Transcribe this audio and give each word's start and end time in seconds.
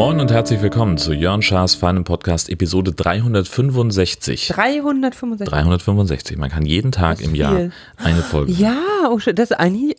Moin 0.00 0.18
und 0.18 0.32
herzlich 0.32 0.62
willkommen 0.62 0.96
zu 0.96 1.12
Jörn 1.12 1.42
Schaas 1.42 1.74
feinem 1.74 2.04
Podcast 2.04 2.48
Episode 2.48 2.92
365. 2.92 4.48
365. 4.48 5.46
365. 5.46 6.38
Man 6.38 6.48
kann 6.48 6.64
jeden 6.64 6.90
Tag 6.90 7.20
im 7.20 7.34
Jahr 7.34 7.70
eine 7.98 8.22
Folge. 8.22 8.50
Ja, 8.50 8.78
oh, 9.10 9.18
das 9.18 9.50
ist 9.50 9.52
eigentlich, 9.60 9.96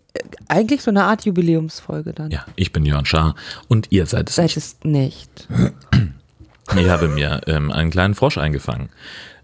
eigentlich 0.48 0.82
so 0.82 0.90
eine 0.90 1.04
Art 1.04 1.24
Jubiläumsfolge 1.26 2.14
dann. 2.14 2.32
Ja, 2.32 2.46
ich 2.56 2.74
bin 2.74 2.84
Jörn 2.84 3.06
Schaar 3.06 3.36
und 3.68 3.92
ihr 3.92 4.08
seid 4.08 4.30
es 4.30 4.38
Seid 4.38 4.46
nicht. 4.46 4.58
es 4.58 4.78
nicht. 4.82 5.48
Ich 6.76 6.90
habe 6.90 7.08
mir 7.08 7.42
ähm, 7.46 7.72
einen 7.72 7.92
kleinen 7.92 8.16
Frosch 8.16 8.40
eingefangen. 8.40 8.90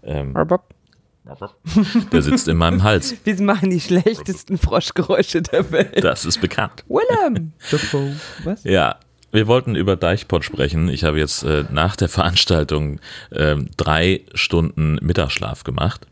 Ähm, 0.02 0.34
der 2.12 2.22
sitzt 2.22 2.48
in 2.48 2.56
meinem 2.56 2.82
Hals. 2.82 3.14
Wir 3.24 3.40
machen 3.42 3.70
die 3.70 3.80
schlechtesten 3.80 4.56
Froschgeräusche 4.56 5.42
der 5.42 5.70
Welt. 5.70 6.02
Das 6.02 6.24
ist 6.24 6.40
bekannt. 6.40 6.84
Willem. 6.88 7.52
Was? 8.44 8.64
Ja, 8.64 8.96
wir 9.30 9.46
wollten 9.46 9.74
über 9.74 9.96
Deichpot 9.96 10.42
sprechen. 10.42 10.88
Ich 10.88 11.04
habe 11.04 11.18
jetzt 11.18 11.42
äh, 11.42 11.64
nach 11.70 11.96
der 11.96 12.08
Veranstaltung 12.08 12.98
ähm, 13.30 13.68
drei 13.76 14.22
Stunden 14.32 14.98
Mittagsschlaf 15.02 15.64
gemacht. 15.64 16.06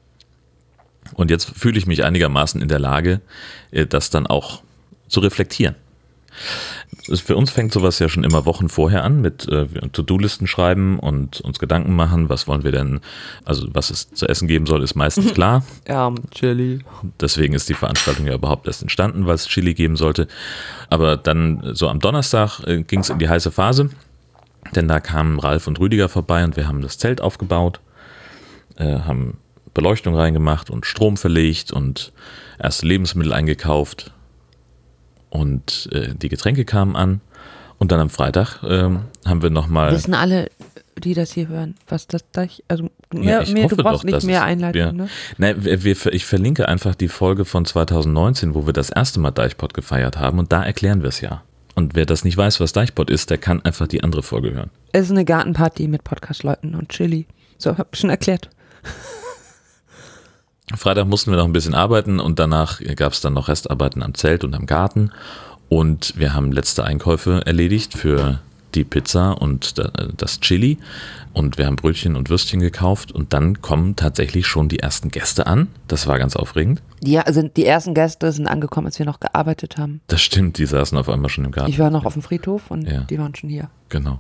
Und 1.15 1.31
jetzt 1.31 1.57
fühle 1.57 1.79
ich 1.79 1.87
mich 1.87 2.05
einigermaßen 2.05 2.61
in 2.61 2.69
der 2.69 2.79
Lage, 2.79 3.23
äh, 3.71 3.87
das 3.87 4.11
dann 4.11 4.27
auch 4.27 4.63
zu 5.09 5.21
reflektieren. 5.21 5.77
Für 7.15 7.37
uns 7.37 7.51
fängt 7.51 7.73
sowas 7.73 7.99
ja 7.99 8.09
schon 8.09 8.25
immer 8.25 8.47
Wochen 8.47 8.69
vorher 8.69 9.05
an 9.05 9.21
mit 9.21 9.49
äh, 9.49 9.67
To-Do-Listen 9.67 10.47
schreiben 10.47 10.99
und 10.99 11.41
uns 11.41 11.59
Gedanken 11.59 11.95
machen, 11.95 12.29
was 12.29 12.49
wollen 12.49 12.65
wir 12.65 12.73
denn, 12.73 13.01
also 13.45 13.69
was 13.73 13.91
es 13.91 14.11
zu 14.11 14.27
essen 14.27 14.49
geben 14.49 14.67
soll, 14.67 14.83
ist 14.83 14.95
meistens 14.95 15.33
klar. 15.35 15.65
Ja, 15.87 16.13
Chili. 16.33 16.81
Deswegen 17.21 17.55
ist 17.55 17.69
die 17.69 17.75
Veranstaltung 17.75 18.27
ja 18.27 18.35
überhaupt 18.35 18.67
erst 18.67 18.83
entstanden, 18.83 19.27
weil 19.27 19.37
es 19.37 19.47
Chili 19.47 19.75
geben 19.75 19.97
sollte. 19.97 20.27
Aber 20.91 21.17
dann 21.17 21.63
so 21.75 21.89
am 21.89 22.01
Donnerstag 22.01 22.61
äh, 22.67 22.83
ging 22.83 23.01
es 23.01 23.11
in 23.11 23.19
die 23.19 23.29
heiße 23.29 23.53
Phase, 23.53 23.91
denn 24.75 24.89
da 24.89 25.01
kamen 25.01 25.39
Ralf 25.39 25.67
und 25.67 25.79
Rüdiger 25.79 26.09
vorbei 26.09 26.45
und 26.45 26.57
wir 26.57 26.67
haben 26.67 26.81
das 26.81 26.99
Zelt 26.99 27.21
aufgebaut, 27.21 27.81
äh, 28.77 29.01
haben 29.01 29.39
Beleuchtung 29.75 30.15
reingemacht 30.17 30.71
und 30.71 30.87
Strom 30.87 31.17
verlegt 31.17 31.71
und 31.71 32.13
erste 32.59 32.87
Lebensmittel 32.87 33.33
eingekauft 33.33 34.13
und 35.31 35.89
äh, 35.93 36.15
die 36.15 36.29
Getränke 36.29 36.65
kamen 36.65 36.97
an. 36.97 37.21
Und 37.79 37.93
dann 37.93 38.01
am 38.01 38.09
Freitag 38.09 38.63
ähm, 38.67 39.03
haben 39.27 39.43
wir 39.43 39.51
nochmal. 39.51 39.93
Wissen 39.93 40.15
alle, 40.15 40.49
die 40.99 41.15
das 41.15 41.33
hier 41.33 41.49
hören, 41.49 41.75
was 41.89 42.07
das 42.07 42.25
da 42.33 42.47
also 42.69 42.85
Ja, 43.13 43.21
mehr, 43.21 43.43
ich 43.43 43.53
mehr, 43.53 43.69
du 43.69 43.77
brauchst 43.77 44.05
doch, 44.05 44.05
nicht 44.05 44.25
mehr 44.25 44.45
Einleitung, 44.45 44.81
ja. 44.81 44.93
ne? 44.93 45.09
Nein, 45.37 45.65
wir, 45.65 45.85
wir, 45.85 46.07
ich 46.13 46.25
verlinke 46.25 46.69
einfach 46.69 46.95
die 46.95 47.09
Folge 47.09 47.45
von 47.45 47.65
2019, 47.67 48.55
wo 48.55 48.67
wir 48.67 48.73
das 48.73 48.91
erste 48.91 49.21
Mal 49.21 49.31
Deichpot 49.31 49.75
gefeiert 49.75 50.19
haben 50.19 50.39
und 50.39 50.53
da 50.53 50.63
erklären 50.65 51.03
wir 51.03 51.11
es 51.11 51.21
ja. 51.21 51.43
Und 51.75 51.95
wer 51.95 52.07
das 52.07 52.25
nicht 52.25 52.39
weiß, 52.39 52.61
was 52.61 52.73
Deichpot 52.73 53.11
ist, 53.11 53.29
der 53.29 53.37
kann 53.37 53.63
einfach 53.63 53.87
die 53.87 54.03
andere 54.03 54.23
Folge 54.23 54.55
hören. 54.55 54.71
Es 54.93 55.07
ist 55.07 55.11
eine 55.11 55.27
Gartenparty 55.27 55.89
mit 55.89 56.05
Podcast-Leuten 56.05 56.75
und 56.75 56.89
Chili. 56.89 57.27
So, 57.59 57.77
hab 57.77 57.89
ich 57.93 58.01
schon 58.01 58.09
erklärt. 58.09 58.49
Freitag 60.75 61.07
mussten 61.07 61.31
wir 61.31 61.39
noch 61.39 61.45
ein 61.45 61.53
bisschen 61.53 61.75
arbeiten 61.75 62.19
und 62.19 62.39
danach 62.39 62.81
gab 62.97 63.13
es 63.13 63.21
dann 63.21 63.35
noch 63.35 63.49
Restarbeiten 63.49 64.03
am 64.03 64.15
Zelt 64.15 64.43
und 64.45 64.55
am 64.55 64.67
Garten. 64.67 65.13
Und 65.69 66.15
wir 66.17 66.35
haben 66.35 66.51
letzte 66.53 66.85
Einkäufe 66.85 67.43
erledigt 67.47 67.95
für 67.95 68.41
die 68.75 68.85
Pizza 68.85 69.33
und 69.41 69.79
da- 69.79 69.91
das 70.17 70.41
Chili. 70.41 70.79
Und 71.33 71.57
wir 71.59 71.67
haben 71.67 71.77
Brötchen 71.77 72.17
und 72.17 72.31
Würstchen 72.31 72.61
gekauft. 72.61 73.13
Und 73.13 73.33
dann 73.33 73.61
kommen 73.63 73.95
tatsächlich 73.97 74.47
schon 74.47 74.69
die 74.69 74.79
ersten 74.81 75.11
Gäste 75.11 75.47
an. 75.47 75.69
Das 75.87 76.07
war 76.07 76.19
ganz 76.19 76.35
aufregend. 76.35 76.83
Ja, 77.03 77.23
also 77.23 77.43
die 77.43 77.65
ersten 77.65 77.95
Gäste 77.95 78.31
sind 78.33 78.47
angekommen, 78.47 78.87
als 78.87 78.99
wir 78.99 79.07
noch 79.07 79.21
gearbeitet 79.21 79.77
haben. 79.79 80.01
Das 80.09 80.21
stimmt, 80.23 80.59
die 80.59 80.67
saßen 80.67 80.97
auf 80.99 81.09
einmal 81.09 81.29
schon 81.31 81.45
im 81.45 81.53
Garten. 81.53 81.71
Ich 81.71 81.79
war 81.79 81.91
noch 81.91 82.05
auf 82.05 82.15
dem 82.15 82.23
Friedhof 82.23 82.71
und 82.71 82.89
Ja. 82.91 83.01
die 83.03 83.19
waren 83.19 83.35
schon 83.35 83.51
hier. 83.51 83.69
Genau. 83.89 84.19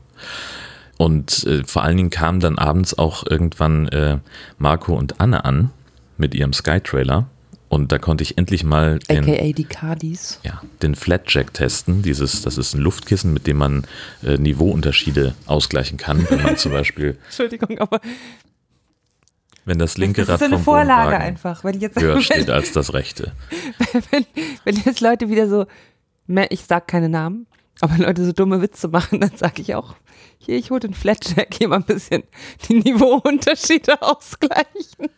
Und 0.98 1.44
äh, 1.44 1.62
vor 1.64 1.82
allen 1.82 1.96
Dingen 1.96 2.10
kamen 2.10 2.40
dann 2.40 2.58
abends 2.58 2.96
auch 2.96 3.24
irgendwann 3.28 3.88
äh, 3.88 4.18
Marco 4.58 4.94
und 4.94 5.20
Anne 5.20 5.44
an 5.44 5.70
mit 6.18 6.34
ihrem 6.34 6.52
Sky-Trailer. 6.52 7.26
Und 7.68 7.90
da 7.90 7.98
konnte 7.98 8.22
ich 8.22 8.38
endlich 8.38 8.62
mal 8.62 9.00
den, 9.10 9.24
AKA 9.24 9.52
die 9.52 9.64
Cardis. 9.64 10.40
ja, 10.44 10.62
den 10.82 10.94
Flatjack 10.94 11.52
testen. 11.52 12.02
Dieses, 12.02 12.42
das 12.42 12.58
ist 12.58 12.74
ein 12.74 12.80
Luftkissen, 12.80 13.32
mit 13.32 13.46
dem 13.46 13.56
man 13.56 13.84
äh, 14.22 14.38
Niveauunterschiede 14.38 15.34
ausgleichen 15.46 15.98
kann. 15.98 16.26
Wenn 16.30 16.42
man 16.42 16.56
zum 16.56 16.70
Beispiel, 16.72 17.18
Entschuldigung, 17.24 17.78
aber 17.78 18.00
wenn 19.64 19.80
das 19.80 19.98
linke 19.98 20.20
das 20.20 20.28
Rad 20.28 20.34
ist 20.36 20.40
so 20.40 20.44
eine 20.46 20.56
vom 20.56 20.64
Vorlage 20.64 21.18
einfach. 21.18 21.64
Wenn 21.64 21.80
jetzt, 21.80 22.00
höher 22.00 22.14
wenn, 22.14 22.22
steht 22.22 22.50
als 22.50 22.70
das 22.70 22.94
rechte. 22.94 23.32
wenn, 24.10 24.24
wenn 24.64 24.76
jetzt 24.76 25.00
Leute 25.00 25.28
wieder 25.28 25.48
so, 25.48 25.66
ich 26.50 26.64
sag 26.64 26.86
keine 26.86 27.08
Namen, 27.08 27.48
aber 27.80 27.98
Leute 27.98 28.24
so 28.24 28.32
dumme 28.32 28.62
Witze 28.62 28.86
machen, 28.86 29.20
dann 29.20 29.36
sage 29.36 29.60
ich 29.60 29.74
auch, 29.74 29.96
hier, 30.38 30.56
ich 30.56 30.70
hole 30.70 30.80
den 30.80 30.94
Flatjack, 30.94 31.54
hier 31.54 31.66
mal 31.66 31.76
ein 31.76 31.84
bisschen 31.84 32.22
die 32.68 32.74
Niveauunterschiede 32.74 34.00
ausgleichen. 34.00 35.10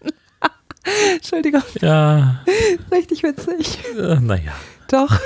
Entschuldigung, 1.15 1.63
Ja, 1.81 2.45
richtig 2.91 3.23
witzig. 3.23 3.79
äh, 3.97 4.17
naja. 4.21 4.53
Doch. 4.91 5.19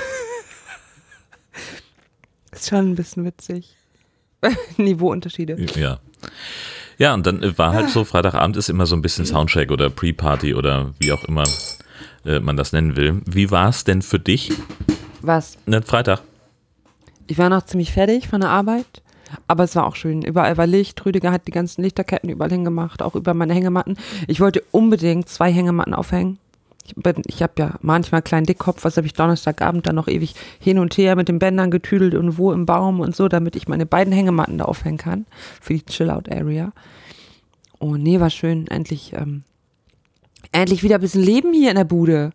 Ist 2.51 2.69
schon 2.69 2.91
ein 2.93 2.95
bisschen 2.95 3.25
witzig. 3.25 3.77
Niveauunterschiede. 4.77 5.57
Ja. 5.79 5.99
Ja, 6.99 7.15
und 7.15 7.27
dann 7.27 7.43
äh, 7.43 7.57
war 7.59 7.73
halt 7.73 7.91
so, 7.91 8.05
Freitagabend 8.05 8.57
ist 8.57 8.69
immer 8.69 8.87
so 8.87 8.95
ein 8.95 9.03
bisschen 9.03 9.25
Soundcheck 9.27 9.71
oder 9.71 9.89
Pre-Party 9.91 10.55
oder 10.55 10.93
wie 10.99 11.13
auch 11.13 11.25
immer 11.25 11.45
äh, 12.25 12.39
man 12.41 12.57
das 12.57 12.73
nennen 12.73 12.97
will. 12.97 13.21
Wie 13.25 13.51
war 13.51 13.71
es 13.71 13.85
denn 13.85 14.03
für 14.03 14.19
dich? 14.19 14.53
Was? 15.23 15.57
Ne, 15.67 15.83
Freitag. 15.83 16.21
Ich 17.29 17.39
war 17.39 17.49
noch 17.49 17.65
ziemlich 17.65 17.93
fertig 17.93 18.29
von 18.29 18.41
der 18.41 18.51
Arbeit, 18.51 19.02
aber 19.47 19.65
es 19.65 19.77
war 19.77 19.87
auch 19.87 19.97
schön. 19.97 20.23
Überall 20.23 20.57
war 20.57 20.67
Licht. 20.67 21.05
Rüdiger 21.05 21.33
hat 21.33 21.47
die 21.47 21.53
ganzen 21.53 21.83
Lichterketten 21.83 22.31
überall 22.31 22.51
hingemacht, 22.51 23.03
auch 23.03 23.15
über 23.15 23.35
meine 23.35 23.55
Hängematten. 23.55 23.97
Ich 24.27 24.41
wollte 24.41 24.63
unbedingt 24.71 25.29
zwei 25.29 25.53
Hängematten 25.53 25.95
aufhängen. 25.95 26.39
Ich, 26.85 26.95
ich 27.27 27.43
habe 27.43 27.53
ja 27.59 27.75
manchmal 27.81 28.19
einen 28.19 28.25
kleinen 28.25 28.47
Dickkopf, 28.47 28.85
was 28.85 28.97
habe 28.97 29.07
ich 29.07 29.15
Donnerstagabend 29.15 29.87
dann 29.87 29.95
noch 29.95 30.09
ewig 30.09 30.35
hin 30.59 30.79
und 30.79 30.97
her 30.97 31.15
mit 31.17 31.29
den 31.29 31.39
Bändern 31.39 31.71
getüdelt 31.71 32.15
und 32.15 32.39
wo 32.39 32.53
im 32.53 32.67
Baum 32.67 33.01
und 33.01 33.15
so, 33.15 33.29
damit 33.29 33.55
ich 33.55 33.69
meine 33.69 33.87
beiden 33.87 34.13
Hängematten 34.13 34.59
da 34.59 34.65
aufhängen 34.65 34.99
kann 34.99 35.27
für 35.61 35.75
die 35.75 35.85
Chill-Out-Area. 35.85 36.73
Oh 37.79 37.97
nee, 37.97 38.21
war 38.21 38.31
schön. 38.31 38.67
Endlich, 38.67 39.13
ähm, 39.15 39.45
endlich 40.51 40.83
wieder 40.83 40.97
ein 40.97 41.01
bisschen 41.01 41.23
Leben 41.23 41.53
hier 41.53 41.71
in 41.71 41.77
der 41.77 41.85
Bude. 41.85 42.33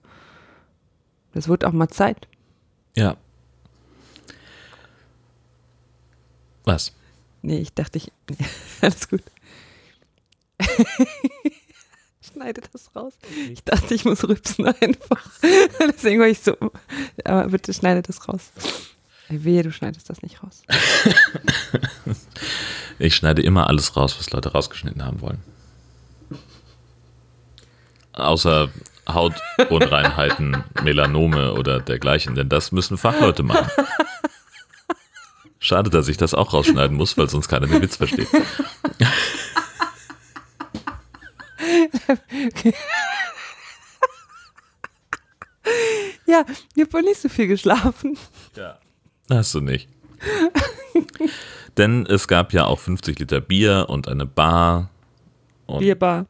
Das 1.34 1.48
wird 1.48 1.66
auch 1.66 1.72
mal 1.72 1.90
Zeit. 1.90 2.28
Ja. 2.96 3.16
Was? 6.68 6.92
Nee, 7.44 7.60
ich 7.60 7.74
dachte, 7.74 7.98
ich. 7.98 8.12
Nee, 8.30 8.46
alles 8.82 9.08
gut. 9.08 9.24
Schneide 12.22 12.62
das 12.74 12.94
raus. 12.94 13.14
Ich 13.50 13.64
dachte, 13.64 13.94
ich 13.94 14.04
muss 14.04 14.28
rübsen 14.28 14.66
einfach. 14.68 15.26
Deswegen 15.80 16.20
war 16.20 16.28
ich 16.28 16.40
so. 16.40 16.58
Aber 17.24 17.48
bitte 17.48 17.74
schneide 17.74 18.02
das 18.02 18.28
raus. 18.28 18.52
Wehe, 19.30 19.64
du 19.64 19.72
schneidest 19.72 20.10
das 20.10 20.22
nicht 20.22 20.44
raus. 20.44 20.64
Ich 23.00 23.16
schneide 23.16 23.42
immer 23.44 23.68
alles 23.68 23.96
raus, 23.96 24.18
was 24.20 24.30
Leute 24.32 24.52
rausgeschnitten 24.52 25.06
haben 25.06 25.22
wollen. 25.22 25.42
Außer 28.12 28.70
Hautunreinheiten, 29.08 30.66
Melanome 30.84 31.54
oder 31.54 31.80
dergleichen, 31.80 32.36
denn 32.36 32.50
das 32.50 32.74
müssen 32.74 32.98
Fachleute 32.98 33.44
machen. 33.44 33.70
Schade, 35.60 35.90
dass 35.90 36.08
ich 36.08 36.18
das 36.18 36.34
auch 36.34 36.54
rausschneiden 36.54 36.96
muss, 36.96 37.18
weil 37.18 37.30
sonst 37.30 37.48
keiner 37.48 37.68
den 37.68 37.82
Witz 37.82 37.96
versteht. 37.98 38.28
Ja, 46.26 46.44
ich 46.76 46.82
habe 46.84 46.94
wohl 46.94 47.02
nicht 47.02 47.20
so 47.22 47.30
viel 47.30 47.48
geschlafen. 47.48 48.18
Ja. 48.56 48.78
Hast 49.30 49.54
du 49.54 49.62
nicht. 49.62 49.88
Denn 51.78 52.06
es 52.06 52.28
gab 52.28 52.54
ja 52.54 52.66
auch 52.66 52.80
50 52.80 53.20
Liter 53.20 53.42
Bier 53.42 53.86
und 53.90 54.08
eine 54.08 54.26
Bar 54.26 54.90
und 55.68 55.80
Bierbar. 55.80 56.26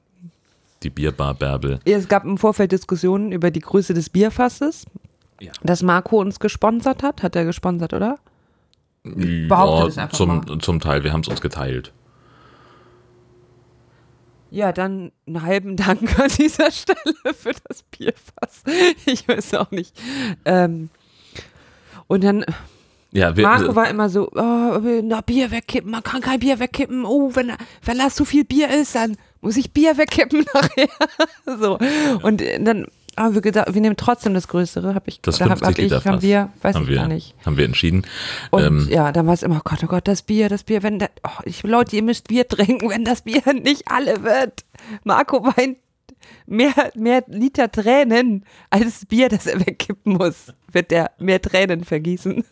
die 0.84 0.90
Bierbar 0.90 1.34
Bärbel. 1.36 1.80
Ja, 1.86 1.98
Es 1.98 2.08
gab 2.08 2.26
im 2.26 2.38
Vorfeld 2.38 2.72
Diskussionen 2.72 3.32
über 3.32 3.50
die 3.52 3.60
Größe 3.62 3.94
des 3.94 4.10
Bierfasses, 4.10 4.86
Ja. 5.40 5.52
das 5.64 5.84
Marco 5.84 6.20
uns 6.20 6.40
gesponsert 6.40 7.02
hat. 7.04 7.24
Hat 7.24 7.36
er 7.36 7.46
gesponsert, 7.46 7.94
oder? 7.94 8.18
Behaupte 9.16 9.88
es 9.90 9.98
einfach 9.98 10.18
zum, 10.18 10.60
zum 10.60 10.80
Teil, 10.80 11.04
wir 11.04 11.14
haben 11.14 11.22
es 11.22 11.28
uns 11.28 11.42
geteilt. 11.42 11.94
Ja, 14.50 14.72
dann 14.72 15.12
einen 15.26 15.42
halben 15.42 15.76
Dank 15.76 16.18
an 16.20 16.30
dieser 16.38 16.72
Stelle 16.72 17.34
für 17.38 17.52
das 17.68 17.84
Bierfass. 17.84 18.64
Ich 19.06 19.28
weiß 19.28 19.56
auch 19.56 19.72
nicht. 19.72 19.94
Ähm, 20.46 20.90
und 22.08 22.24
dann, 22.24 22.46
Ja, 23.12 23.36
wir, 23.36 23.44
Marco 23.44 23.76
war 23.76 23.90
immer 23.90 24.10
so, 24.10 24.30
oh, 24.34 24.80
na, 25.04 25.22
Bier 25.22 25.52
wegkippen, 25.52 25.92
man 25.92 26.04
kann 26.04 26.22
kein 26.22 26.40
Bier 26.40 26.60
wegkippen. 26.60 27.04
Oh, 27.06 27.32
wenn, 27.36 27.52
wenn 27.84 27.98
das 27.98 28.16
zu 28.16 28.24
viel 28.24 28.46
Bier 28.46 28.70
ist, 28.70 28.96
dann 28.96 29.18
muss 29.42 29.58
ich 29.58 29.72
Bier 29.74 29.98
wegkippen 29.98 30.46
nachher. 30.54 30.88
so. 31.60 31.78
Und 32.22 32.42
dann 32.60 32.88
haben 33.18 33.34
wir 33.34 33.42
gedacht, 33.42 33.74
wir 33.74 33.82
nehmen 33.82 33.98
trotzdem 33.98 34.34
das 34.34 34.48
Größere, 34.48 34.94
habe 34.96 35.10
ich, 35.10 35.20
Das 35.22 35.42
oder 35.42 35.50
hab, 35.50 35.60
50 35.60 35.68
hab 35.68 35.72
ich, 35.78 35.84
Liter 35.84 35.96
haben 36.06 36.14
Fass. 36.16 36.22
wir, 36.22 36.50
weiß 36.62 36.76
haben 36.76 36.84
ich 36.84 36.90
wir, 36.90 36.96
gar 36.96 37.08
nicht. 37.08 37.36
Haben 37.46 37.58
wir 37.58 37.66
entschieden. 37.66 38.04
Und 38.52 38.64
Ähm, 38.64 38.88
ja, 38.90 39.12
dann 39.12 39.26
war 39.28 39.34
es 39.34 39.44
immer, 39.44 39.62
Gott, 39.64 39.80
oh 39.84 39.88
Gott, 39.88 40.08
das 40.08 40.22
Bier, 40.22 40.50
das 40.50 40.64
Bier, 40.64 40.84
wenn, 40.84 41.00
da, 41.00 41.08
oh, 41.24 41.42
ich, 41.46 41.64
Leute, 41.64 41.96
ihr 41.96 42.04
müsst 42.04 42.28
Bier 42.28 42.48
trinken, 42.48 42.90
wenn 42.90 43.04
das 43.04 43.24
Bier 43.24 43.42
nicht 43.54 43.84
alle 43.92 44.24
wird. 44.24 44.64
Marco 45.04 45.44
weint 45.44 45.78
mehr, 46.46 46.74
mehr 46.96 47.24
Liter 47.28 47.72
Tränen 47.72 48.46
als 48.70 49.06
Bier, 49.06 49.30
das 49.30 49.48
er 49.48 49.60
wegkippen 49.66 50.14
muss, 50.14 50.54
wird 50.72 50.92
er 50.92 51.12
mehr 51.20 51.42
Tränen 51.42 51.84
vergießen. 51.84 52.44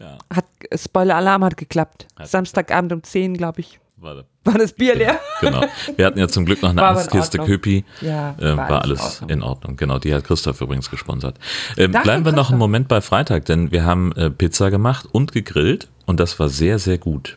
ja, 0.00 0.18
Hat, 0.34 0.46
Spoiler-Alarm 0.74 1.44
hat 1.44 1.56
geklappt. 1.56 2.06
Hat 2.16 2.28
Samstagabend 2.28 2.92
um 2.92 3.02
10, 3.02 3.36
glaube 3.36 3.60
ich, 3.60 3.78
warte. 4.04 4.26
war 4.44 4.54
das 4.58 4.72
Bier 4.72 4.94
leer. 4.94 5.18
Genau. 5.40 5.64
Wir 5.96 6.06
hatten 6.06 6.18
ja 6.18 6.28
zum 6.28 6.44
Glück 6.44 6.62
noch 6.62 6.70
eine 6.70 6.82
Ordnung. 6.82 7.46
Köpi. 7.46 7.84
Ja, 8.00 8.36
Ähm, 8.40 8.56
war 8.56 8.68
war 8.70 8.82
alles 8.82 9.20
in 9.22 9.30
in 9.30 9.42
Ordnung. 9.42 9.76
Genau, 9.76 9.98
die 9.98 10.14
hat 10.14 10.24
Christoph 10.24 10.60
übrigens 10.60 10.90
gesponsert. 10.90 11.38
Danke, 11.76 12.00
bleiben 12.00 12.24
wir 12.24 12.32
noch 12.32 12.50
einen 12.50 12.58
Moment 12.58 12.88
bei 12.88 13.00
Freitag, 13.00 13.46
denn 13.46 13.72
wir 13.72 13.84
haben 13.84 14.12
äh, 14.12 14.30
Pizza 14.30 14.70
gemacht 14.70 15.06
und 15.10 15.32
gegrillt 15.32 15.88
und 16.06 16.20
das 16.20 16.38
war 16.38 16.48
sehr, 16.48 16.78
sehr 16.78 16.98
gut. 16.98 17.36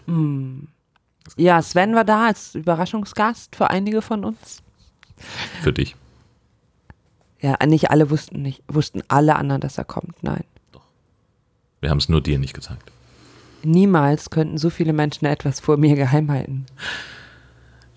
Ja, 1.35 1.61
Sven 1.61 1.95
war 1.95 2.03
da 2.03 2.27
als 2.27 2.55
Überraschungsgast 2.55 3.55
für 3.55 3.69
einige 3.69 4.01
von 4.01 4.23
uns. 4.23 4.61
Für 5.61 5.73
dich. 5.73 5.95
Ja, 7.39 7.57
nicht 7.65 7.91
alle 7.91 8.09
wussten 8.09 8.41
nicht, 8.41 8.63
wussten 8.67 9.01
alle 9.07 9.35
anderen, 9.35 9.61
dass 9.61 9.77
er 9.77 9.85
kommt. 9.85 10.21
Nein. 10.23 10.43
Wir 11.81 11.89
haben 11.89 11.99
es 11.99 12.09
nur 12.09 12.21
dir 12.21 12.39
nicht 12.39 12.53
gesagt. 12.53 12.91
Niemals 13.67 14.29
könnten 14.29 14.57
so 14.57 14.69
viele 14.69 14.93
Menschen 14.93 15.25
etwas 15.25 15.59
vor 15.59 15.77
mir 15.77 15.95
geheim 15.95 16.31
halten. 16.31 16.65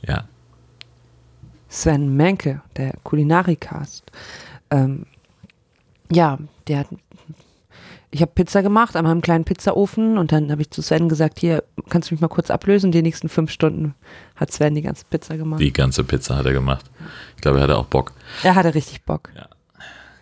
Ja. 0.06 0.24
Sven 1.68 2.16
Menke, 2.16 2.62
der 2.76 2.94
Kulinarikast. 3.04 4.10
Ähm, 4.70 5.06
ja, 6.10 6.38
der 6.66 6.80
hat. 6.80 6.88
Ich 8.12 8.22
habe 8.22 8.32
Pizza 8.34 8.62
gemacht 8.62 8.96
an 8.96 9.04
meinem 9.04 9.20
kleinen 9.20 9.44
Pizzaofen 9.44 10.18
und 10.18 10.32
dann 10.32 10.50
habe 10.50 10.62
ich 10.62 10.70
zu 10.70 10.82
Sven 10.82 11.08
gesagt, 11.08 11.38
hier, 11.38 11.62
kannst 11.88 12.10
du 12.10 12.14
mich 12.14 12.20
mal 12.20 12.26
kurz 12.26 12.50
ablösen? 12.50 12.90
Die 12.90 13.02
nächsten 13.02 13.28
fünf 13.28 13.52
Stunden 13.52 13.94
hat 14.34 14.50
Sven 14.50 14.74
die 14.74 14.82
ganze 14.82 15.04
Pizza 15.08 15.36
gemacht. 15.36 15.60
Die 15.60 15.72
ganze 15.72 16.02
Pizza 16.02 16.36
hat 16.36 16.46
er 16.46 16.52
gemacht. 16.52 16.90
Ich 17.36 17.42
glaube, 17.42 17.58
er 17.58 17.62
hatte 17.64 17.78
auch 17.78 17.86
Bock. 17.86 18.12
Er 18.42 18.56
hatte 18.56 18.74
richtig 18.74 19.02
Bock. 19.04 19.30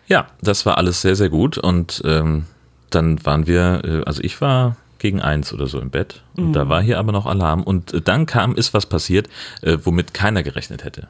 Ja, 0.05 0.27
das 0.41 0.67
war 0.67 0.77
alles 0.77 1.01
sehr, 1.01 1.15
sehr 1.15 1.29
gut 1.29 1.57
und 1.57 2.03
ähm, 2.05 2.45
dann 2.91 3.25
waren 3.25 3.47
wir, 3.47 3.81
äh, 3.83 4.03
also 4.05 4.21
ich 4.21 4.39
war 4.39 4.75
gegen 4.99 5.21
eins 5.21 5.51
oder 5.53 5.67
so 5.67 5.79
im 5.79 5.89
Bett 5.89 6.23
und 6.37 6.49
Mhm. 6.49 6.53
da 6.53 6.69
war 6.69 6.81
hier 6.81 6.99
aber 6.99 7.11
noch 7.11 7.25
Alarm 7.25 7.63
und 7.63 7.93
äh, 7.93 8.01
dann 8.01 8.25
kam, 8.25 8.55
ist 8.55 8.73
was 8.73 8.85
passiert, 8.85 9.27
äh, 9.61 9.77
womit 9.83 10.13
keiner 10.13 10.43
gerechnet 10.43 10.83
hätte. 10.83 11.07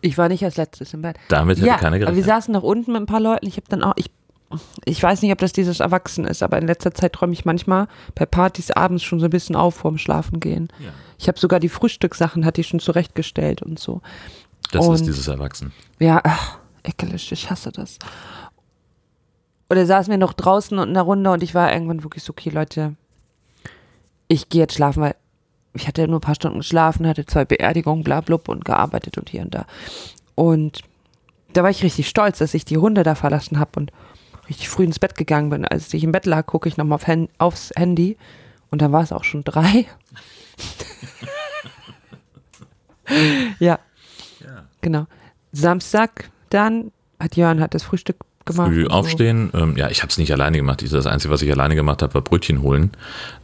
Ich 0.00 0.18
war 0.18 0.28
nicht 0.28 0.44
als 0.44 0.56
letztes 0.56 0.92
im 0.94 1.02
Bett. 1.02 1.16
Damit 1.28 1.56
hätte 1.58 1.66
ja, 1.66 1.76
keiner 1.76 1.96
aber 1.96 2.00
wir 2.00 2.06
gerechnet. 2.22 2.26
saßen 2.26 2.52
noch 2.52 2.62
unten 2.62 2.92
mit 2.92 3.00
ein 3.02 3.06
paar 3.06 3.20
Leuten. 3.20 3.46
Ich 3.46 3.56
habe 3.56 3.66
dann 3.70 3.82
auch, 3.82 3.94
ich, 3.96 4.10
ich 4.84 5.02
weiß 5.02 5.22
nicht, 5.22 5.32
ob 5.32 5.38
das 5.38 5.52
dieses 5.52 5.80
Erwachsen 5.80 6.26
ist, 6.26 6.42
aber 6.42 6.58
in 6.58 6.66
letzter 6.66 6.92
Zeit 6.92 7.14
träume 7.14 7.32
ich 7.32 7.44
manchmal 7.46 7.88
bei 8.14 8.26
Partys 8.26 8.70
abends 8.70 9.02
schon 9.02 9.18
so 9.18 9.26
ein 9.26 9.30
bisschen 9.30 9.56
auf 9.56 9.74
vorm 9.76 9.96
Schlafen 9.98 10.40
gehen. 10.40 10.68
Ja. 10.78 10.90
Ich 11.18 11.26
habe 11.28 11.38
sogar 11.38 11.58
die 11.58 11.70
Frühstückssachen, 11.70 12.44
hatte 12.44 12.60
ich 12.60 12.68
schon 12.68 12.80
zurechtgestellt 12.80 13.62
und 13.62 13.78
so. 13.78 14.02
Das 14.72 14.82
ist 14.84 14.88
und- 15.00 15.06
dieses 15.06 15.26
Erwachsen. 15.28 15.72
Ja, 15.98 16.20
ach, 16.22 16.58
ekelig, 16.82 17.32
ich 17.32 17.50
hasse 17.50 17.72
das. 17.72 17.98
Oder 19.74 19.86
saßen 19.86 20.08
wir 20.08 20.18
noch 20.18 20.34
draußen 20.34 20.78
und 20.78 20.86
in 20.86 20.94
der 20.94 21.02
Runde 21.02 21.32
und 21.32 21.42
ich 21.42 21.52
war 21.52 21.72
irgendwann 21.72 22.04
wirklich 22.04 22.22
so, 22.22 22.30
okay, 22.30 22.50
Leute, 22.50 22.94
ich 24.28 24.48
gehe 24.48 24.60
jetzt 24.60 24.74
schlafen, 24.74 25.02
weil 25.02 25.16
ich 25.72 25.88
hatte 25.88 26.06
nur 26.06 26.18
ein 26.18 26.20
paar 26.20 26.36
Stunden 26.36 26.58
geschlafen, 26.58 27.08
hatte 27.08 27.26
zwei 27.26 27.44
Beerdigungen, 27.44 28.04
bla 28.04 28.20
blub 28.20 28.48
und 28.48 28.64
gearbeitet 28.64 29.18
und 29.18 29.30
hier 29.30 29.42
und 29.42 29.52
da. 29.52 29.66
Und 30.36 30.82
da 31.54 31.64
war 31.64 31.70
ich 31.70 31.82
richtig 31.82 32.08
stolz, 32.08 32.38
dass 32.38 32.54
ich 32.54 32.64
die 32.64 32.76
Runde 32.76 33.02
da 33.02 33.16
verlassen 33.16 33.58
habe 33.58 33.72
und 33.74 33.90
richtig 34.48 34.68
früh 34.68 34.84
ins 34.84 35.00
Bett 35.00 35.16
gegangen 35.16 35.50
bin. 35.50 35.64
Als 35.64 35.92
ich 35.92 36.04
im 36.04 36.12
Bett 36.12 36.26
lag, 36.26 36.46
gucke 36.46 36.68
ich 36.68 36.76
nochmal 36.76 36.94
auf 36.94 37.08
Hen 37.08 37.28
aufs 37.38 37.72
Handy 37.74 38.16
und 38.70 38.80
dann 38.80 38.92
war 38.92 39.02
es 39.02 39.10
auch 39.10 39.24
schon 39.24 39.42
drei. 39.42 39.86
ja, 43.58 43.80
Ja. 44.38 44.66
genau. 44.82 45.06
Samstag 45.50 46.30
dann 46.50 46.92
hat 47.18 47.34
Jörn 47.34 47.58
hat 47.60 47.74
das 47.74 47.82
Frühstück 47.82 48.18
gemacht. 48.44 48.68
Früh 48.68 48.84
und 48.84 48.90
so. 48.90 48.96
aufstehen. 48.96 49.50
Ähm, 49.54 49.76
ja, 49.76 49.88
ich 49.90 50.02
habe 50.02 50.10
es 50.10 50.18
nicht 50.18 50.32
alleine 50.32 50.56
gemacht. 50.56 50.82
Ich- 50.82 50.90
Das 50.90 51.06
Einzige, 51.06 51.32
was 51.32 51.42
ich 51.42 51.50
alleine 51.50 51.74
gemacht 51.74 52.02
habe, 52.02 52.14
war 52.14 52.22
Brötchen 52.22 52.62
holen. 52.62 52.90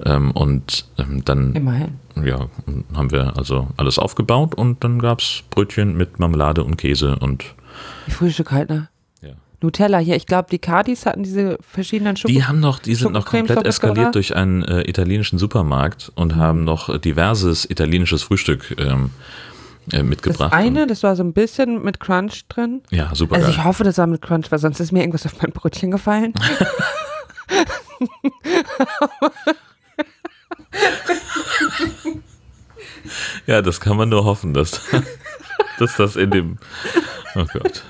Ähm, 0.05 0.31
und 0.33 0.85
ähm, 0.99 1.25
dann 1.25 1.55
Immerhin. 1.55 1.99
ja, 2.23 2.49
haben 2.95 3.11
wir 3.11 3.37
also 3.37 3.69
alles 3.77 3.99
aufgebaut 3.99 4.55
und 4.55 4.85
dann 4.85 4.99
gab 4.99 5.21
es 5.21 5.43
Brötchen 5.51 5.97
mit 5.97 6.19
Marmelade 6.19 6.63
und 6.65 6.77
Käse 6.77 7.17
und 7.21 7.45
Die 8.07 8.11
Frühstück 8.11 8.51
halt, 8.53 8.69
ne? 8.71 8.89
ja. 9.23 9.31
Nutella 9.63 9.99
hier. 9.99 10.17
Ich 10.17 10.27
glaube, 10.27 10.49
die 10.51 10.59
Cardis 10.59 11.07
hatten 11.07 11.23
diese 11.23 11.59
verschiedenen 11.61 12.17
Schoko. 12.17 12.33
Die 12.33 12.45
haben 12.45 12.61
noch, 12.61 12.79
die 12.79 12.95
sind 12.95 13.13
noch 13.13 13.27
komplett 13.27 13.67
eskaliert 13.67 14.15
durch 14.15 14.35
einen 14.37 14.63
äh, 14.65 14.83
italienischen 14.89 15.39
Supermarkt 15.39 16.13
und 16.15 16.37
haben 16.37 16.65
noch 16.65 16.99
diverses 16.99 17.69
italienisches 17.69 18.23
Frühstück 18.23 18.75
äh, 19.91 19.99
das 19.99 20.03
mitgebracht. 20.03 20.53
eine, 20.53 20.87
das 20.87 21.03
war 21.03 21.17
so 21.17 21.23
ein 21.23 21.33
bisschen 21.33 21.83
mit 21.83 22.01
Crunch 22.01 22.47
drin. 22.49 22.83
Ja, 22.91 23.15
super 23.15 23.37
Also 23.37 23.49
ich 23.49 23.65
hoffe, 23.65 23.85
das 23.85 23.99
war 23.99 24.07
mit 24.07 24.23
Crunch, 24.23 24.51
weil 24.51 24.59
sonst 24.59 24.81
ist 24.81 24.93
mir 24.93 25.01
irgendwas 25.01 25.27
auf 25.27 25.41
mein 25.41 25.53
Brötchen 25.53 25.91
gefallen. 25.91 26.35
Ja, 33.47 33.63
das 33.63 33.81
kann 33.81 33.97
man 33.97 34.09
nur 34.09 34.25
hoffen, 34.25 34.55
dass, 34.55 34.81
dass 35.79 35.97
das 35.97 36.17
in 36.17 36.31
dem. 36.31 36.59
Oh 37.35 37.45
Gott. 37.53 37.83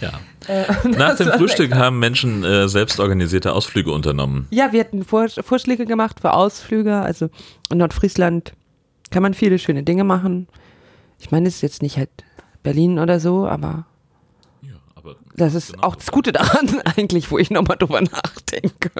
Ja. 0.00 0.12
Nach 0.84 1.16
dem 1.18 1.28
Frühstück 1.28 1.74
haben 1.74 1.98
Menschen 1.98 2.44
äh, 2.44 2.68
selbstorganisierte 2.68 3.52
Ausflüge 3.52 3.92
unternommen. 3.92 4.46
Ja, 4.50 4.72
wir 4.72 4.80
hatten 4.80 5.04
Vor 5.04 5.28
Vorschläge 5.28 5.86
gemacht 5.86 6.20
für 6.20 6.32
Ausflüge. 6.32 6.96
Also 6.96 7.28
in 7.70 7.78
Nordfriesland 7.78 8.52
kann 9.10 9.22
man 9.22 9.34
viele 9.34 9.58
schöne 9.58 9.82
Dinge 9.82 10.04
machen. 10.04 10.46
Ich 11.18 11.30
meine, 11.30 11.48
es 11.48 11.56
ist 11.56 11.62
jetzt 11.62 11.82
nicht 11.82 11.96
halt 11.96 12.10
Berlin 12.62 12.98
oder 12.98 13.20
so, 13.20 13.46
aber 13.46 13.86
das 15.36 15.54
ist 15.54 15.72
Genau. 15.72 15.86
auch 15.86 15.96
das 15.96 16.10
Gute 16.10 16.32
daran 16.32 16.68
eigentlich, 16.96 17.30
wo 17.30 17.38
ich 17.38 17.50
nochmal 17.50 17.76
drüber 17.78 18.00
nachdenke. 18.02 18.90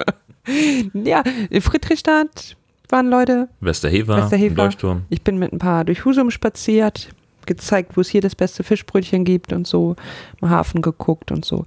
Ja, 0.93 1.23
in 1.49 1.61
Friedrichstadt 1.61 2.57
waren 2.89 3.09
Leute, 3.09 3.47
Westerhever, 3.59 4.17
Westerhever. 4.17 4.63
Leuchtturm. 4.63 5.03
Ich 5.09 5.21
bin 5.21 5.37
mit 5.37 5.53
ein 5.53 5.59
paar 5.59 5.85
durch 5.85 6.03
Husum 6.03 6.31
spaziert, 6.31 7.09
gezeigt, 7.47 7.97
wo 7.97 8.01
es 8.01 8.09
hier 8.09 8.21
das 8.21 8.35
beste 8.35 8.63
Fischbrötchen 8.63 9.23
gibt 9.23 9.53
und 9.53 9.67
so, 9.67 9.95
am 10.41 10.49
Hafen 10.49 10.81
geguckt 10.81 11.31
und 11.31 11.45
so. 11.45 11.65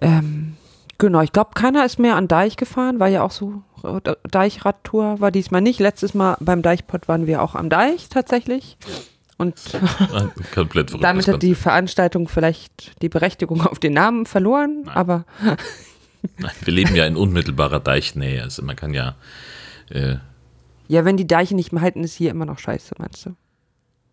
Ähm, 0.00 0.56
genau, 0.98 1.20
ich 1.20 1.32
glaube, 1.32 1.50
keiner 1.54 1.84
ist 1.84 1.98
mehr 1.98 2.16
an 2.16 2.28
Deich 2.28 2.56
gefahren, 2.56 3.00
war 3.00 3.08
ja 3.08 3.22
auch 3.22 3.30
so 3.30 3.62
Deichradtour, 4.30 5.20
war 5.20 5.30
diesmal 5.30 5.60
nicht. 5.60 5.78
Letztes 5.80 6.14
Mal 6.14 6.36
beim 6.40 6.62
Deichpott 6.62 7.08
waren 7.08 7.26
wir 7.26 7.42
auch 7.42 7.54
am 7.54 7.68
Deich 7.70 8.08
tatsächlich. 8.08 8.76
Und 9.36 9.54
Komplett 10.54 10.90
verrückt. 10.90 11.04
damit 11.04 11.28
hat 11.28 11.42
die 11.42 11.54
Veranstaltung 11.54 12.28
vielleicht 12.28 13.00
die 13.02 13.08
Berechtigung 13.08 13.62
auf 13.62 13.78
den 13.78 13.92
Namen 13.92 14.26
verloren, 14.26 14.82
Nein. 14.84 14.96
aber 14.96 15.24
Nein, 16.38 16.50
wir 16.64 16.74
leben 16.74 16.96
ja 16.96 17.06
in 17.06 17.16
unmittelbarer 17.16 17.78
Deichnähe. 17.78 18.42
Also 18.42 18.62
man 18.62 18.74
kann 18.74 18.94
ja. 18.94 19.14
Äh, 19.90 20.16
ja, 20.88 21.04
wenn 21.04 21.16
die 21.16 21.26
Deiche 21.26 21.54
nicht 21.54 21.72
mehr 21.72 21.82
halten, 21.82 22.02
ist 22.02 22.14
hier 22.14 22.30
immer 22.30 22.46
noch 22.46 22.58
scheiße, 22.58 22.96
meinst 22.98 23.26
du? 23.26 23.36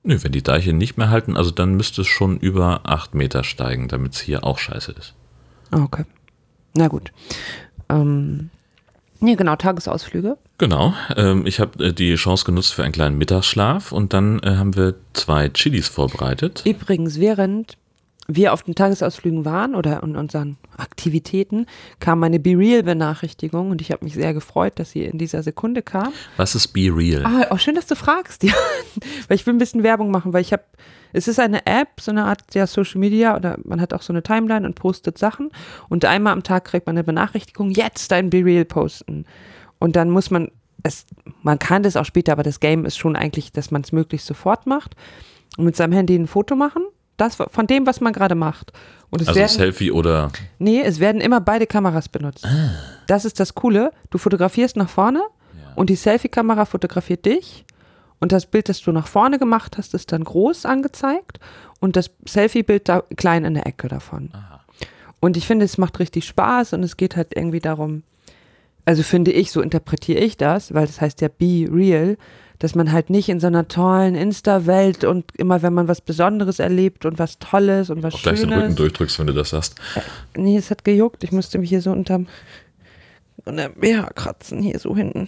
Nö, 0.06 0.18
wenn 0.22 0.32
die 0.32 0.44
Deiche 0.44 0.74
nicht 0.74 0.98
mehr 0.98 1.10
halten, 1.10 1.36
also 1.36 1.52
dann 1.52 1.76
müsste 1.76 2.02
es 2.02 2.08
schon 2.08 2.38
über 2.38 2.82
acht 2.84 3.16
Meter 3.16 3.44
steigen, 3.44 3.88
damit 3.88 4.14
es 4.14 4.20
hier 4.20 4.44
auch 4.44 4.58
scheiße 4.58 4.94
ist. 4.94 5.14
Okay. 5.72 6.06
Na 6.76 6.88
gut. 6.88 7.12
Ähm, 7.90 8.50
nee, 9.20 9.36
genau, 9.36 9.56
Tagesausflüge. 9.56 10.38
Genau. 10.58 10.94
Ähm, 11.16 11.46
ich 11.46 11.60
habe 11.60 11.86
äh, 11.86 11.94
die 11.94 12.16
Chance 12.16 12.46
genutzt 12.46 12.74
für 12.74 12.84
einen 12.84 12.94
kleinen 12.94 13.18
Mittagsschlaf 13.18 13.92
und 13.92 14.14
dann 14.14 14.40
äh, 14.40 14.56
haben 14.56 14.76
wir 14.76 14.96
zwei 15.14 15.50
Chilis 15.50 15.88
vorbereitet. 15.88 16.64
Übrigens, 16.66 17.20
während 17.20 17.78
wir 18.28 18.54
auf 18.54 18.64
den 18.64 18.76
Tagesausflügen 18.76 19.46
waren 19.46 19.76
oder 19.76 20.02
in 20.02 20.16
unseren 20.16 20.58
Aktivitäten, 20.78 21.68
kam 22.00 22.20
meine 22.20 22.40
Be 22.40 22.58
Real-Benachrichtigung 22.58 23.70
und 23.70 23.82
ich 23.82 23.92
habe 23.92 24.04
mich 24.04 24.16
sehr 24.16 24.34
gefreut, 24.34 24.74
dass 24.80 24.92
sie 24.92 25.04
in 25.04 25.18
dieser 25.18 25.44
Sekunde 25.44 25.82
kam. 25.82 26.12
Was 26.38 26.56
ist 26.56 26.70
Be 26.70 26.90
Real? 26.92 27.24
Ah, 27.26 27.48
auch 27.52 27.60
schön, 27.60 27.76
dass 27.76 27.86
du 27.86 27.96
fragst, 27.96 28.44
ja. 28.44 28.54
weil 29.28 29.36
ich 29.36 29.46
will 29.46 29.54
ein 29.54 29.60
bisschen 29.60 29.84
Werbung 29.84 30.10
machen, 30.10 30.34
weil 30.34 30.42
ich 30.42 30.54
habe, 30.54 30.64
es 31.14 31.28
ist 31.28 31.40
eine 31.40 31.66
App, 31.66 32.02
so 32.02 32.12
eine 32.12 32.26
Art 32.26 32.42
ja, 32.54 32.66
Social 32.66 33.00
Media 33.00 33.36
oder 33.36 33.58
man 33.64 33.80
hat 33.80 33.94
auch 33.94 34.02
so 34.02 34.12
eine 34.12 34.24
Timeline 34.24 34.66
und 34.66 34.76
postet 34.76 35.18
Sachen 35.18 35.52
und 35.88 36.04
einmal 36.04 36.34
am 36.34 36.44
Tag 36.44 36.66
kriegt 36.66 36.88
man 36.88 36.96
eine 36.96 37.04
Benachrichtigung, 37.04 37.70
jetzt 37.70 38.12
dein 38.12 38.30
Be 38.30 38.44
Real 38.44 38.66
posten. 38.66 39.26
Und 39.78 39.96
dann 39.96 40.10
muss 40.10 40.32
man 40.32 40.50
es, 40.82 41.06
man 41.42 41.58
kann 41.58 41.82
das 41.82 41.96
auch 41.96 42.06
später, 42.06 42.32
aber 42.32 42.44
das 42.44 42.60
Game 42.60 42.86
ist 42.86 42.98
schon 42.98 43.16
eigentlich, 43.16 43.52
dass 43.52 43.72
man 43.72 43.82
es 43.82 43.92
möglichst 43.92 44.28
sofort 44.28 44.68
macht 44.68 44.96
und 45.58 45.66
mit 45.66 45.76
seinem 45.76 45.94
Handy 45.94 46.16
ein 46.16 46.28
Foto 46.28 46.56
machen 46.56 46.84
Das 47.18 47.36
von 47.36 47.68
dem, 47.68 47.88
was 47.88 48.02
man 48.02 48.14
gerade 48.14 48.36
macht. 48.36 48.74
Und 49.10 49.22
es 49.22 49.28
Also 49.30 49.40
werden, 49.40 49.50
Selfie 49.50 49.92
oder 49.92 50.32
nee, 50.60 50.82
es 50.82 51.00
werden 51.00 51.22
immer 51.22 51.40
beide 51.40 51.68
Kameras 51.68 52.10
benutzt. 52.10 52.46
Das 53.08 53.24
ist 53.24 53.40
das 53.40 53.56
Coole. 53.56 53.92
Du 54.10 54.18
fotografierst 54.18 54.76
nach 54.76 54.90
vorne 54.90 55.22
und 55.76 55.90
die 55.90 55.96
Selfie-Kamera 55.96 56.66
fotografiert 56.66 57.26
dich. 57.26 57.66
Und 58.20 58.32
das 58.32 58.46
Bild, 58.46 58.70
das 58.70 58.82
du 58.82 58.92
nach 58.92 59.08
vorne 59.08 59.40
gemacht 59.40 59.78
hast, 59.78 59.94
ist 59.94 60.12
dann 60.12 60.24
groß 60.24 60.66
angezeigt 60.66 61.40
und 61.80 61.96
das 61.96 62.12
Selfie-Bild 62.28 62.90
da 62.90 63.04
klein 63.16 63.46
in 63.46 63.54
der 63.54 63.68
Ecke 63.68 63.88
davon. 63.88 64.32
Und 65.20 65.38
ich 65.38 65.46
finde, 65.46 65.66
es 65.66 65.78
macht 65.78 66.00
richtig 66.00 66.26
Spaß 66.26 66.74
und 66.74 66.84
es 66.84 66.98
geht 66.98 67.16
halt 67.16 67.36
irgendwie 67.36 67.60
darum, 67.60 68.04
also 68.86 69.04
finde 69.04 69.32
ich, 69.32 69.52
so 69.52 69.62
interpretiere 69.62 70.20
ich 70.20 70.38
das, 70.38 70.74
weil 70.74 70.86
das 70.86 71.02
heißt 71.02 71.22
ja 71.22 71.28
be 71.28 71.68
real, 71.72 72.18
dass 72.60 72.76
man 72.76 72.92
halt 72.92 73.10
nicht 73.10 73.30
in 73.30 73.40
so 73.40 73.48
einer 73.48 73.68
tollen 73.68 74.16
Insta-Welt 74.16 75.04
und 75.04 75.26
immer, 75.38 75.62
wenn 75.62 75.74
man 75.74 75.88
was 75.88 76.02
Besonderes 76.02 76.60
erlebt 76.60 77.06
und 77.06 77.20
was 77.20 77.40
Tolles 77.40 77.90
und 77.90 78.04
was 78.04 78.16
auch 78.16 78.22
gleich 78.22 78.40
den 78.40 78.50
Schönes. 78.50 78.64
Rücken 78.64 78.76
durchdrückst, 78.76 79.20
wenn 79.20 79.28
du 79.28 79.34
das 79.34 79.50
sagst. 79.50 79.76
Nee, 80.36 80.58
es 80.58 80.72
hat 80.72 80.84
gejuckt. 80.84 81.24
Ich 81.24 81.32
musste 81.32 81.58
mich 81.58 81.70
hier 81.70 81.82
so 81.82 81.92
unterm, 81.92 82.28
unterm 83.44 83.74
BH 83.74 84.10
kratzen, 84.16 84.62
hier 84.62 84.80
so 84.80 84.96
hinten. 84.96 85.28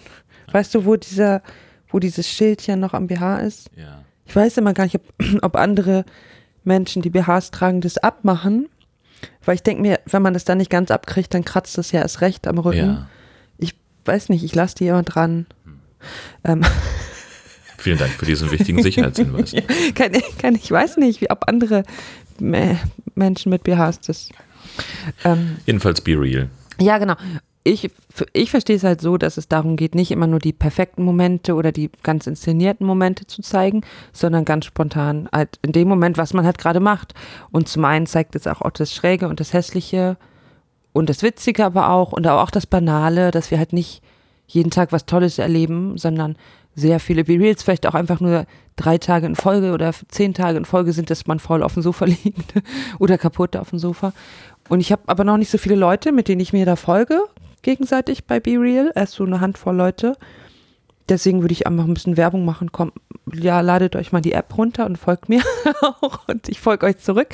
Weißt 0.51 0.73
du, 0.73 0.85
wo 0.85 0.95
dieser, 0.95 1.41
wo 1.89 1.99
dieses 1.99 2.27
Schildchen 2.27 2.79
noch 2.79 2.93
am 2.93 3.07
BH 3.07 3.39
ist? 3.39 3.69
Ja. 3.75 4.03
Ich 4.25 4.35
weiß 4.35 4.57
immer 4.57 4.73
gar 4.73 4.85
nicht, 4.85 4.95
ob, 4.95 5.03
ob 5.43 5.55
andere 5.55 6.05
Menschen, 6.63 7.01
die 7.01 7.09
BHs 7.09 7.51
tragen, 7.51 7.81
das 7.81 7.97
abmachen. 7.97 8.69
Weil 9.43 9.55
ich 9.55 9.63
denke 9.63 9.81
mir, 9.81 9.99
wenn 10.05 10.21
man 10.21 10.33
das 10.33 10.45
dann 10.45 10.59
nicht 10.59 10.69
ganz 10.69 10.91
abkriegt, 10.91 11.33
dann 11.33 11.43
kratzt 11.43 11.77
das 11.77 11.91
ja 11.91 12.01
erst 12.01 12.21
recht 12.21 12.47
am 12.47 12.59
Rücken. 12.59 12.77
ja. 12.77 13.07
Ich 13.57 13.75
weiß 14.05 14.29
nicht, 14.29 14.43
ich 14.43 14.53
lasse 14.53 14.75
die 14.75 14.87
immer 14.87 15.03
dran. 15.03 15.47
Ähm, 16.43 16.61
Vielen 17.87 17.99
Dank 17.99 18.11
für 18.11 18.25
diesen 18.25 18.51
wichtigen 18.51 18.83
Sicherheitshinweis. 18.83 19.55
kann, 19.95 20.11
kann, 20.37 20.55
ich 20.55 20.69
weiß 20.69 20.97
nicht, 20.97 21.21
wie, 21.21 21.29
ob 21.29 21.47
andere 21.47 21.83
äh, 22.41 22.75
Menschen 23.15 23.49
mit 23.49 23.63
BHs 23.63 24.01
das. 24.01 24.27
Ähm, 25.23 25.55
Jedenfalls 25.65 26.01
be 26.01 26.19
real. 26.19 26.49
Ja, 26.81 26.97
genau. 26.97 27.13
Ich, 27.63 27.89
ich 28.33 28.51
verstehe 28.51 28.75
es 28.75 28.83
halt 28.83 28.99
so, 28.99 29.17
dass 29.17 29.37
es 29.37 29.47
darum 29.47 29.77
geht, 29.77 29.95
nicht 29.95 30.11
immer 30.11 30.27
nur 30.27 30.39
die 30.39 30.51
perfekten 30.51 31.01
Momente 31.01 31.53
oder 31.53 31.71
die 31.71 31.89
ganz 32.03 32.27
inszenierten 32.27 32.85
Momente 32.85 33.25
zu 33.25 33.41
zeigen, 33.41 33.83
sondern 34.11 34.43
ganz 34.43 34.65
spontan 34.65 35.29
halt 35.31 35.57
in 35.61 35.71
dem 35.71 35.87
Moment, 35.87 36.17
was 36.17 36.33
man 36.33 36.45
halt 36.45 36.57
gerade 36.57 36.81
macht. 36.81 37.13
Und 37.51 37.69
zum 37.69 37.85
einen 37.85 38.05
zeigt 38.05 38.35
es 38.35 38.47
auch, 38.47 38.63
auch 38.63 38.71
das 38.71 38.93
Schräge 38.93 39.29
und 39.29 39.39
das 39.39 39.53
Hässliche 39.53 40.17
und 40.91 41.09
das 41.09 41.23
Witzige 41.23 41.63
aber 41.63 41.89
auch 41.89 42.11
und 42.11 42.27
auch 42.27 42.51
das 42.51 42.67
Banale, 42.67 43.31
dass 43.31 43.49
wir 43.49 43.59
halt 43.59 43.71
nicht 43.71 44.01
jeden 44.45 44.71
Tag 44.71 44.91
was 44.91 45.05
Tolles 45.05 45.39
erleben, 45.39 45.97
sondern 45.97 46.35
sehr 46.77 46.99
viele 46.99 47.23
B-Reels, 47.23 47.63
vielleicht 47.63 47.87
auch 47.87 47.95
einfach 47.95 48.19
nur 48.19 48.45
drei 48.75 48.99
Tage 48.99 49.25
in 49.25 49.35
Folge 49.35 49.73
oder 49.73 49.91
zehn 50.09 50.35
Tage 50.35 50.59
in 50.59 50.65
Folge 50.65 50.93
sind, 50.93 51.09
dass 51.09 51.25
man 51.25 51.39
faul 51.39 51.63
auf 51.63 51.73
dem 51.73 51.81
Sofa 51.81 52.05
liegt 52.23 52.53
oder 52.99 53.17
kaputt 53.17 53.57
auf 53.57 53.71
dem 53.71 53.79
Sofa. 53.79 54.13
Und 54.69 54.79
ich 54.79 54.91
habe 54.91 55.01
aber 55.07 55.23
noch 55.23 55.37
nicht 55.37 55.49
so 55.49 55.57
viele 55.57 55.75
Leute, 55.75 56.11
mit 56.11 56.27
denen 56.27 56.39
ich 56.39 56.53
mir 56.53 56.65
da 56.65 56.75
folge, 56.75 57.19
gegenseitig 57.63 58.25
bei 58.25 58.39
BeReal, 58.39 58.91
erst 58.93 59.13
so 59.13 59.25
eine 59.25 59.41
Handvoll 59.41 59.75
Leute. 59.75 60.15
Deswegen 61.09 61.41
würde 61.41 61.53
ich 61.53 61.65
einfach 61.65 61.85
ein 61.85 61.93
bisschen 61.93 62.15
Werbung 62.15 62.45
machen. 62.45 62.71
Komm, 62.71 62.91
ja, 63.33 63.61
ladet 63.61 63.95
euch 63.95 64.11
mal 64.11 64.21
die 64.21 64.33
App 64.33 64.55
runter 64.55 64.85
und 64.85 64.97
folgt 64.97 65.29
mir 65.29 65.41
auch. 65.81 66.27
Und 66.27 66.47
ich 66.47 66.59
folge 66.59 66.85
euch 66.85 66.99
zurück. 66.99 67.29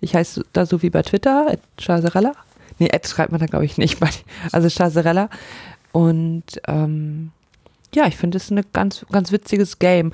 Ich 0.00 0.16
heiße 0.16 0.44
da 0.52 0.66
so 0.66 0.82
wie 0.82 0.90
bei 0.90 1.02
Twitter, 1.02 1.54
Chazerella. 1.78 2.32
Nee, 2.80 2.90
Ad 2.92 3.06
schreibt 3.06 3.30
man 3.30 3.40
da, 3.40 3.46
glaube 3.46 3.64
ich, 3.64 3.78
nicht. 3.78 3.98
Also 4.50 4.68
Chazerella. 4.68 5.28
Und 5.92 6.60
ähm, 6.66 7.30
ja, 7.94 8.06
ich 8.06 8.16
finde 8.16 8.36
es 8.36 8.50
ein 8.50 8.60
ganz, 8.72 9.04
ganz 9.10 9.32
witziges 9.32 9.78
Game. 9.78 10.12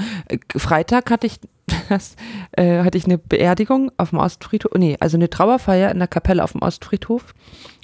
Freitag 0.56 1.10
hatte 1.10 1.26
ich 1.26 1.40
das, 1.88 2.16
äh, 2.52 2.82
hatte 2.82 2.98
ich 2.98 3.06
eine 3.06 3.18
Beerdigung 3.18 3.90
auf 3.96 4.10
dem 4.10 4.18
Ostfriedhof, 4.18 4.72
nee, 4.76 4.96
also 5.00 5.16
eine 5.16 5.30
Trauerfeier 5.30 5.90
in 5.90 5.98
der 5.98 6.08
Kapelle 6.08 6.44
auf 6.44 6.52
dem 6.52 6.62
Ostfriedhof 6.62 7.34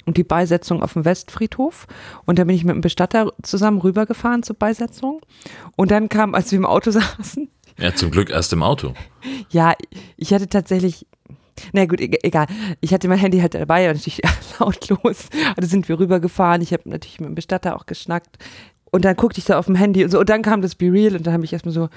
und 0.05 0.17
die 0.17 0.23
Beisetzung 0.23 0.83
auf 0.83 0.93
dem 0.93 1.05
Westfriedhof. 1.05 1.87
Und 2.25 2.39
da 2.39 2.43
bin 2.43 2.55
ich 2.55 2.63
mit 2.63 2.71
einem 2.71 2.81
Bestatter 2.81 3.31
zusammen 3.41 3.79
rübergefahren 3.79 4.43
zur 4.43 4.55
Beisetzung. 4.55 5.21
Und 5.75 5.91
dann 5.91 6.09
kam, 6.09 6.35
als 6.35 6.51
wir 6.51 6.57
im 6.57 6.65
Auto 6.65 6.91
saßen. 6.91 7.49
Ja, 7.77 7.95
zum 7.95 8.11
Glück 8.11 8.29
erst 8.29 8.53
im 8.53 8.63
Auto. 8.63 8.93
Ja, 9.49 9.73
ich 10.17 10.33
hatte 10.33 10.47
tatsächlich. 10.47 11.07
Na 11.73 11.85
gut, 11.85 11.99
egal. 11.99 12.47
Ich 12.79 12.93
hatte 12.93 13.07
mein 13.07 13.19
Handy 13.19 13.39
halt 13.39 13.53
dabei 13.53 13.89
und 13.89 13.95
natürlich 13.95 14.21
lautlos. 14.59 15.27
Also 15.55 15.69
sind 15.69 15.87
wir 15.89 15.99
rübergefahren. 15.99 16.61
Ich 16.61 16.73
habe 16.73 16.89
natürlich 16.89 17.19
mit 17.19 17.29
dem 17.29 17.35
Bestatter 17.35 17.75
auch 17.75 17.85
geschnackt. 17.85 18.37
Und 18.91 19.05
dann 19.05 19.15
guckte 19.15 19.39
ich 19.39 19.45
so 19.45 19.53
auf 19.53 19.65
dem 19.65 19.75
Handy 19.75 20.03
und 20.03 20.11
so. 20.11 20.19
Und 20.19 20.29
dann 20.29 20.41
kam 20.41 20.61
das 20.61 20.75
Be 20.75 20.91
Real 20.91 21.15
und 21.15 21.25
dann 21.25 21.33
habe 21.33 21.45
ich 21.45 21.53
erstmal 21.53 21.73
so 21.73 21.89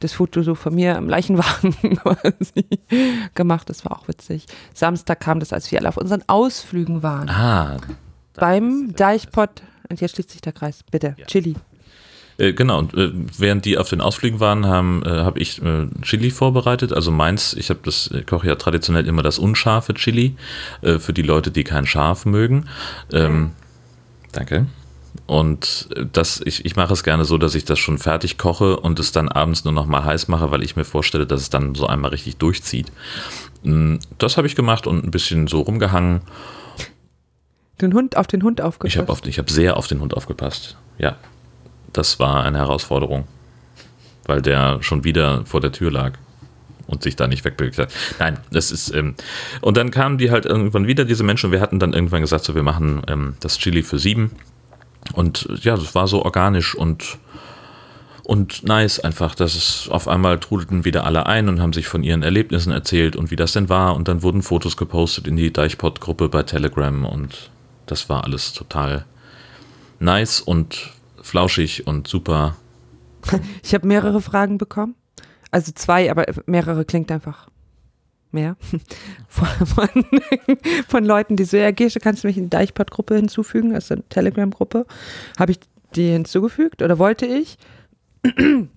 das 0.00 0.12
Foto 0.12 0.42
so 0.42 0.54
von 0.54 0.74
mir 0.74 0.96
im 0.96 1.08
Leichenwagen 1.08 1.72
quasi 1.96 2.66
gemacht. 3.34 3.68
Das 3.68 3.84
war 3.84 3.98
auch 3.98 4.08
witzig. 4.08 4.46
Samstag 4.74 5.20
kam 5.20 5.40
das, 5.40 5.52
als 5.52 5.70
wir 5.72 5.78
alle 5.78 5.88
auf 5.88 5.96
unseren 5.96 6.22
Ausflügen 6.28 7.02
waren. 7.02 7.28
Ah. 7.28 7.78
Beim 8.34 8.94
Deichpot. 8.94 9.62
Und 9.88 10.00
jetzt 10.00 10.14
schließt 10.14 10.30
sich 10.30 10.40
der 10.40 10.52
Kreis. 10.52 10.80
Bitte, 10.90 11.14
ja. 11.18 11.26
Chili. 11.26 11.56
Äh, 12.38 12.52
genau, 12.52 12.78
und 12.78 12.94
äh, 12.94 13.10
während 13.38 13.64
die 13.64 13.78
auf 13.78 13.88
den 13.88 14.00
Ausflügen 14.00 14.40
waren, 14.40 14.66
haben, 14.66 15.02
äh, 15.04 15.08
habe 15.08 15.38
ich 15.38 15.62
Chili 16.02 16.30
vorbereitet. 16.30 16.92
Also 16.92 17.10
meins, 17.10 17.54
ich 17.54 17.70
habe 17.70 17.80
das, 17.84 18.10
ich 18.12 18.26
koche 18.26 18.48
ja 18.48 18.56
traditionell 18.56 19.06
immer 19.06 19.22
das 19.22 19.38
unscharfe 19.38 19.94
Chili 19.94 20.36
äh, 20.82 20.98
für 20.98 21.12
die 21.12 21.22
Leute, 21.22 21.50
die 21.50 21.64
kein 21.64 21.86
Scharf 21.86 22.26
mögen. 22.26 22.66
Ähm, 23.12 23.52
danke. 24.32 24.66
Und 25.26 25.88
das, 26.12 26.40
ich, 26.44 26.64
ich 26.64 26.76
mache 26.76 26.92
es 26.92 27.02
gerne 27.02 27.24
so, 27.24 27.38
dass 27.38 27.54
ich 27.54 27.64
das 27.64 27.78
schon 27.78 27.98
fertig 27.98 28.38
koche 28.38 28.78
und 28.78 28.98
es 28.98 29.12
dann 29.12 29.28
abends 29.28 29.64
nur 29.64 29.72
noch 29.72 29.86
mal 29.86 30.04
heiß 30.04 30.28
mache, 30.28 30.50
weil 30.50 30.62
ich 30.62 30.76
mir 30.76 30.84
vorstelle, 30.84 31.26
dass 31.26 31.40
es 31.40 31.50
dann 31.50 31.74
so 31.74 31.86
einmal 31.86 32.10
richtig 32.10 32.36
durchzieht. 32.36 32.92
Das 34.18 34.36
habe 34.36 34.46
ich 34.46 34.54
gemacht 34.54 34.86
und 34.86 35.04
ein 35.04 35.10
bisschen 35.10 35.46
so 35.46 35.60
rumgehangen. 35.60 36.20
Den 37.80 37.94
Hund 37.94 38.16
auf 38.16 38.26
den 38.26 38.42
Hund 38.42 38.60
aufgepasst. 38.60 38.94
Ich 38.94 38.98
habe 38.98 39.12
auf, 39.12 39.24
ich 39.26 39.38
hab 39.38 39.50
sehr 39.50 39.76
auf 39.76 39.86
den 39.86 40.00
Hund 40.00 40.14
aufgepasst. 40.14 40.76
Ja, 40.98 41.16
das 41.92 42.18
war 42.18 42.44
eine 42.44 42.58
Herausforderung, 42.58 43.26
weil 44.24 44.42
der 44.42 44.82
schon 44.82 45.04
wieder 45.04 45.44
vor 45.46 45.60
der 45.60 45.72
Tür 45.72 45.90
lag 45.90 46.12
und 46.86 47.02
sich 47.02 47.16
da 47.16 47.26
nicht 47.26 47.44
wegbewegt 47.44 47.78
hat. 47.78 47.92
Nein, 48.18 48.38
das 48.50 48.70
ist. 48.70 48.94
Ähm, 48.94 49.14
und 49.60 49.76
dann 49.76 49.90
kamen 49.90 50.18
die 50.18 50.30
halt 50.30 50.46
irgendwann 50.46 50.86
wieder, 50.86 51.04
diese 51.04 51.24
Menschen. 51.24 51.46
Und 51.46 51.52
wir 51.52 51.60
hatten 51.60 51.78
dann 51.78 51.92
irgendwann 51.92 52.20
gesagt, 52.20 52.44
so, 52.44 52.54
wir 52.54 52.62
machen 52.62 53.02
ähm, 53.08 53.34
das 53.40 53.58
Chili 53.58 53.82
für 53.82 53.98
sieben. 53.98 54.30
Und 55.14 55.48
ja, 55.62 55.76
das 55.76 55.94
war 55.94 56.08
so 56.08 56.24
organisch 56.24 56.74
und, 56.74 57.18
und 58.24 58.64
nice 58.64 59.00
einfach, 59.00 59.34
dass 59.34 59.54
es 59.54 59.88
auf 59.90 60.08
einmal 60.08 60.38
trudelten 60.38 60.84
wieder 60.84 61.04
alle 61.04 61.26
ein 61.26 61.48
und 61.48 61.60
haben 61.60 61.72
sich 61.72 61.88
von 61.88 62.02
ihren 62.02 62.22
Erlebnissen 62.22 62.72
erzählt 62.72 63.16
und 63.16 63.30
wie 63.30 63.36
das 63.36 63.52
denn 63.52 63.68
war. 63.68 63.94
Und 63.94 64.08
dann 64.08 64.22
wurden 64.22 64.42
Fotos 64.42 64.76
gepostet 64.76 65.26
in 65.26 65.36
die 65.36 65.52
Deichpot-Gruppe 65.52 66.28
bei 66.28 66.42
Telegram 66.42 67.04
und 67.04 67.50
das 67.86 68.08
war 68.08 68.24
alles 68.24 68.52
total 68.52 69.04
nice 70.00 70.40
und 70.40 70.90
flauschig 71.22 71.86
und 71.86 72.08
super. 72.08 72.56
Ich 73.62 73.74
habe 73.74 73.86
mehrere 73.86 74.20
Fragen 74.20 74.58
bekommen. 74.58 74.94
Also 75.50 75.72
zwei, 75.72 76.10
aber 76.10 76.26
mehrere 76.46 76.84
klingt 76.84 77.10
einfach 77.10 77.48
mehr. 78.36 78.56
Von, 79.28 79.66
von, 79.66 79.88
von 80.88 81.04
Leuten, 81.04 81.36
die 81.36 81.44
so, 81.44 81.58
ja, 81.58 81.70
Gesche, 81.70 82.00
kannst 82.00 82.22
du 82.22 82.28
mich 82.28 82.38
in 82.38 82.44
die 82.44 82.50
Deichpot-Gruppe 82.50 83.16
hinzufügen, 83.16 83.74
also 83.74 83.92
eine 83.92 84.08
Telegram-Gruppe. 84.08 84.86
Habe 85.38 85.52
ich 85.52 85.60
die 85.94 86.10
hinzugefügt 86.10 86.80
oder 86.80 86.98
wollte 86.98 87.26
ich? 87.26 87.58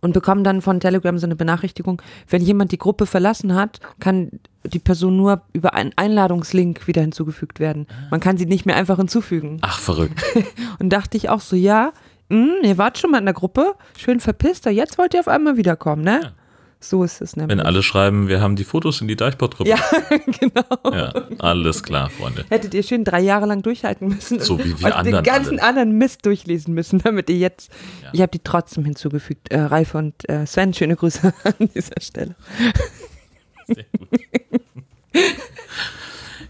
Und 0.00 0.12
bekomme 0.12 0.42
dann 0.42 0.62
von 0.62 0.80
Telegram 0.80 1.18
so 1.18 1.26
eine 1.26 1.36
Benachrichtigung, 1.36 2.02
wenn 2.28 2.42
jemand 2.42 2.72
die 2.72 2.78
Gruppe 2.78 3.06
verlassen 3.06 3.54
hat, 3.54 3.80
kann 4.00 4.40
die 4.64 4.78
Person 4.78 5.16
nur 5.16 5.42
über 5.52 5.74
einen 5.74 5.92
Einladungslink 5.96 6.86
wieder 6.86 7.02
hinzugefügt 7.02 7.60
werden. 7.60 7.86
Man 8.10 8.20
kann 8.20 8.38
sie 8.38 8.46
nicht 8.46 8.66
mehr 8.66 8.76
einfach 8.76 8.96
hinzufügen. 8.96 9.58
Ach, 9.60 9.78
verrückt. 9.78 10.22
Und 10.78 10.90
dachte 10.90 11.16
ich 11.16 11.28
auch 11.28 11.40
so, 11.40 11.54
ja, 11.54 11.92
mh, 12.28 12.62
ihr 12.62 12.78
wart 12.78 12.98
schon 12.98 13.10
mal 13.10 13.18
in 13.18 13.26
der 13.26 13.34
Gruppe, 13.34 13.74
schön 13.96 14.20
verpisst, 14.20 14.64
jetzt 14.66 14.98
wollt 14.98 15.14
ihr 15.14 15.20
auf 15.20 15.28
einmal 15.28 15.56
wiederkommen, 15.56 16.02
ne? 16.02 16.20
Ja. 16.22 16.32
So 16.84 17.02
ist 17.02 17.22
es 17.22 17.34
nämlich. 17.34 17.56
Wenn 17.56 17.64
alle 17.64 17.82
schreiben, 17.82 18.28
wir 18.28 18.42
haben 18.42 18.56
die 18.56 18.64
Fotos 18.64 19.00
in 19.00 19.08
die 19.08 19.16
Deichpot-Gruppe. 19.16 19.70
Ja, 19.70 19.78
genau. 20.38 20.94
Ja, 20.94 21.14
alles 21.38 21.82
klar, 21.82 22.10
Freunde. 22.10 22.44
Hättet 22.50 22.74
ihr 22.74 22.82
schön 22.82 23.04
drei 23.04 23.20
Jahre 23.20 23.46
lang 23.46 23.62
durchhalten 23.62 24.08
müssen. 24.08 24.38
So 24.40 24.58
wie 24.58 24.78
wir 24.78 24.94
anderen. 24.94 25.24
den 25.24 25.24
ganzen 25.24 25.58
alle. 25.60 25.68
anderen 25.68 25.92
Mist 25.96 26.26
durchlesen 26.26 26.74
müssen, 26.74 26.98
damit 26.98 27.30
ihr 27.30 27.38
jetzt. 27.38 27.72
Ja. 28.02 28.10
Ich 28.12 28.20
habe 28.20 28.30
die 28.30 28.40
trotzdem 28.44 28.84
hinzugefügt. 28.84 29.50
Äh, 29.50 29.60
Ralf 29.60 29.94
und 29.94 30.28
äh, 30.28 30.44
Sven, 30.44 30.74
schöne 30.74 30.94
Grüße 30.94 31.32
an 31.44 31.70
dieser 31.74 32.00
Stelle. 32.02 32.36
Sehr 33.66 33.86
gut. 33.98 34.20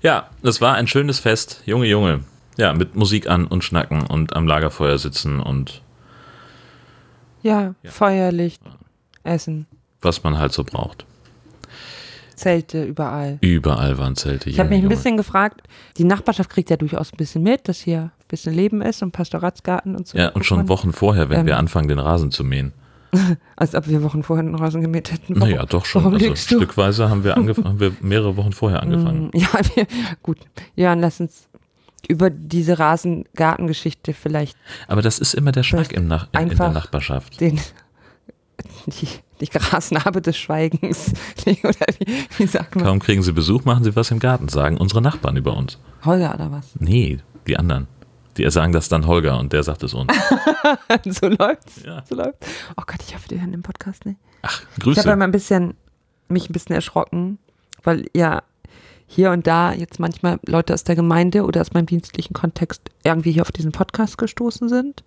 ja, 0.02 0.30
es 0.42 0.60
war 0.60 0.74
ein 0.74 0.88
schönes 0.88 1.20
Fest. 1.20 1.62
Junge, 1.64 1.86
Junge. 1.86 2.24
Ja, 2.56 2.72
mit 2.72 2.96
Musik 2.96 3.28
an 3.28 3.46
und 3.46 3.62
Schnacken 3.62 4.02
und 4.02 4.34
am 4.34 4.48
Lagerfeuer 4.48 4.98
sitzen 4.98 5.38
und. 5.38 5.80
Ja, 7.44 7.76
ja. 7.84 7.90
Feuerlicht, 7.90 8.62
Essen 9.22 9.68
was 10.04 10.22
man 10.22 10.38
halt 10.38 10.52
so 10.52 10.64
braucht. 10.64 11.04
Zelte 12.36 12.84
überall. 12.84 13.38
Überall 13.40 13.96
waren 13.98 14.16
Zelte. 14.16 14.50
Ich 14.50 14.58
habe 14.58 14.68
mich 14.70 14.82
ein 14.82 14.88
bisschen 14.88 15.16
gefragt, 15.16 15.62
die 15.96 16.04
Nachbarschaft 16.04 16.50
kriegt 16.50 16.68
ja 16.68 16.76
durchaus 16.76 17.12
ein 17.12 17.16
bisschen 17.16 17.42
mit, 17.42 17.68
dass 17.68 17.78
hier 17.80 18.00
ein 18.00 18.10
bisschen 18.28 18.54
Leben 18.54 18.82
ist 18.82 19.02
und 19.02 19.12
Pastoratsgarten 19.12 19.94
und 19.94 20.08
so. 20.08 20.18
Ja, 20.18 20.30
und 20.30 20.44
schon 20.44 20.68
Wochen 20.68 20.92
vorher, 20.92 21.28
wenn 21.30 21.40
ähm, 21.40 21.46
wir 21.46 21.58
anfangen, 21.58 21.86
den 21.88 22.00
Rasen 22.00 22.32
zu 22.32 22.42
mähen. 22.42 22.72
Als 23.56 23.76
ob 23.76 23.86
wir 23.88 24.02
Wochen 24.02 24.24
vorher 24.24 24.42
den 24.44 24.56
Rasen 24.56 24.80
gemäht 24.80 25.12
hätten. 25.12 25.36
Warum- 25.36 25.48
Naja, 25.48 25.64
doch 25.66 25.84
schon. 25.84 26.12
Also 26.14 26.34
stückweise 26.34 27.08
haben 27.08 27.22
wir, 27.22 27.34
haben 27.36 27.78
wir 27.78 27.92
mehrere 28.00 28.36
Wochen 28.36 28.52
vorher 28.52 28.82
angefangen. 28.82 29.28
Mm, 29.32 29.36
Ja, 29.38 29.48
wir, 29.74 29.86
gut. 30.22 30.38
Ja, 30.74 30.94
lass 30.94 31.20
uns 31.20 31.48
über 32.08 32.30
diese 32.30 32.78
Rasengartengeschichte 32.80 34.12
vielleicht 34.12 34.58
Aber 34.88 35.02
das 35.02 35.20
ist 35.20 35.34
immer 35.34 35.52
der 35.52 35.62
Schnack 35.62 35.92
im 35.92 36.08
Nach 36.08 36.26
in, 36.32 36.48
der 36.48 36.70
Nachbarschaft. 36.70 37.40
den 37.40 37.60
die, 38.86 39.08
die 39.40 39.46
Grasnarbe 39.48 40.22
des 40.22 40.36
Schweigens 40.36 41.12
oder 41.46 41.86
wie, 41.98 42.24
wie 42.38 42.46
sagt 42.46 42.76
man? 42.76 42.84
Kaum 42.84 42.98
kriegen 43.00 43.22
sie 43.22 43.32
Besuch, 43.32 43.64
machen 43.64 43.84
sie 43.84 43.94
was 43.96 44.10
im 44.10 44.18
Garten, 44.18 44.48
sagen 44.48 44.76
unsere 44.76 45.02
Nachbarn 45.02 45.36
über 45.36 45.56
uns. 45.56 45.78
Holger 46.04 46.34
oder 46.34 46.52
was? 46.52 46.70
Nee, 46.78 47.18
die 47.46 47.56
anderen. 47.58 47.86
Die 48.36 48.48
sagen 48.50 48.72
das 48.72 48.88
dann 48.88 49.06
Holger 49.06 49.38
und 49.38 49.52
der 49.52 49.62
sagt 49.62 49.82
es 49.84 49.94
uns. 49.94 50.12
so 51.06 51.28
läuft's. 51.28 51.82
Ja. 51.84 52.02
So 52.08 52.16
läuft's. 52.16 52.46
Oh 52.76 52.82
Gott, 52.86 53.00
ich 53.06 53.14
hoffe, 53.14 53.28
die 53.28 53.40
hören 53.40 53.52
den 53.52 53.62
Podcast 53.62 54.06
nicht. 54.06 54.18
Ach, 54.42 54.60
Ich 54.60 54.66
habe 54.72 54.80
Grüße. 54.94 55.10
immer 55.12 55.24
ein 55.24 55.30
bisschen, 55.32 55.74
mich 56.28 56.50
ein 56.50 56.52
bisschen 56.52 56.74
erschrocken, 56.74 57.38
weil 57.84 58.06
ja 58.14 58.42
hier 59.06 59.30
und 59.30 59.46
da 59.46 59.72
jetzt 59.72 60.00
manchmal 60.00 60.40
Leute 60.46 60.74
aus 60.74 60.82
der 60.82 60.96
Gemeinde 60.96 61.44
oder 61.44 61.60
aus 61.60 61.72
meinem 61.72 61.86
dienstlichen 61.86 62.34
Kontext 62.34 62.82
irgendwie 63.04 63.32
hier 63.32 63.42
auf 63.42 63.52
diesen 63.52 63.70
Podcast 63.70 64.18
gestoßen 64.18 64.68
sind. 64.68 65.04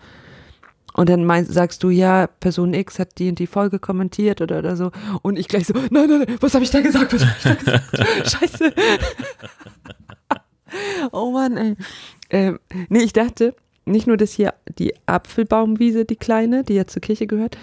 Und 0.98 1.10
dann 1.10 1.26
mein, 1.26 1.46
sagst 1.46 1.84
du, 1.84 1.92
ja, 1.92 2.26
Person 2.26 2.74
X 2.74 2.98
hat 2.98 3.20
die 3.20 3.30
und 3.30 3.38
die 3.38 3.46
Folge 3.46 3.78
kommentiert 3.78 4.42
oder, 4.42 4.58
oder 4.58 4.76
so. 4.76 4.92
Und 5.22 5.38
ich 5.38 5.48
gleich 5.48 5.68
so, 5.68 5.74
nein, 5.74 6.10
nein, 6.10 6.26
nein, 6.28 6.38
was 6.40 6.56
habe 6.56 6.66
ich 6.66 6.72
da 6.72 6.82
gesagt? 6.82 7.14
Was 7.14 7.24
hab 7.24 7.38
ich 7.38 7.44
da 7.44 7.54
gesagt? 7.54 8.28
Scheiße. 8.32 8.74
oh 11.12 11.32
Mann, 11.32 11.56
ey. 11.56 11.76
Ähm, 12.32 12.60
nee, 12.90 13.04
ich 13.04 13.14
dachte, 13.14 13.56
nicht 13.86 14.08
nur, 14.08 14.18
dass 14.18 14.34
hier 14.34 14.56
die 14.80 14.96
Apfelbaumwiese, 15.06 16.04
die 16.04 16.16
kleine, 16.16 16.64
die 16.64 16.74
ja 16.74 16.88
zur 16.88 17.04
Kirche 17.04 17.28
gehört, 17.28 17.60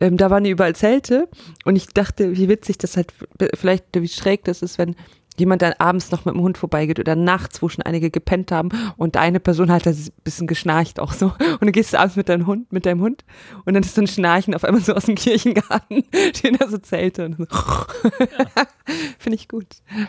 ähm, 0.00 0.16
da 0.16 0.30
waren 0.30 0.44
überall 0.44 0.74
Zelte 0.74 1.28
und 1.64 1.76
ich 1.76 1.86
dachte, 1.86 2.36
wie 2.36 2.48
witzig 2.48 2.78
das 2.78 2.96
halt, 2.96 3.12
vielleicht 3.54 3.84
wie 3.92 4.08
schräg 4.08 4.42
das 4.44 4.62
ist, 4.62 4.76
wenn 4.78 4.96
jemand 5.38 5.62
dann 5.62 5.72
abends 5.78 6.10
noch 6.10 6.24
mit 6.24 6.34
dem 6.34 6.42
Hund 6.42 6.58
vorbeigeht 6.58 6.98
oder 6.98 7.16
nachts, 7.16 7.62
wo 7.62 7.68
schon 7.68 7.82
einige 7.84 8.10
gepennt 8.10 8.52
haben 8.52 8.70
und 8.96 9.16
eine 9.16 9.40
Person 9.40 9.70
hat 9.70 9.86
da 9.86 9.90
ein 9.90 10.08
bisschen 10.24 10.46
geschnarcht 10.46 11.00
auch 11.00 11.12
so 11.12 11.32
und 11.60 11.66
du 11.66 11.72
gehst 11.72 11.94
abends 11.94 12.16
mit 12.16 12.28
deinem 12.28 12.46
Hund, 12.46 12.72
mit 12.72 12.86
deinem 12.86 13.00
Hund 13.00 13.24
und 13.64 13.74
dann 13.74 13.82
ist 13.82 13.94
so 13.94 14.02
ein 14.02 14.06
Schnarchen 14.06 14.54
auf 14.54 14.64
einmal 14.64 14.82
so 14.82 14.94
aus 14.94 15.06
dem 15.06 15.14
Kirchengarten, 15.14 16.04
stehen 16.34 16.56
da 16.58 16.68
so 16.68 16.78
Zelte 16.78 17.26
und 17.26 17.36
so. 17.38 17.46
Finde 19.18 19.36
ich 19.36 19.48
gut. 19.48 19.66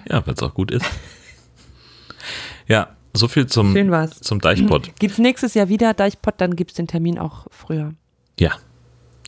Ja, 0.09 0.25
weil 0.25 0.33
es 0.33 0.43
auch 0.43 0.53
gut 0.53 0.71
ist. 0.71 0.85
Ja, 2.67 2.95
so 3.13 3.27
viel 3.27 3.47
zum, 3.47 3.75
zum 4.21 4.41
Deichpot. 4.41 4.95
Gibt's 4.99 5.17
nächstes 5.17 5.53
Jahr 5.53 5.69
wieder 5.69 5.93
Deichpot, 5.93 6.35
dann 6.37 6.55
gibt's 6.55 6.73
den 6.73 6.87
Termin 6.87 7.19
auch 7.19 7.47
früher. 7.51 7.93
Ja, 8.39 8.53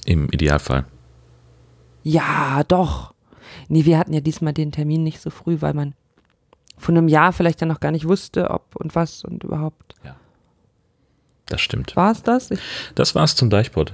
im 0.05 0.29
Idealfall. 0.29 0.85
Ja, 2.03 2.63
doch. 2.67 3.14
Nee, 3.67 3.85
wir 3.85 3.97
hatten 3.97 4.13
ja 4.13 4.21
diesmal 4.21 4.53
den 4.53 4.71
Termin 4.71 5.03
nicht 5.03 5.21
so 5.21 5.29
früh, 5.29 5.57
weil 5.59 5.73
man 5.73 5.93
von 6.77 6.97
einem 6.97 7.07
Jahr 7.07 7.33
vielleicht 7.33 7.61
dann 7.61 7.69
noch 7.69 7.79
gar 7.79 7.91
nicht 7.91 8.07
wusste, 8.07 8.49
ob 8.49 8.75
und 8.75 8.95
was 8.95 9.23
und 9.23 9.43
überhaupt. 9.43 9.95
Das 11.47 11.61
stimmt. 11.61 11.95
War 11.95 12.11
es 12.11 12.23
das? 12.23 12.49
Ich, 12.51 12.59
Das 12.95 13.13
war's 13.13 13.35
zum 13.35 13.49
Deichpot. 13.51 13.93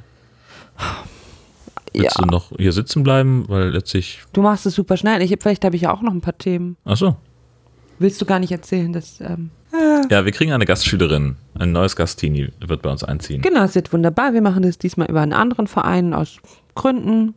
Willst 1.93 2.17
ja, 2.17 2.23
du 2.23 2.29
noch 2.31 2.51
hier 2.57 2.71
sitzen 2.71 3.03
bleiben? 3.03 3.43
Weil 3.49 3.69
letztlich. 3.71 4.21
du 4.31 4.41
machst 4.41 4.65
es 4.65 4.75
super 4.75 4.95
schnell. 4.95 5.21
Ich, 5.21 5.35
vielleicht 5.41 5.65
habe 5.65 5.75
ich 5.75 5.81
ja 5.83 5.93
auch 5.93 6.01
noch 6.01 6.13
ein 6.13 6.21
paar 6.21 6.37
Themen. 6.37 6.77
Ach 6.85 6.95
so. 6.95 7.17
Willst 7.99 8.21
du 8.21 8.25
gar 8.25 8.39
nicht 8.39 8.51
erzählen, 8.51 8.93
dass. 8.93 9.19
Ähm, 9.19 9.51
Ja, 10.09 10.23
wir 10.23 10.31
kriegen 10.31 10.53
eine 10.53 10.65
Gastschülerin. 10.65 11.35
Ein 11.53 11.73
neues 11.73 11.95
Gastini 11.97 12.49
wird 12.65 12.81
bei 12.81 12.89
uns 12.89 13.03
einziehen. 13.03 13.41
genau, 13.41 13.63
es 13.63 13.75
wird 13.75 13.91
wunderbar. 13.91 14.33
Wir 14.33 14.41
machen 14.41 14.63
das 14.63 14.77
diesmal 14.77 15.09
über 15.09 15.19
einen 15.21 15.33
anderen 15.33 15.67
Verein 15.67 16.13
aus 16.13 16.37
Gründen 16.75 17.35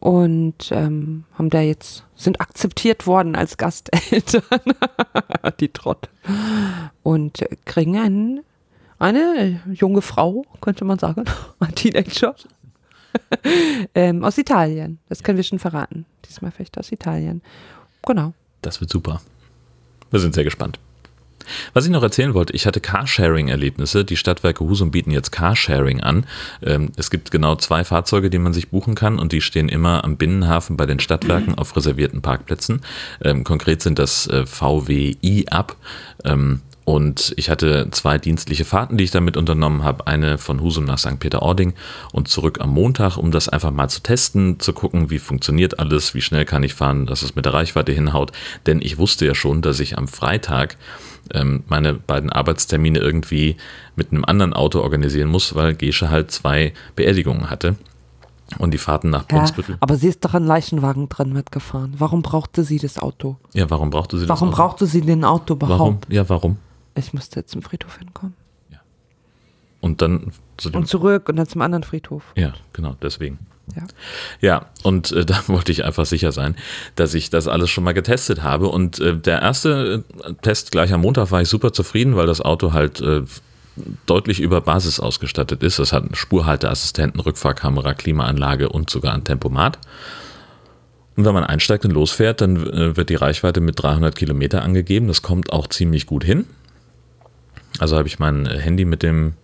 und 0.00 0.70
ähm, 0.70 1.24
haben 1.34 1.50
da 1.50 1.60
jetzt 1.60 2.04
sind 2.14 2.40
akzeptiert 2.40 3.06
worden 3.06 3.36
als 3.36 3.56
Gasteltern. 3.56 4.42
Die 5.60 5.68
Trott. 5.68 6.08
Und 7.02 7.44
kriegen 7.64 7.96
einen, 7.96 8.40
eine 8.98 9.60
junge 9.72 10.02
Frau, 10.02 10.44
könnte 10.60 10.84
man 10.84 10.98
sagen, 10.98 11.24
ein 11.60 11.74
Teenager. 11.74 12.34
ähm, 13.94 14.24
aus 14.24 14.38
Italien. 14.38 14.98
Das 15.08 15.22
können 15.22 15.36
wir 15.36 15.44
schon 15.44 15.58
verraten. 15.58 16.04
Diesmal 16.28 16.50
vielleicht 16.50 16.78
aus 16.78 16.92
Italien. 16.92 17.42
Genau. 18.06 18.34
Das 18.62 18.80
wird 18.80 18.90
super. 18.90 19.20
Wir 20.10 20.20
sind 20.20 20.34
sehr 20.34 20.44
gespannt. 20.44 20.78
Was 21.74 21.84
ich 21.84 21.90
noch 21.90 22.02
erzählen 22.02 22.34
wollte, 22.34 22.52
ich 22.52 22.66
hatte 22.66 22.80
Carsharing-Erlebnisse. 22.80 24.04
Die 24.04 24.16
Stadtwerke 24.16 24.64
Husum 24.64 24.90
bieten 24.90 25.10
jetzt 25.10 25.30
Carsharing 25.30 26.00
an. 26.00 26.26
Ähm, 26.62 26.90
es 26.96 27.10
gibt 27.10 27.30
genau 27.30 27.56
zwei 27.56 27.84
Fahrzeuge, 27.84 28.30
die 28.30 28.38
man 28.38 28.52
sich 28.52 28.68
buchen 28.68 28.94
kann 28.94 29.18
und 29.18 29.32
die 29.32 29.40
stehen 29.40 29.68
immer 29.68 30.04
am 30.04 30.16
Binnenhafen 30.16 30.76
bei 30.76 30.86
den 30.86 31.00
Stadtwerken 31.00 31.54
auf 31.56 31.76
reservierten 31.76 32.22
Parkplätzen. 32.22 32.82
Ähm, 33.22 33.44
konkret 33.44 33.82
sind 33.82 33.98
das 33.98 34.26
äh, 34.28 34.46
VW 34.46 35.16
i-Up. 35.22 35.76
Ähm, 36.24 36.62
und 36.88 37.34
ich 37.36 37.50
hatte 37.50 37.88
zwei 37.90 38.16
dienstliche 38.16 38.64
Fahrten, 38.64 38.96
die 38.96 39.04
ich 39.04 39.10
damit 39.10 39.36
unternommen 39.36 39.84
habe. 39.84 40.06
Eine 40.06 40.38
von 40.38 40.62
Husum 40.62 40.86
nach 40.86 40.96
St. 40.96 41.20
Peter-Ording 41.20 41.74
und 42.12 42.28
zurück 42.28 42.62
am 42.62 42.70
Montag, 42.70 43.18
um 43.18 43.30
das 43.30 43.50
einfach 43.50 43.72
mal 43.72 43.90
zu 43.90 44.00
testen, 44.00 44.58
zu 44.58 44.72
gucken, 44.72 45.10
wie 45.10 45.18
funktioniert 45.18 45.80
alles, 45.80 46.14
wie 46.14 46.22
schnell 46.22 46.46
kann 46.46 46.62
ich 46.62 46.72
fahren, 46.72 47.04
dass 47.04 47.20
es 47.20 47.36
mit 47.36 47.44
der 47.44 47.52
Reichweite 47.52 47.92
hinhaut. 47.92 48.32
Denn 48.64 48.80
ich 48.80 48.96
wusste 48.96 49.26
ja 49.26 49.34
schon, 49.34 49.60
dass 49.60 49.80
ich 49.80 49.98
am 49.98 50.08
Freitag 50.08 50.78
ähm, 51.34 51.64
meine 51.68 51.94
beiden 51.94 52.30
Arbeitstermine 52.30 52.98
irgendwie 52.98 53.56
mit 53.96 54.12
einem 54.12 54.24
anderen 54.24 54.52
Auto 54.54 54.80
organisieren 54.80 55.28
muss, 55.28 55.54
weil 55.54 55.74
Gesche 55.74 56.10
halt 56.10 56.30
zwei 56.30 56.72
Beerdigungen 56.96 57.50
hatte. 57.50 57.76
Und 58.58 58.72
die 58.72 58.78
Fahrten 58.78 59.10
nach 59.10 59.26
Ja, 59.30 59.36
Brunsbüttel. 59.38 59.76
aber 59.80 59.96
sie 59.96 60.08
ist 60.08 60.24
doch 60.24 60.32
an 60.32 60.46
Leichenwagen 60.46 61.10
drin 61.10 61.34
mitgefahren. 61.34 61.94
Warum 61.98 62.22
brauchte 62.22 62.64
sie 62.64 62.78
das 62.78 62.98
Auto? 62.98 63.36
Ja, 63.52 63.68
warum 63.68 63.90
brauchte 63.90 64.16
sie 64.16 64.26
das? 64.26 64.30
Warum 64.30 64.48
Auto? 64.48 64.56
brauchte 64.56 64.86
sie 64.86 65.02
den 65.02 65.22
Auto 65.24 65.52
überhaupt? 65.54 65.78
Warum? 65.78 65.98
Ja, 66.08 66.26
warum? 66.30 66.56
Ich 66.94 67.12
musste 67.12 67.40
jetzt 67.40 67.50
zum 67.52 67.60
Friedhof 67.62 67.98
hinkommen. 67.98 68.34
Und 69.80 70.02
dann 70.02 70.32
zu 70.56 70.70
dem 70.70 70.80
Und 70.80 70.86
zurück 70.88 71.28
und 71.28 71.36
dann 71.36 71.46
zum 71.46 71.60
anderen 71.62 71.84
Friedhof. 71.84 72.24
Ja, 72.36 72.52
genau, 72.72 72.96
deswegen. 73.00 73.38
Ja. 73.76 73.82
Ja, 74.40 74.66
und 74.82 75.12
äh, 75.12 75.24
da 75.26 75.42
wollte 75.46 75.72
ich 75.72 75.84
einfach 75.84 76.06
sicher 76.06 76.32
sein, 76.32 76.56
dass 76.96 77.14
ich 77.14 77.30
das 77.30 77.48
alles 77.48 77.70
schon 77.70 77.84
mal 77.84 77.92
getestet 77.92 78.42
habe. 78.42 78.68
Und 78.68 78.98
äh, 79.00 79.16
der 79.16 79.42
erste 79.42 80.04
äh, 80.24 80.32
Test 80.42 80.70
gleich 80.70 80.92
am 80.92 81.02
Montag 81.02 81.30
war 81.30 81.42
ich 81.42 81.48
super 81.48 81.72
zufrieden, 81.72 82.16
weil 82.16 82.26
das 82.26 82.40
Auto 82.40 82.72
halt 82.72 83.00
äh, 83.00 83.22
deutlich 84.06 84.40
über 84.40 84.60
Basis 84.60 85.00
ausgestattet 85.00 85.62
ist. 85.62 85.78
Es 85.78 85.92
hat 85.92 86.04
einen 86.04 86.14
Spurhalteassistenten, 86.14 87.20
Rückfahrkamera, 87.20 87.94
Klimaanlage 87.94 88.68
und 88.68 88.90
sogar 88.90 89.14
ein 89.14 89.24
Tempomat. 89.24 89.78
Und 91.16 91.24
wenn 91.24 91.34
man 91.34 91.44
einsteigt 91.44 91.84
und 91.84 91.90
losfährt, 91.90 92.40
dann 92.40 92.56
äh, 92.56 92.96
wird 92.96 93.10
die 93.10 93.16
Reichweite 93.16 93.60
mit 93.60 93.82
300 93.82 94.14
Kilometer 94.14 94.62
angegeben. 94.62 95.08
Das 95.08 95.22
kommt 95.22 95.52
auch 95.52 95.66
ziemlich 95.66 96.06
gut 96.06 96.24
hin. 96.24 96.46
Also 97.78 97.96
habe 97.96 98.08
ich 98.08 98.18
mein 98.18 98.46
Handy 98.46 98.84
mit 98.84 99.02
dem 99.02 99.34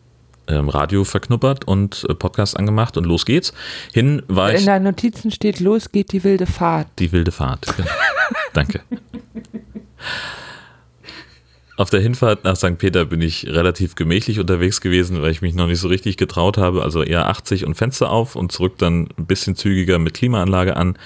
Radio 0.49 1.05
verknuppert 1.05 1.67
und 1.67 2.05
äh, 2.09 2.15
Podcast 2.15 2.57
angemacht 2.57 2.97
und 2.97 3.05
los 3.05 3.25
geht's. 3.27 3.53
Hin 3.93 4.23
war 4.29 4.53
In 4.53 4.67
deinen 4.67 4.85
Notizen 4.85 5.31
steht, 5.31 5.61
los 5.61 5.91
geht 5.91 6.13
die 6.13 6.23
wilde 6.25 6.47
Fahrt. 6.47 6.89
die 6.99 7.13
wilde 7.13 7.33
Fahrt. 7.33 7.67
Genau. 7.77 7.89
Danke. 8.53 8.81
Auf 11.77 11.91
der 11.91 12.01
Hinfahrt 12.01 12.45
nach 12.45 12.55
St. 12.55 12.79
Peter 12.79 13.05
bin 13.05 13.21
ich 13.21 13.49
relativ 13.49 13.97
gemächlich 13.97 14.39
unterwegs 14.39 14.81
gewesen, 14.81 15.23
weil 15.23 15.33
ich 15.33 15.43
mich 15.43 15.57
noch 15.57 15.67
nicht 15.67 15.81
so 15.81 15.89
richtig 15.89 16.17
getraut 16.17 16.57
habe. 16.57 16.83
Also 16.83 17.03
eher 17.03 17.27
80 17.29 17.65
und 17.65 17.75
Fenster 17.75 18.11
auf 18.11 18.37
und 18.37 18.53
zurück 18.53 18.79
dann 18.79 19.09
ein 19.19 19.27
bisschen 19.27 19.57
zügiger 19.57 19.99
mit 19.99 20.15
Klimaanlage 20.15 20.77
an. 20.77 20.97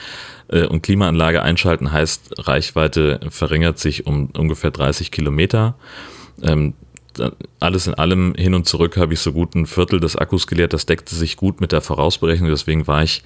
Äh, 0.48 0.66
Und 0.66 0.82
Klimaanlage 0.82 1.42
einschalten 1.42 1.90
heißt, 1.90 2.34
Reichweite 2.46 3.20
verringert 3.30 3.78
sich 3.78 4.06
um 4.06 4.26
ungefähr 4.36 4.70
30 4.70 5.10
Kilometer. 5.10 5.74
Alles 7.58 7.86
in 7.86 7.94
allem 7.94 8.34
hin 8.36 8.54
und 8.54 8.68
zurück 8.68 8.96
habe 8.96 9.12
ich 9.12 9.20
so 9.20 9.32
gut 9.32 9.54
ein 9.54 9.66
Viertel 9.66 9.98
des 9.98 10.16
Akkus 10.16 10.46
geleert. 10.46 10.72
Das 10.72 10.86
deckte 10.86 11.14
sich 11.14 11.36
gut 11.36 11.60
mit 11.60 11.72
der 11.72 11.80
Vorausberechnung. 11.80 12.48
Deswegen 12.48 12.86
war 12.86 13.02
ich 13.02 13.22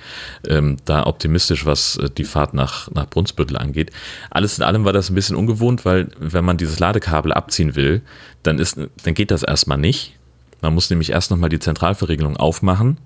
ähm, 0.48 0.76
da 0.84 1.06
optimistisch, 1.06 1.66
was 1.66 1.96
äh, 1.96 2.08
die 2.08 2.24
Fahrt 2.24 2.54
nach, 2.54 2.90
nach 2.92 3.08
Brunsbüttel 3.08 3.58
angeht. 3.58 3.90
Alles 4.30 4.58
in 4.58 4.64
allem 4.64 4.84
war 4.84 4.92
das 4.92 5.10
ein 5.10 5.14
bisschen 5.14 5.36
ungewohnt, 5.36 5.84
weil 5.84 6.08
wenn 6.18 6.44
man 6.44 6.56
dieses 6.56 6.78
Ladekabel 6.78 7.32
abziehen 7.32 7.76
will, 7.76 8.02
dann, 8.42 8.58
ist, 8.58 8.78
dann 9.04 9.14
geht 9.14 9.30
das 9.30 9.42
erstmal 9.42 9.78
nicht. 9.78 10.18
Man 10.62 10.74
muss 10.74 10.88
nämlich 10.88 11.10
erst 11.10 11.30
nochmal 11.30 11.50
die 11.50 11.58
Zentralverriegelung 11.58 12.36
aufmachen 12.36 12.98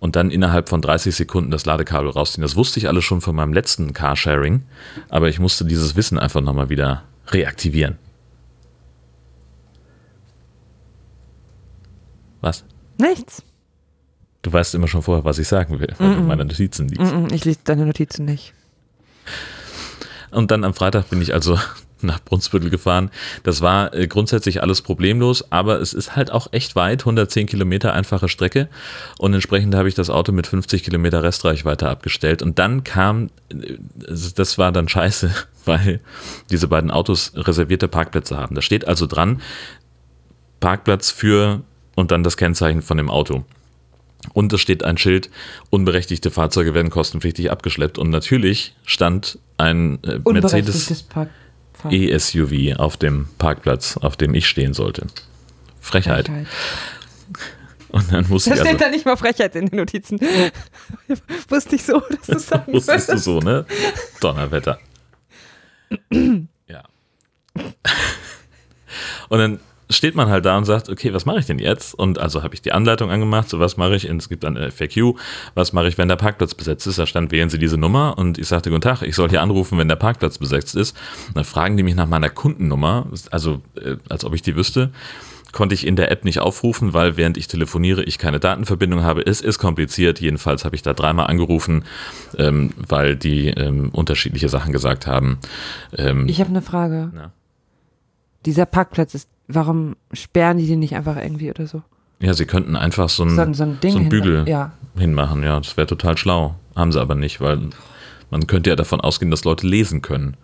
und 0.00 0.16
dann 0.16 0.30
innerhalb 0.30 0.68
von 0.68 0.82
30 0.82 1.14
Sekunden 1.14 1.50
das 1.50 1.64
Ladekabel 1.64 2.10
rausziehen. 2.10 2.42
Das 2.42 2.56
wusste 2.56 2.78
ich 2.78 2.88
alles 2.88 3.04
schon 3.04 3.20
von 3.20 3.36
meinem 3.36 3.52
letzten 3.52 3.92
Carsharing, 3.92 4.62
aber 5.08 5.28
ich 5.28 5.38
musste 5.38 5.64
dieses 5.64 5.96
Wissen 5.96 6.18
einfach 6.18 6.40
nochmal 6.40 6.68
wieder 6.68 7.04
reaktivieren. 7.28 7.98
Was? 12.44 12.62
Nichts. 12.98 13.42
Du 14.42 14.52
weißt 14.52 14.74
immer 14.74 14.86
schon 14.86 15.00
vorher, 15.00 15.24
was 15.24 15.38
ich 15.38 15.48
sagen 15.48 15.80
will, 15.80 15.94
weil 15.96 16.14
du 16.14 16.18
in 16.18 16.26
meinen 16.26 16.46
Notizen 16.48 16.88
liest. 16.88 17.00
Mm-mm, 17.00 17.32
Ich 17.32 17.46
lese 17.46 17.60
deine 17.64 17.86
Notizen 17.86 18.26
nicht. 18.26 18.52
Und 20.30 20.50
dann 20.50 20.62
am 20.62 20.74
Freitag 20.74 21.08
bin 21.08 21.22
ich 21.22 21.32
also 21.32 21.58
nach 22.02 22.22
Brunsbüttel 22.22 22.68
gefahren. 22.68 23.10
Das 23.44 23.62
war 23.62 23.94
äh, 23.94 24.06
grundsätzlich 24.06 24.60
alles 24.62 24.82
problemlos, 24.82 25.50
aber 25.50 25.80
es 25.80 25.94
ist 25.94 26.16
halt 26.16 26.30
auch 26.30 26.48
echt 26.52 26.76
weit, 26.76 27.00
110 27.00 27.46
Kilometer 27.46 27.94
einfache 27.94 28.28
Strecke 28.28 28.68
und 29.16 29.32
entsprechend 29.32 29.74
habe 29.74 29.88
ich 29.88 29.94
das 29.94 30.10
Auto 30.10 30.30
mit 30.32 30.46
50 30.46 30.82
Kilometer 30.82 31.22
Restreichweite 31.22 31.88
abgestellt 31.88 32.42
und 32.42 32.58
dann 32.58 32.84
kam, 32.84 33.30
äh, 33.48 33.78
das 34.06 34.58
war 34.58 34.70
dann 34.70 34.90
scheiße, 34.90 35.30
weil 35.64 36.00
diese 36.50 36.68
beiden 36.68 36.90
Autos 36.90 37.32
reservierte 37.36 37.88
Parkplätze 37.88 38.36
haben. 38.36 38.54
Da 38.54 38.60
steht 38.60 38.86
also 38.86 39.06
dran, 39.06 39.40
Parkplatz 40.60 41.10
für 41.10 41.62
und 41.94 42.10
dann 42.10 42.22
das 42.22 42.36
Kennzeichen 42.36 42.82
von 42.82 42.96
dem 42.96 43.10
Auto. 43.10 43.44
Und 44.32 44.52
es 44.52 44.60
steht 44.60 44.84
ein 44.84 44.96
Schild, 44.96 45.30
unberechtigte 45.70 46.30
Fahrzeuge 46.30 46.74
werden 46.74 46.90
kostenpflichtig 46.90 47.50
abgeschleppt. 47.50 47.98
Und 47.98 48.10
natürlich 48.10 48.74
stand 48.84 49.38
ein 49.58 50.02
äh, 50.04 50.18
Mercedes 50.24 51.06
E-SUV 51.90 52.78
auf 52.78 52.96
dem 52.96 53.28
Parkplatz, 53.38 53.98
auf 53.98 54.16
dem 54.16 54.34
ich 54.34 54.48
stehen 54.48 54.72
sollte. 54.72 55.06
Frechheit. 55.80 56.28
Frechheit. 56.28 56.46
Und 57.94 58.12
dann 58.12 58.28
musste 58.28 58.50
Da 58.50 58.56
ich 58.56 58.62
steht 58.62 58.72
also, 58.72 58.84
da 58.86 58.90
nicht 58.90 59.06
mal 59.06 59.16
Frechheit 59.16 59.54
in 59.54 59.66
den 59.66 59.78
Notizen. 59.78 60.18
Wusste 61.48 61.76
ich 61.76 61.84
so, 61.84 62.00
dass 62.00 62.26
du 62.26 62.38
sagen 62.40 62.72
wusstest 62.72 63.08
du 63.08 63.18
so, 63.18 63.38
ne? 63.38 63.66
Donnerwetter. 64.20 64.80
ja. 66.10 66.82
Und 69.28 69.38
dann 69.38 69.60
steht 69.90 70.14
man 70.14 70.28
halt 70.28 70.44
da 70.44 70.56
und 70.56 70.64
sagt, 70.64 70.88
okay, 70.88 71.12
was 71.12 71.26
mache 71.26 71.38
ich 71.38 71.46
denn 71.46 71.58
jetzt? 71.58 71.94
Und 71.94 72.18
also 72.18 72.42
habe 72.42 72.54
ich 72.54 72.62
die 72.62 72.72
Anleitung 72.72 73.10
angemacht, 73.10 73.48
so 73.48 73.60
was 73.60 73.76
mache 73.76 73.96
ich, 73.96 74.04
es 74.04 74.28
gibt 74.28 74.44
dann 74.44 74.56
FAQ, 74.56 75.16
was 75.54 75.72
mache 75.72 75.88
ich, 75.88 75.98
wenn 75.98 76.08
der 76.08 76.16
Parkplatz 76.16 76.54
besetzt 76.54 76.86
ist? 76.86 76.98
Da 76.98 77.06
stand, 77.06 77.32
wählen 77.32 77.50
Sie 77.50 77.58
diese 77.58 77.78
Nummer 77.78 78.16
und 78.18 78.38
ich 78.38 78.48
sagte, 78.48 78.70
guten 78.70 78.82
Tag, 78.82 79.02
ich 79.02 79.14
soll 79.14 79.28
hier 79.30 79.42
anrufen, 79.42 79.78
wenn 79.78 79.88
der 79.88 79.96
Parkplatz 79.96 80.38
besetzt 80.38 80.74
ist. 80.76 80.96
Und 81.28 81.36
dann 81.36 81.44
fragen 81.44 81.76
die 81.76 81.82
mich 81.82 81.94
nach 81.94 82.08
meiner 82.08 82.30
Kundennummer, 82.30 83.06
also 83.30 83.60
äh, 83.76 83.96
als 84.08 84.24
ob 84.24 84.34
ich 84.34 84.42
die 84.42 84.56
wüsste. 84.56 84.90
Konnte 85.52 85.76
ich 85.76 85.86
in 85.86 85.94
der 85.94 86.10
App 86.10 86.24
nicht 86.24 86.40
aufrufen, 86.40 86.94
weil 86.94 87.16
während 87.16 87.36
ich 87.36 87.46
telefoniere, 87.46 88.02
ich 88.02 88.18
keine 88.18 88.40
Datenverbindung 88.40 89.04
habe. 89.04 89.24
Es 89.24 89.40
ist 89.40 89.60
kompliziert. 89.60 90.20
Jedenfalls 90.20 90.64
habe 90.64 90.74
ich 90.74 90.82
da 90.82 90.94
dreimal 90.94 91.28
angerufen, 91.28 91.84
ähm, 92.36 92.72
weil 92.88 93.14
die 93.14 93.50
ähm, 93.50 93.90
unterschiedliche 93.90 94.48
Sachen 94.48 94.72
gesagt 94.72 95.06
haben. 95.06 95.38
Ähm, 95.96 96.26
Ich 96.26 96.40
habe 96.40 96.50
eine 96.50 96.60
Frage. 96.60 97.12
na. 97.14 97.32
Dieser 98.46 98.66
Parkplatz 98.66 99.14
ist, 99.14 99.28
warum 99.48 99.96
sperren 100.12 100.58
die 100.58 100.66
den 100.66 100.78
nicht 100.80 100.94
einfach 100.94 101.16
irgendwie 101.16 101.50
oder 101.50 101.66
so? 101.66 101.82
Ja, 102.20 102.32
sie 102.34 102.46
könnten 102.46 102.76
einfach 102.76 103.08
so 103.08 103.24
ein, 103.24 103.30
So 103.36 103.52
so 103.52 103.62
ein 103.64 103.80
Ding 103.80 103.92
so 103.92 103.98
ein 103.98 104.02
hin- 104.02 104.08
Bügel 104.08 104.48
Ja. 104.48 104.72
hinmachen. 104.96 105.42
Ja, 105.42 105.58
das 105.60 105.76
wäre 105.76 105.86
total 105.86 106.16
schlau. 106.16 106.54
Haben 106.76 106.92
sie 106.92 107.00
aber 107.00 107.14
nicht, 107.14 107.40
weil 107.40 107.60
man 108.30 108.46
könnte 108.46 108.70
ja 108.70 108.76
davon 108.76 109.00
ausgehen, 109.00 109.30
dass 109.30 109.44
Leute 109.44 109.66
lesen 109.66 110.00
können. 110.02 110.36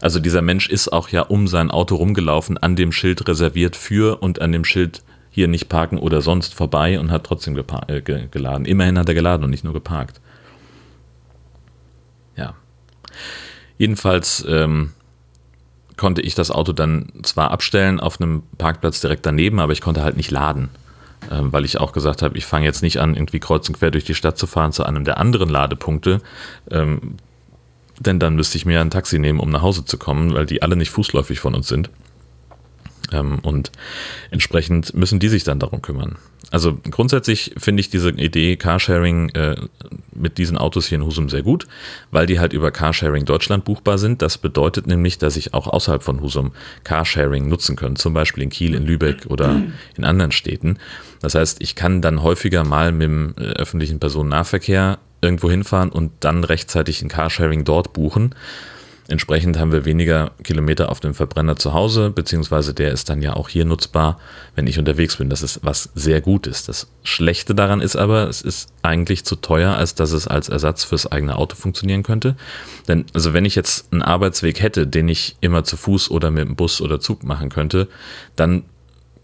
Also 0.00 0.18
dieser 0.20 0.40
Mensch 0.42 0.68
ist 0.68 0.92
auch 0.92 1.08
ja 1.10 1.22
um 1.22 1.46
sein 1.48 1.70
Auto 1.70 1.96
rumgelaufen, 1.96 2.56
an 2.56 2.76
dem 2.76 2.92
Schild 2.92 3.26
reserviert 3.28 3.76
für 3.76 4.22
und 4.22 4.40
an 4.40 4.52
dem 4.52 4.64
Schild 4.64 5.02
hier 5.30 5.46
nicht 5.48 5.68
parken 5.68 5.98
oder 5.98 6.22
sonst 6.22 6.54
vorbei 6.54 6.98
und 6.98 7.10
hat 7.10 7.24
trotzdem 7.24 7.56
äh, 7.56 8.00
ge 8.00 8.28
geladen. 8.30 8.64
Immerhin 8.64 8.98
hat 8.98 9.08
er 9.08 9.14
geladen 9.14 9.44
und 9.44 9.50
nicht 9.50 9.64
nur 9.64 9.72
geparkt. 9.74 10.20
Ja. 12.36 12.54
Jedenfalls 13.78 14.44
ähm, 14.48 14.92
konnte 16.00 16.22
ich 16.22 16.34
das 16.34 16.50
Auto 16.50 16.72
dann 16.72 17.12
zwar 17.22 17.50
abstellen 17.50 18.00
auf 18.00 18.18
einem 18.18 18.42
Parkplatz 18.56 19.02
direkt 19.02 19.26
daneben, 19.26 19.60
aber 19.60 19.74
ich 19.74 19.82
konnte 19.82 20.02
halt 20.02 20.16
nicht 20.16 20.30
laden, 20.30 20.70
ähm, 21.30 21.52
weil 21.52 21.66
ich 21.66 21.78
auch 21.78 21.92
gesagt 21.92 22.22
habe, 22.22 22.38
ich 22.38 22.46
fange 22.46 22.64
jetzt 22.64 22.82
nicht 22.82 23.00
an, 23.00 23.14
irgendwie 23.14 23.38
kreuz 23.38 23.68
und 23.68 23.78
quer 23.78 23.90
durch 23.90 24.04
die 24.04 24.14
Stadt 24.14 24.38
zu 24.38 24.46
fahren 24.46 24.72
zu 24.72 24.82
einem 24.84 25.04
der 25.04 25.18
anderen 25.18 25.50
Ladepunkte, 25.50 26.22
ähm, 26.70 27.16
denn 27.98 28.18
dann 28.18 28.34
müsste 28.34 28.56
ich 28.56 28.64
mir 28.64 28.80
ein 28.80 28.88
Taxi 28.88 29.18
nehmen, 29.18 29.40
um 29.40 29.50
nach 29.50 29.60
Hause 29.60 29.84
zu 29.84 29.98
kommen, 29.98 30.32
weil 30.32 30.46
die 30.46 30.62
alle 30.62 30.74
nicht 30.74 30.88
fußläufig 30.88 31.38
von 31.38 31.54
uns 31.54 31.68
sind. 31.68 31.90
Ähm, 33.12 33.38
und 33.40 33.72
entsprechend 34.30 34.94
müssen 34.94 35.18
die 35.18 35.28
sich 35.28 35.44
dann 35.44 35.58
darum 35.58 35.82
kümmern. 35.82 36.16
Also 36.50 36.76
grundsätzlich 36.90 37.52
finde 37.58 37.80
ich 37.80 37.90
diese 37.90 38.10
Idee 38.10 38.56
Carsharing 38.56 39.28
äh, 39.30 39.56
mit 40.12 40.38
diesen 40.38 40.58
Autos 40.58 40.86
hier 40.86 40.98
in 40.98 41.04
Husum 41.04 41.28
sehr 41.28 41.42
gut, 41.42 41.68
weil 42.10 42.26
die 42.26 42.40
halt 42.40 42.52
über 42.52 42.72
Carsharing 42.72 43.24
Deutschland 43.24 43.64
buchbar 43.64 43.98
sind. 43.98 44.20
Das 44.20 44.36
bedeutet 44.36 44.86
nämlich, 44.86 45.18
dass 45.18 45.36
ich 45.36 45.54
auch 45.54 45.68
außerhalb 45.68 46.02
von 46.02 46.20
Husum 46.20 46.50
Carsharing 46.82 47.48
nutzen 47.48 47.76
kann, 47.76 47.94
zum 47.94 48.14
Beispiel 48.14 48.42
in 48.42 48.50
Kiel, 48.50 48.74
in 48.74 48.84
Lübeck 48.84 49.26
oder 49.28 49.62
in 49.96 50.04
anderen 50.04 50.32
Städten. 50.32 50.78
Das 51.20 51.34
heißt, 51.36 51.62
ich 51.62 51.76
kann 51.76 52.02
dann 52.02 52.22
häufiger 52.22 52.64
mal 52.64 52.90
mit 52.90 53.02
dem 53.02 53.34
äh, 53.38 53.42
öffentlichen 53.42 54.00
Personennahverkehr 54.00 54.98
irgendwo 55.22 55.50
hinfahren 55.50 55.90
und 55.90 56.12
dann 56.20 56.42
rechtzeitig 56.42 57.02
ein 57.02 57.08
Carsharing 57.08 57.64
dort 57.64 57.92
buchen. 57.92 58.34
Entsprechend 59.10 59.58
haben 59.58 59.72
wir 59.72 59.84
weniger 59.84 60.30
Kilometer 60.44 60.88
auf 60.88 61.00
dem 61.00 61.14
Verbrenner 61.14 61.56
zu 61.56 61.74
Hause, 61.74 62.10
beziehungsweise 62.10 62.74
der 62.74 62.92
ist 62.92 63.10
dann 63.10 63.22
ja 63.22 63.34
auch 63.34 63.48
hier 63.48 63.64
nutzbar, 63.64 64.20
wenn 64.54 64.68
ich 64.68 64.78
unterwegs 64.78 65.16
bin. 65.16 65.28
Das 65.28 65.42
ist 65.42 65.64
was 65.64 65.90
sehr 65.96 66.20
Gutes. 66.20 66.64
Das 66.64 66.86
Schlechte 67.02 67.56
daran 67.56 67.80
ist 67.80 67.96
aber, 67.96 68.28
es 68.28 68.40
ist 68.40 68.72
eigentlich 68.82 69.24
zu 69.24 69.34
teuer, 69.34 69.74
als 69.74 69.96
dass 69.96 70.12
es 70.12 70.28
als 70.28 70.48
Ersatz 70.48 70.84
fürs 70.84 71.10
eigene 71.10 71.34
Auto 71.34 71.56
funktionieren 71.56 72.04
könnte. 72.04 72.36
Denn, 72.86 73.04
also 73.12 73.34
wenn 73.34 73.44
ich 73.44 73.56
jetzt 73.56 73.92
einen 73.92 74.02
Arbeitsweg 74.02 74.62
hätte, 74.62 74.86
den 74.86 75.08
ich 75.08 75.34
immer 75.40 75.64
zu 75.64 75.76
Fuß 75.76 76.12
oder 76.12 76.30
mit 76.30 76.46
dem 76.46 76.54
Bus 76.54 76.80
oder 76.80 77.00
Zug 77.00 77.24
machen 77.24 77.48
könnte, 77.48 77.88
dann 78.36 78.62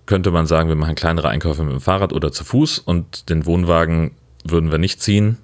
könnte 0.05 0.33
man 0.33 0.49
sagen, 0.49 0.69
wir 0.69 0.75
machen 0.75 0.97
kleinere 0.97 1.29
Einkäufe 1.29 1.63
mit 1.63 1.75
dem 1.75 1.81
Fahrrad 1.81 2.13
oder 2.13 2.33
zu 2.33 2.43
Fuß 2.43 2.81
und 2.81 3.29
den 3.29 3.47
Wohnwagen 3.47 4.17
würden 4.43 4.73
wir 4.73 4.79
nicht 4.79 5.01
ziehen. 5.01 5.39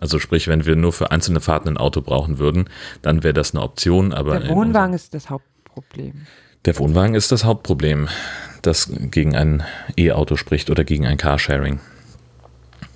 Also 0.00 0.18
sprich, 0.18 0.48
wenn 0.48 0.64
wir 0.66 0.76
nur 0.76 0.92
für 0.92 1.10
einzelne 1.10 1.40
Fahrten 1.40 1.68
ein 1.68 1.76
Auto 1.76 2.00
brauchen 2.00 2.38
würden, 2.38 2.68
dann 3.02 3.22
wäre 3.24 3.34
das 3.34 3.52
eine 3.54 3.62
Option. 3.62 4.12
Aber 4.12 4.38
Der 4.38 4.50
Wohnwagen 4.50 4.94
ist 4.94 5.14
das 5.14 5.28
Hauptproblem. 5.30 6.26
der 6.64 6.78
Wohnwagen 6.78 7.14
ist 7.14 7.32
das 7.32 7.44
Hauptproblem, 7.44 8.08
das 8.62 8.90
gegen 9.10 9.34
ein 9.36 9.62
E-Auto 9.96 10.36
spricht 10.36 10.70
oder 10.70 10.84
gegen 10.84 11.06
ein 11.06 11.16
Carsharing. 11.16 11.80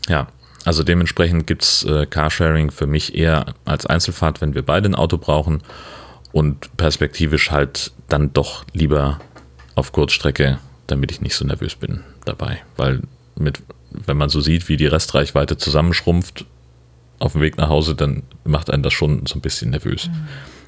Ja, 0.09 0.29
also 0.65 0.85
dementsprechend 0.85 1.47
gibt 1.47 1.63
es 1.63 1.85
äh, 1.85 2.07
Carsharing 2.07 2.71
für 2.71 2.87
mich 2.87 3.15
eher 3.17 3.55
als 3.65 3.87
Einzelfahrt, 3.87 4.41
wenn 4.41 4.55
wir 4.55 4.63
beide 4.65 4.89
ein 4.89 4.95
Auto 4.95 5.19
brauchen 5.19 5.63
und 6.33 6.77
perspektivisch 6.77 7.51
halt 7.51 7.93
dann 8.09 8.33
doch 8.33 8.65
lieber 8.73 9.19
auf 9.75 9.93
Kurzstrecke, 9.93 10.59
damit 10.87 11.11
ich 11.11 11.21
nicht 11.21 11.35
so 11.35 11.45
nervös 11.45 11.75
bin 11.75 12.03
dabei. 12.25 12.63
Weil 12.77 13.03
mit, 13.37 13.63
wenn 13.91 14.17
man 14.17 14.29
so 14.29 14.41
sieht, 14.41 14.69
wie 14.69 14.77
die 14.77 14.87
Restreichweite 14.87 15.57
zusammenschrumpft 15.57 16.45
auf 17.23 17.33
dem 17.33 17.41
Weg 17.41 17.57
nach 17.57 17.69
Hause, 17.69 17.95
dann 17.95 18.23
macht 18.45 18.71
einen 18.71 18.83
das 18.83 18.93
schon 18.93 19.25
so 19.27 19.37
ein 19.37 19.41
bisschen 19.41 19.71
nervös. 19.71 20.11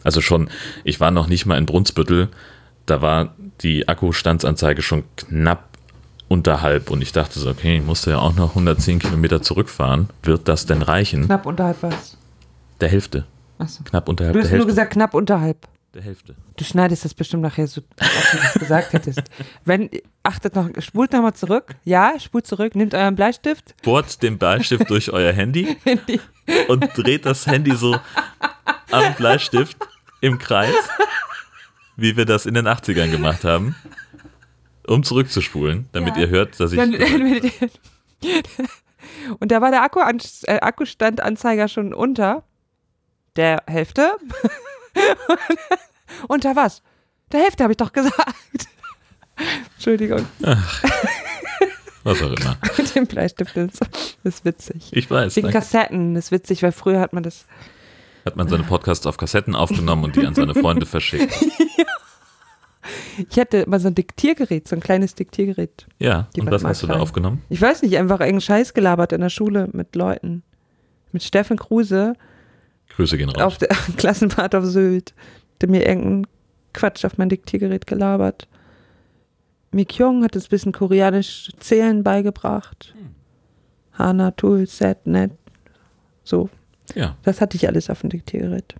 Also 0.04 0.20
schon, 0.20 0.48
ich 0.84 1.00
war 1.00 1.10
noch 1.10 1.26
nicht 1.26 1.46
mal 1.46 1.58
in 1.58 1.66
Brunsbüttel, 1.66 2.28
da 2.86 3.02
war 3.02 3.34
die 3.62 3.88
Akkustandsanzeige 3.88 4.82
schon 4.82 5.04
knapp 5.16 5.68
unterhalb 6.28 6.90
und 6.90 7.02
ich 7.02 7.12
dachte 7.12 7.38
so, 7.38 7.50
okay, 7.50 7.76
ich 7.78 7.84
musste 7.84 8.10
ja 8.10 8.18
auch 8.18 8.34
noch 8.34 8.50
110 8.50 8.98
Kilometer 8.98 9.42
zurückfahren. 9.42 10.08
Wird 10.22 10.48
das 10.48 10.66
denn 10.66 10.82
reichen? 10.82 11.26
Knapp 11.26 11.46
unterhalb 11.46 11.82
was? 11.82 12.16
Der 12.80 12.88
Hälfte. 12.88 13.24
Achso. 13.58 13.82
Knapp 13.84 14.08
unterhalb 14.08 14.32
Du 14.34 14.38
der 14.40 14.44
hast 14.44 14.50
nur 14.50 14.58
Hälfte. 14.60 14.72
gesagt, 14.72 14.92
knapp 14.92 15.14
unterhalb. 15.14 15.68
Der 15.94 16.02
Hälfte. 16.02 16.34
Du 16.56 16.64
schneidest 16.64 17.04
das 17.04 17.14
bestimmt 17.14 17.42
nachher 17.42 17.66
so, 17.66 17.82
als 17.98 18.30
du 18.30 18.36
das 18.38 18.54
gesagt 18.54 18.92
hättest. 18.92 19.22
Wenn, 19.64 19.90
achtet 20.22 20.54
noch, 20.56 20.68
spult 20.80 21.12
nochmal 21.12 21.34
zurück. 21.34 21.76
Ja, 21.84 22.18
spult 22.18 22.46
zurück, 22.46 22.74
nehmt 22.74 22.94
euren 22.94 23.14
Bleistift. 23.14 23.74
Bohrt 23.82 24.22
den 24.22 24.38
Bleistift 24.38 24.88
durch 24.90 25.10
euer 25.10 25.32
Handy 25.32 25.76
Handy. 25.84 26.20
und 26.68 26.86
dreht 26.96 27.26
das 27.26 27.46
Handy 27.46 27.76
so 27.76 27.96
am 28.90 29.14
Bleistift 29.14 29.76
im 30.20 30.38
Kreis, 30.38 30.74
wie 31.96 32.16
wir 32.16 32.24
das 32.24 32.46
in 32.46 32.54
den 32.54 32.66
80ern 32.66 33.10
gemacht 33.10 33.44
haben, 33.44 33.74
um 34.86 35.02
zurückzuspulen, 35.02 35.88
damit 35.92 36.16
Ja. 36.16 36.22
ihr 36.22 36.28
hört, 36.28 36.58
dass 36.60 36.72
ich. 36.72 36.78
Dann, 36.78 36.94
und 39.38 39.50
da 39.50 39.60
war 39.60 39.70
der 39.70 39.82
Akku 39.82 40.00
äh, 40.00 40.58
Akkustandanzeiger 40.60 41.68
schon 41.68 41.94
unter 41.94 42.44
der 43.36 43.62
Hälfte. 43.66 44.12
unter 46.28 46.56
was? 46.56 46.82
Der 47.32 47.40
Hälfte 47.40 47.62
habe 47.62 47.72
ich 47.72 47.76
doch 47.76 47.92
gesagt. 47.92 48.68
Entschuldigung, 49.74 50.24
was 52.04 52.22
auch 52.22 52.32
immer. 52.32 52.56
mit 52.78 52.94
dem 52.94 53.06
Bleistift 53.06 53.56
ist, 53.56 53.80
ist 54.22 54.44
witzig. 54.44 54.90
Ich 54.92 55.10
weiß. 55.10 55.34
Wegen 55.36 55.46
Danke. 55.46 55.58
Kassetten 55.58 56.14
ist 56.16 56.30
witzig, 56.30 56.62
weil 56.62 56.72
früher 56.72 57.00
hat 57.00 57.12
man 57.12 57.22
das. 57.22 57.46
Hat 58.24 58.36
man 58.36 58.48
seine 58.48 58.62
Podcasts 58.62 59.06
auf 59.06 59.16
Kassetten 59.16 59.54
aufgenommen 59.54 60.04
und 60.04 60.16
die 60.16 60.26
an 60.26 60.34
seine 60.34 60.54
Freunde 60.54 60.86
verschickt. 60.86 61.34
Ich 63.30 63.38
hatte 63.38 63.58
immer 63.58 63.80
so 63.80 63.88
ein 63.88 63.94
Diktiergerät, 63.94 64.68
so 64.68 64.76
ein 64.76 64.80
kleines 64.80 65.14
Diktiergerät. 65.14 65.86
Ja, 65.98 66.28
Die 66.34 66.40
und 66.40 66.50
was 66.50 66.62
mal 66.62 66.70
hast 66.70 66.82
du 66.82 66.86
da 66.86 66.98
aufgenommen? 66.98 67.42
Ich 67.48 67.60
weiß 67.60 67.82
nicht, 67.82 67.96
einfach 67.96 68.20
irgendeinen 68.20 68.40
Scheiß 68.42 68.74
gelabert 68.74 69.12
in 69.12 69.20
der 69.20 69.30
Schule 69.30 69.68
mit 69.72 69.94
Leuten. 69.94 70.42
Mit 71.12 71.22
Steffen 71.22 71.56
Kruse 71.58 72.14
Grüße 72.96 73.16
gehen 73.16 73.28
raus. 73.30 73.42
auf 73.42 73.58
der 73.58 73.68
Klassenfahrt 73.96 74.54
auf 74.54 74.64
Sylt. 74.64 75.14
Der 75.60 75.68
mir 75.68 75.86
irgendeinen 75.86 76.26
Quatsch 76.72 77.04
auf 77.04 77.16
mein 77.18 77.28
Diktiergerät 77.28 77.86
gelabert. 77.86 78.48
Mick 79.70 79.96
Jong 79.98 80.22
hat 80.24 80.36
ein 80.36 80.42
bisschen 80.50 80.72
koreanisch 80.72 81.50
Zählen 81.58 82.02
beigebracht. 82.02 82.94
Hana, 83.92 84.30
Tul, 84.32 84.66
Set, 84.66 85.06
Net. 85.06 85.30
So, 86.24 86.48
Ja, 86.94 87.16
das 87.22 87.40
hatte 87.40 87.56
ich 87.56 87.66
alles 87.68 87.90
auf 87.90 88.00
dem 88.00 88.10
Diktiergerät. 88.10 88.74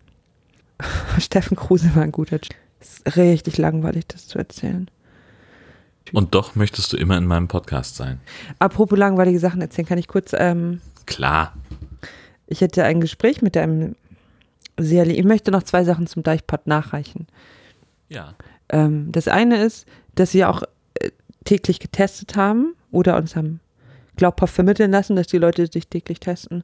Steffen 1.19 1.57
Kruse 1.57 1.95
war 1.95 2.03
ein 2.03 2.13
guter. 2.13 2.37
Sch- 2.37 2.51
ist 2.81 3.17
richtig 3.17 3.57
langweilig, 3.59 4.07
das 4.09 4.27
zu 4.29 4.39
erzählen. 4.39 4.91
Und 6.13 6.35
doch 6.35 6.55
möchtest 6.55 6.93
du 6.93 6.97
immer 6.97 7.17
in 7.17 7.27
meinem 7.27 7.49
Podcast 7.49 7.97
sein. 7.97 8.21
Apropos 8.59 8.99
langweilige 8.99 9.39
Sachen 9.39 9.61
erzählen, 9.63 9.87
kann 9.87 9.99
ich 9.99 10.07
kurz. 10.09 10.33
Ähm, 10.37 10.81
Klar. 11.07 11.55
ich 12.47 12.61
hätte 12.61 12.85
ein 12.85 13.01
Gespräch 13.01 13.41
mit 13.41 13.57
einem 13.57 13.97
sehr. 14.79 15.07
Ich 15.07 15.25
möchte 15.25 15.51
noch 15.51 15.63
zwei 15.63 15.85
Sachen 15.85 16.07
zum 16.07 16.23
Deichpot 16.23 16.67
nachreichen. 16.67 17.27
Ja. 18.09 18.35
Ähm, 18.69 19.11
das 19.13 19.29
eine 19.29 19.63
ist, 19.63 19.87
dass 20.15 20.33
sie 20.33 20.45
auch 20.45 20.63
äh, 20.95 21.11
täglich 21.45 21.81
getestet 21.81 22.37
haben 22.37 22.75
oder 22.91 23.17
uns 23.17 23.37
haben 23.37 23.61
glaubhaft 24.17 24.55
vermitteln 24.55 24.91
lassen, 24.91 25.17
dass 25.17 25.27
die 25.27 25.39
Leute 25.39 25.67
sich 25.67 25.89
täglich 25.89 26.21
testen. 26.21 26.63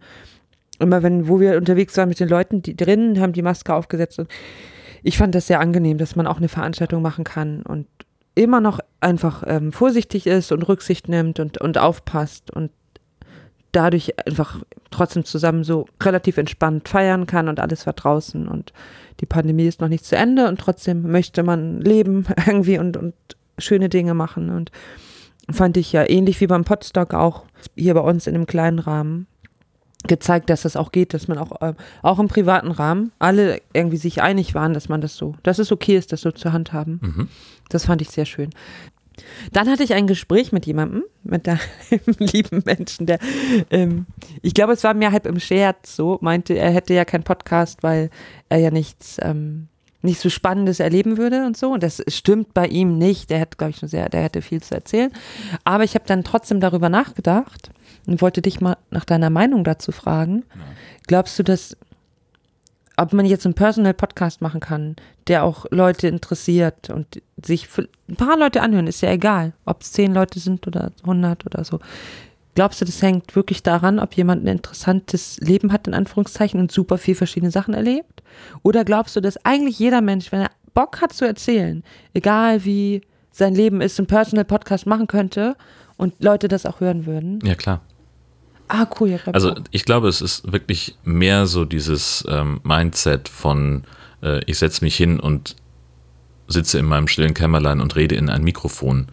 Immer 0.79 1.03
wenn, 1.03 1.29
wo 1.29 1.41
wir 1.41 1.57
unterwegs 1.57 1.97
waren 1.97 2.09
mit 2.09 2.21
den 2.21 2.29
Leuten, 2.29 2.63
die 2.63 2.77
drinnen 2.77 3.21
haben 3.21 3.33
die 3.33 3.43
Maske 3.43 3.75
aufgesetzt 3.75 4.19
und 4.19 4.29
ich 5.03 5.19
fand 5.19 5.35
das 5.35 5.47
sehr 5.47 5.61
angenehm, 5.61 5.99
dass 5.99 6.17
man 6.17 6.27
auch 6.27 6.37
eine 6.37 6.49
Veranstaltung 6.49 7.03
machen 7.03 7.25
kann 7.25 7.63
und 7.63 7.87
immer 8.35 8.61
noch 8.61 8.81
einfach 9.01 9.43
ähm, 9.47 9.73
vorsichtig 9.73 10.27
ist 10.27 10.53
und 10.53 10.63
Rücksicht 10.63 11.09
nimmt 11.09 11.41
und, 11.41 11.59
und 11.59 11.79
aufpasst 11.79 12.51
und 12.51 12.71
dadurch 13.73 14.19
einfach 14.27 14.63
trotzdem 14.91 15.25
zusammen 15.25 15.65
so 15.65 15.87
relativ 16.03 16.37
entspannt 16.39 16.89
feiern 16.89 17.27
kann 17.27 17.49
und 17.49 17.61
alles 17.61 17.87
war 17.87 17.93
draußen 17.93 18.49
und 18.49 18.73
die 19.21 19.27
Pandemie 19.27 19.67
ist 19.67 19.81
noch 19.81 19.89
nicht 19.89 20.05
zu 20.05 20.17
Ende 20.17 20.49
und 20.49 20.61
trotzdem 20.61 21.11
möchte 21.11 21.43
man 21.43 21.81
leben 21.81 22.27
irgendwie 22.47 22.79
und, 22.79 22.97
und 22.97 23.15
schöne 23.59 23.89
Dinge 23.89 24.15
machen 24.15 24.51
und 24.51 24.71
fand 25.51 25.77
ich 25.77 25.93
ja 25.93 26.09
ähnlich 26.09 26.41
wie 26.41 26.47
beim 26.47 26.65
Podstock 26.65 27.15
auch 27.15 27.45
hier 27.77 27.95
bei 27.95 28.01
uns 28.01 28.27
in 28.27 28.35
einem 28.35 28.47
kleinen 28.47 28.79
Rahmen 28.79 29.27
gezeigt, 30.07 30.49
dass 30.49 30.63
das 30.63 30.77
auch 30.77 30.93
geht, 30.93 31.13
dass 31.13 31.29
man 31.29 31.39
auch, 31.39 31.61
äh, 31.61 31.75
auch 32.03 32.19
im 32.19 32.29
privaten 32.29 32.71
Rahmen 32.71 33.13
alle 33.19 33.61
irgendwie 33.75 33.99
sich 33.99 34.23
einig 34.23 34.55
waren, 34.55 34.73
dass 34.73 34.89
man 34.89 35.01
das 35.01 35.17
so, 35.17 35.35
dass 35.43 35.59
es 35.59 35.73
okay 35.73 35.97
ist, 35.97 36.13
das 36.13 36.23
so 36.23 36.31
zu 36.31 36.53
handhaben. 36.53 37.01
Mhm. 37.03 37.29
Das 37.69 37.85
fand 37.85 38.01
ich 38.01 38.11
sehr 38.11 38.25
schön. 38.25 38.51
Dann 39.53 39.69
hatte 39.69 39.83
ich 39.83 39.95
ein 39.95 40.07
Gespräch 40.07 40.53
mit 40.53 40.67
jemandem, 40.67 41.05
mit 41.23 41.49
einem 41.49 41.61
lieben 42.19 42.63
Menschen, 42.65 43.07
der, 43.07 43.19
ähm, 43.71 44.07
ich 44.43 44.55
glaube, 44.55 44.73
es 44.73 44.85
war 44.85 44.95
mir 44.95 45.13
halb 45.13 45.27
im 45.27 45.41
Scherz 45.41 45.97
so, 45.97 46.19
meinte, 46.21 46.57
er 46.57 46.71
hätte 46.71 46.95
ja 46.95 47.05
keinen 47.05 47.25
Podcast, 47.25 47.83
weil 47.83 48.11
er 48.49 48.59
ja 48.59 48.71
nichts, 48.71 49.19
ähm, 49.23 49.69
nicht 50.03 50.21
so 50.21 50.31
Spannendes 50.31 50.81
erleben 50.81 51.19
würde 51.19 51.45
und 51.45 51.57
so. 51.57 51.73
Und 51.73 51.83
das 51.83 52.03
stimmt 52.09 52.55
bei 52.55 52.67
ihm 52.67 52.97
nicht. 52.97 53.31
Der 53.31 53.41
hat, 53.41 53.59
glaube 53.59 53.73
ich, 53.73 53.77
schon 53.77 53.89
sehr, 53.89 54.09
der 54.09 54.23
hätte 54.23 54.41
viel 54.41 54.63
zu 54.63 54.75
erzählen. 54.75 55.13
Aber 55.65 55.85
ich 55.85 55.95
habe 55.95 56.07
dann 56.07 56.25
trotzdem 56.25 56.61
darüber 56.61 56.89
nachgedacht 56.89 57.71
und 58.07 58.23
wollte 58.23 58.41
dich 58.41 58.61
mal 58.61 58.79
nach 58.91 59.05
deiner 59.05 59.29
Meinung 59.29 59.63
dazu 59.63 59.93
fragen. 59.93 60.45
Glaubst 61.07 61.39
du, 61.39 61.43
dass 61.43 61.77
ob 62.97 63.13
man 63.13 63.27
jetzt 63.27 63.47
einen 63.47 63.55
Personal 63.55 63.95
Podcast 63.95 64.43
machen 64.43 64.61
kann, 64.61 64.97
der 65.27 65.45
auch 65.45 65.67
Leute 65.71 66.09
interessiert 66.09 66.91
und 66.91 67.23
sich 67.43 67.69
für 67.69 67.89
ein 68.09 68.17
paar 68.17 68.37
Leute 68.37 68.63
anhören, 68.63 68.87
ist 68.87 69.01
ja 69.01 69.11
egal, 69.11 69.53
ob 69.65 69.83
es 69.83 69.93
zehn 69.93 70.13
Leute 70.13 70.39
sind 70.39 70.67
oder 70.67 70.93
100 71.03 71.47
oder 71.47 71.65
so. 71.65 71.81
Glaubst 72.55 72.81
du, 72.81 72.85
das 72.85 73.01
hängt 73.01 73.37
wirklich 73.37 73.63
daran, 73.63 74.01
ob 74.01 74.15
jemand 74.15 74.45
ein 74.45 74.49
interessantes 74.49 75.39
Leben 75.39 75.73
hat, 75.73 75.87
in 75.87 75.95
Anführungszeichen, 75.95 76.59
und 76.61 76.73
super 76.73 76.99
viel 76.99 77.15
verschiedene 77.15 77.53
Sachen 77.53 77.75
erlebt? 77.75 78.23
Oder 78.63 78.85
glaubst 78.85 79.17
du, 79.17 79.21
dass 79.21 79.43
eigentlich 79.45 79.79
jeder 79.79 80.01
Mensch, 80.01 80.33
wenn 80.33 80.43
er 80.43 80.51
Bock 80.75 81.01
hat 81.01 81.13
zu 81.13 81.25
erzählen, 81.25 81.85
egal 82.13 82.65
wie 82.65 83.03
sein 83.31 83.55
Leben 83.55 83.81
ist, 83.81 83.99
einen 83.99 84.09
Personal 84.09 84.45
Podcast 84.45 84.87
machen 84.87 85.07
könnte 85.07 85.57
und 85.97 86.23
Leute 86.23 86.49
das 86.49 86.67
auch 86.67 86.81
hören 86.81 87.07
würden? 87.07 87.39
Ja, 87.45 87.55
klar. 87.55 87.81
Ah, 88.73 88.87
cool. 89.01 89.11
Ja, 89.11 89.19
Also 89.33 89.57
ich 89.73 89.85
glaube, 89.85 90.09
es 90.09 90.21
ist 90.21 90.53
wirklich 90.53 90.95
mehr 91.03 91.47
so 91.47 91.65
dieses 91.65 92.25
ähm, 92.29 92.61
Mindset 92.63 93.29
von, 93.29 93.83
äh, 94.23 94.43
ich 94.47 94.59
setze 94.59 94.85
mich 94.85 94.97
hin 94.97 95.19
und 95.19 95.57
sitze 96.47 96.79
in 96.79 96.87
meinem 96.87 97.09
stillen 97.09 97.35
Kämmerlein 97.35 97.81
und 97.81 97.97
rede 97.97 98.15
in 98.15 98.31
ein 98.31 98.45
Mikrofon. 98.45 99.09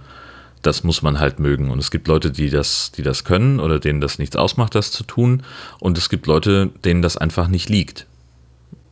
Das 0.61 0.83
muss 0.83 1.01
man 1.01 1.19
halt 1.19 1.39
mögen. 1.39 1.71
Und 1.71 1.79
es 1.79 1.89
gibt 1.89 2.07
Leute, 2.07 2.29
die 2.29 2.51
das, 2.51 2.91
die 2.91 3.01
das 3.01 3.23
können 3.23 3.59
oder 3.59 3.79
denen 3.79 3.99
das 3.99 4.19
nichts 4.19 4.35
ausmacht, 4.35 4.75
das 4.75 4.91
zu 4.91 5.03
tun. 5.03 5.41
Und 5.79 5.97
es 5.97 6.09
gibt 6.09 6.27
Leute, 6.27 6.69
denen 6.85 7.01
das 7.01 7.17
einfach 7.17 7.47
nicht 7.47 7.67
liegt. 7.67 8.05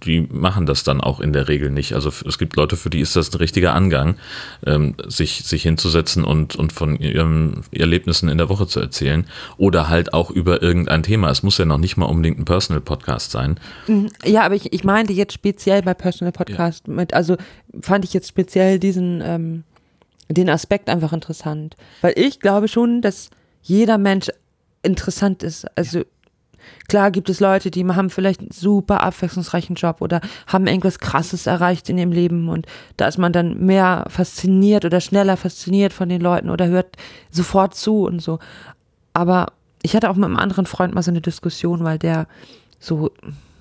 Die 0.05 0.21
machen 0.21 0.65
das 0.65 0.83
dann 0.83 1.01
auch 1.01 1.19
in 1.19 1.33
der 1.33 1.47
Regel 1.47 1.71
nicht. 1.71 1.93
Also 1.93 2.09
es 2.09 2.37
gibt 2.37 2.55
Leute, 2.55 2.77
für 2.77 2.89
die 2.89 2.99
ist 2.99 3.15
das 3.15 3.33
ein 3.33 3.37
richtiger 3.37 3.73
Angang, 3.73 4.15
ähm, 4.65 4.95
sich, 5.07 5.43
sich 5.43 5.63
hinzusetzen 5.63 6.23
und, 6.23 6.55
und 6.55 6.73
von 6.73 6.97
ihren 6.97 7.61
Erlebnissen 7.71 8.29
in 8.29 8.37
der 8.37 8.49
Woche 8.49 8.67
zu 8.67 8.79
erzählen. 8.79 9.25
Oder 9.57 9.89
halt 9.89 10.13
auch 10.13 10.31
über 10.31 10.61
irgendein 10.61 11.03
Thema. 11.03 11.29
Es 11.29 11.43
muss 11.43 11.57
ja 11.57 11.65
noch 11.65 11.77
nicht 11.77 11.97
mal 11.97 12.05
unbedingt 12.05 12.39
ein 12.39 12.45
Personal-Podcast 12.45 13.31
sein. 13.31 13.59
Ja, 14.23 14.43
aber 14.43 14.55
ich, 14.55 14.71
ich 14.73 14.83
meinte 14.83 15.13
jetzt 15.13 15.33
speziell 15.33 15.81
bei 15.81 15.93
Personal 15.93 16.31
Podcast 16.31 16.87
mit, 16.87 17.13
also 17.13 17.37
fand 17.81 18.05
ich 18.05 18.13
jetzt 18.13 18.27
speziell 18.27 18.79
diesen, 18.79 19.21
ähm, 19.21 19.63
den 20.29 20.49
Aspekt 20.49 20.89
einfach 20.89 21.13
interessant. 21.13 21.75
Weil 22.01 22.13
ich 22.17 22.39
glaube 22.39 22.67
schon, 22.67 23.01
dass 23.01 23.29
jeder 23.61 23.97
Mensch 23.97 24.29
interessant 24.83 25.43
ist. 25.43 25.65
Also 25.75 26.03
klar 26.87 27.11
gibt 27.11 27.29
es 27.29 27.39
Leute, 27.39 27.71
die 27.71 27.85
haben 27.85 28.09
vielleicht 28.09 28.41
einen 28.41 28.51
super 28.51 29.01
abwechslungsreichen 29.01 29.75
Job 29.75 30.01
oder 30.01 30.21
haben 30.47 30.67
irgendwas 30.67 30.99
krasses 30.99 31.47
erreicht 31.47 31.89
in 31.89 31.97
ihrem 31.97 32.11
Leben 32.11 32.49
und 32.49 32.65
da 32.97 33.07
ist 33.07 33.17
man 33.17 33.33
dann 33.33 33.65
mehr 33.65 34.05
fasziniert 34.09 34.85
oder 34.85 35.01
schneller 35.01 35.37
fasziniert 35.37 35.93
von 35.93 36.09
den 36.09 36.21
Leuten 36.21 36.49
oder 36.49 36.67
hört 36.67 36.97
sofort 37.31 37.75
zu 37.75 38.03
und 38.03 38.21
so. 38.21 38.39
Aber 39.13 39.53
ich 39.81 39.95
hatte 39.95 40.09
auch 40.09 40.15
mit 40.15 40.25
einem 40.25 40.37
anderen 40.37 40.65
Freund 40.65 40.93
mal 40.93 41.03
so 41.03 41.11
eine 41.11 41.21
Diskussion, 41.21 41.83
weil 41.83 41.99
der 41.99 42.27
so 42.79 43.11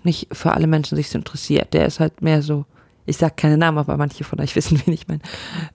nicht 0.03 0.29
für 0.33 0.53
alle 0.53 0.67
Menschen 0.67 0.97
sich 0.97 1.11
so 1.11 1.19
interessiert. 1.19 1.75
Der 1.75 1.87
ist 1.87 2.01
halt 2.01 2.23
mehr 2.23 2.43
so, 2.43 2.67
ich 3.07 3.17
sag 3.17 3.37
keine 3.37 3.59
Namen, 3.59 3.79
aber 3.79 3.97
manche 3.97 4.25
von 4.25 4.41
euch 4.41 4.57
wissen, 4.57 4.81
wen 4.85 4.95
ich 4.95 5.09
meine. 5.09 5.21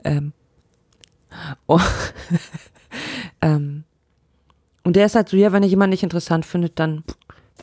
Ähm, 0.04 0.34
oh, 1.68 1.80
ähm, 3.42 3.84
und 4.84 4.96
der 4.96 5.06
ist 5.06 5.15
halt 5.15 5.30
so, 5.30 5.38
ja, 5.38 5.52
wenn 5.52 5.63
er 5.63 5.70
jemanden 5.70 5.92
nicht 5.92 6.04
interessant 6.04 6.46
findet, 6.46 6.80
dann, 6.80 7.04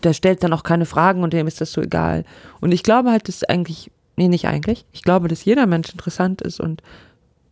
der 0.03 0.13
stellt 0.13 0.43
dann 0.43 0.53
auch 0.53 0.63
keine 0.63 0.87
Fragen 0.87 1.23
und 1.23 1.33
dem 1.33 1.47
ist 1.47 1.61
das 1.61 1.73
so 1.73 1.81
egal. 1.81 2.25
Und 2.61 2.73
ich 2.73 2.83
glaube 2.83 3.11
halt, 3.11 3.29
dass 3.29 3.45
eigentlich, 3.45 3.91
nee, 4.17 4.29
nicht 4.29 4.47
eigentlich, 4.47 4.85
ich 4.93 5.03
glaube, 5.03 5.29
dass 5.29 5.45
jeder 5.45 5.67
Mensch 5.67 5.91
interessant 5.91 6.43
ist 6.43 6.61
und 6.61 6.83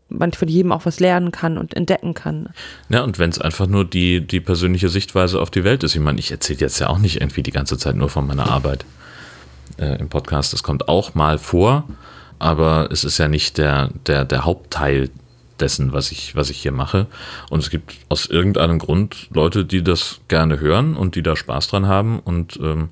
man 0.08 0.32
von 0.32 0.48
jedem 0.48 0.72
auch 0.72 0.84
was 0.84 1.00
lernen 1.00 1.32
kann 1.32 1.58
und 1.58 1.74
entdecken 1.74 2.14
kann. 2.14 2.50
Ja, 2.88 3.02
und 3.02 3.18
wenn 3.18 3.30
es 3.30 3.40
einfach 3.40 3.66
nur 3.66 3.84
die, 3.84 4.20
die 4.20 4.40
persönliche 4.40 4.88
Sichtweise 4.88 5.40
auf 5.40 5.50
die 5.50 5.64
Welt 5.64 5.82
ist. 5.82 5.94
Ich 5.94 6.00
meine, 6.00 6.18
ich 6.18 6.30
erzähle 6.30 6.60
jetzt 6.60 6.78
ja 6.78 6.88
auch 6.88 6.98
nicht 6.98 7.20
irgendwie 7.20 7.42
die 7.42 7.50
ganze 7.50 7.78
Zeit 7.78 7.96
nur 7.96 8.10
von 8.10 8.26
meiner 8.26 8.50
Arbeit 8.50 8.84
äh, 9.78 9.98
im 9.98 10.08
Podcast. 10.08 10.52
Das 10.52 10.62
kommt 10.62 10.88
auch 10.88 11.14
mal 11.14 11.38
vor, 11.38 11.84
aber 12.38 12.88
es 12.92 13.04
ist 13.04 13.18
ja 13.18 13.28
nicht 13.28 13.58
der, 13.58 13.90
der, 14.06 14.24
der 14.24 14.44
Hauptteil 14.44 15.10
dessen, 15.60 15.92
was 15.92 16.10
ich, 16.12 16.34
was 16.36 16.50
ich 16.50 16.58
hier 16.58 16.72
mache. 16.72 17.06
Und 17.50 17.60
es 17.60 17.70
gibt 17.70 17.94
aus 18.08 18.26
irgendeinem 18.26 18.78
Grund 18.78 19.28
Leute, 19.32 19.64
die 19.64 19.82
das 19.82 20.20
gerne 20.28 20.60
hören 20.60 20.96
und 20.96 21.14
die 21.14 21.22
da 21.22 21.36
Spaß 21.36 21.68
dran 21.68 21.86
haben. 21.86 22.18
Und 22.18 22.58
ähm, 22.62 22.88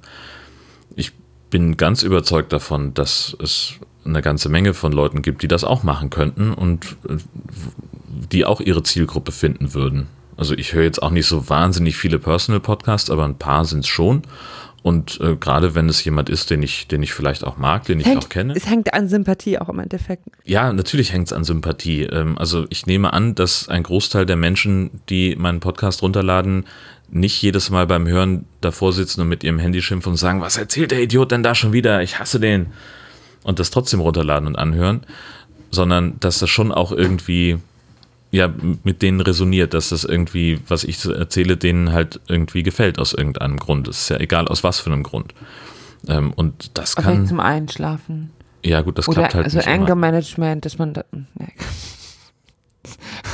ich 0.97 1.13
bin 1.51 1.77
ganz 1.77 2.03
überzeugt 2.03 2.53
davon, 2.53 2.95
dass 2.95 3.37
es 3.43 3.75
eine 4.05 4.23
ganze 4.23 4.49
Menge 4.49 4.75
von 4.75 4.93
Leuten 4.93 5.23
gibt, 5.23 5.43
die 5.43 5.49
das 5.49 5.65
auch 5.65 5.83
machen 5.83 6.11
könnten 6.11 6.53
und 6.53 6.97
äh, 7.09 7.17
die 8.33 8.45
auch 8.45 8.61
ihre 8.61 8.83
Zielgruppe 8.83 9.33
finden 9.33 9.75
würden. 9.75 10.07
Also 10.37 10.55
ich 10.55 10.73
höre 10.73 10.83
jetzt 10.83 11.03
auch 11.03 11.11
nicht 11.11 11.27
so 11.27 11.49
wahnsinnig 11.49 11.97
viele 11.97 12.19
Personal-Podcasts, 12.19 13.11
aber 13.11 13.25
ein 13.25 13.39
paar 13.39 13.65
sind 13.65 13.81
es 13.81 13.89
schon. 13.89 14.23
Und 14.83 15.21
äh, 15.21 15.37
gerade 15.37 15.77
wenn 15.77 15.89
es 15.89 16.05
jemand 16.05 16.29
ist, 16.29 16.51
den 16.51 16.63
ich, 16.63 16.89
den 16.89 17.03
ich 17.05 17.13
vielleicht 17.13 17.45
auch 17.45 17.57
mag, 17.57 17.85
den 17.85 18.01
ich 18.01 18.07
Hängt, 18.07 18.25
auch 18.25 18.29
kenne. 18.29 18.53
Es 18.57 18.69
hängt 18.69 18.93
an 18.95 19.09
Sympathie 19.09 19.59
auch 19.59 19.69
im 19.69 19.79
Endeffekt. 19.79 20.25
Ja, 20.45 20.73
natürlich 20.73 21.13
hängt 21.13 21.29
es 21.29 21.33
an 21.33 21.45
Sympathie. 21.45 22.03
Ähm, 22.03 22.37
Also 22.37 22.67
ich 22.69 22.87
nehme 22.87 23.13
an, 23.13 23.37
dass 23.37 23.69
ein 23.69 23.85
Großteil 23.85 24.27
der 24.27 24.37
Menschen, 24.37 25.01
die 25.09 25.37
meinen 25.37 25.61
Podcast 25.61 26.03
runterladen, 26.03 26.67
nicht 27.11 27.41
jedes 27.43 27.71
Mal 27.71 27.87
beim 27.87 28.09
Hören 28.09 28.47
davor 28.61 28.93
sitzen 28.93 29.21
und 29.21 29.29
mit 29.29 29.45
ihrem 29.45 29.59
Handy 29.59 29.83
schimpfen 29.83 30.13
und 30.13 30.17
sagen, 30.17 30.41
was 30.41 30.57
erzählt 30.57 30.91
der 30.91 31.03
Idiot 31.03 31.31
denn 31.31 31.43
da 31.43 31.55
schon 31.55 31.73
wieder? 31.73 32.03
Ich 32.03 32.19
hasse 32.19 32.41
den. 32.41 32.69
Und 33.45 33.59
das 33.59 33.71
trotzdem 33.71 34.01
runterladen 34.01 34.49
und 34.49 34.57
anhören, 34.57 35.03
sondern 35.71 36.19
dass 36.21 36.39
das 36.39 36.51
schon 36.51 36.73
auch 36.73 36.91
irgendwie 36.91 37.59
ja, 38.33 38.51
mit 38.83 39.03
denen 39.03 39.21
resoniert, 39.21 39.75
dass 39.75 39.91
das 39.91 40.05
irgendwie, 40.05 40.59
was 40.67 40.85
ich 40.85 41.05
erzähle, 41.05 41.59
denen 41.59 41.93
halt 41.93 42.19
irgendwie 42.29 42.63
gefällt 42.63 42.99
aus 42.99 43.13
irgendeinem 43.13 43.59
Grund. 43.59 43.89
Es 43.89 44.01
ist 44.01 44.09
ja 44.09 44.17
egal, 44.17 44.49
aus 44.49 44.65
was 44.65 44.81
für 44.81 44.91
einem 44.91 45.03
Grund. 45.03 45.35
Ähm, 46.09 46.33
und 46.33 46.79
das 46.79 46.95
Vielleicht 46.95 47.09
kann, 47.09 47.27
zum 47.27 47.41
Einschlafen. 47.41 48.33
ja 48.65 48.81
gut, 48.81 48.97
das 48.97 49.07
Oder 49.07 49.21
klappt 49.21 49.35
halt 49.35 49.45
also 49.45 49.59
nicht 49.59 49.69
Anger 49.69 49.89
immer. 49.89 49.97
Management, 49.97 50.65
dass 50.65 50.79
man 50.79 50.95
da, 50.95 51.05
nee. 51.13 51.27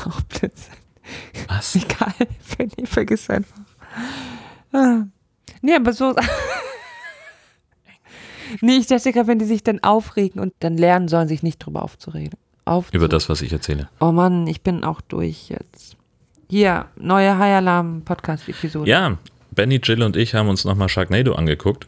auch 0.05 0.21
Blödsinn. 0.23 0.75
Was? 1.47 1.77
Egal, 1.77 2.15
nee, 2.77 2.85
vergiss 2.85 3.31
einfach. 3.31 3.61
Ah. 4.73 5.05
Nee, 5.63 5.77
aber 5.77 5.93
so. 5.93 6.15
nee, 8.61 8.77
ich 8.77 8.89
dachte 8.89 9.13
gerade, 9.13 9.29
wenn 9.29 9.39
die 9.39 9.47
sich 9.47 9.63
dann 9.63 9.83
aufregen 9.83 10.41
und 10.41 10.55
dann 10.59 10.77
lernen 10.77 11.07
sollen, 11.07 11.29
sich 11.29 11.45
nicht 11.45 11.59
drüber 11.59 11.83
aufzuregen. 11.83 12.37
Auf 12.69 12.93
Über 12.93 13.09
das, 13.09 13.29
was 13.29 13.43
ich 13.43 13.53
erzähle. 13.53 13.89
Oh 14.01 14.13
Mann, 14.13 14.47
ich 14.47 14.61
bin 14.63 14.85
auch 14.85 15.01
durch 15.01 15.49
jetzt. 15.49 15.97
Hier, 16.51 16.87
neue 16.97 17.39
High 17.39 17.57
Alarm 17.57 18.03
Podcast-Episode. 18.05 18.89
Ja, 18.91 19.17
Benny, 19.53 19.81
Jill 19.83 20.03
und 20.03 20.17
ich 20.17 20.35
haben 20.35 20.49
uns 20.49 20.65
nochmal 20.65 20.89
Sharknado 20.89 21.33
angeguckt. 21.35 21.87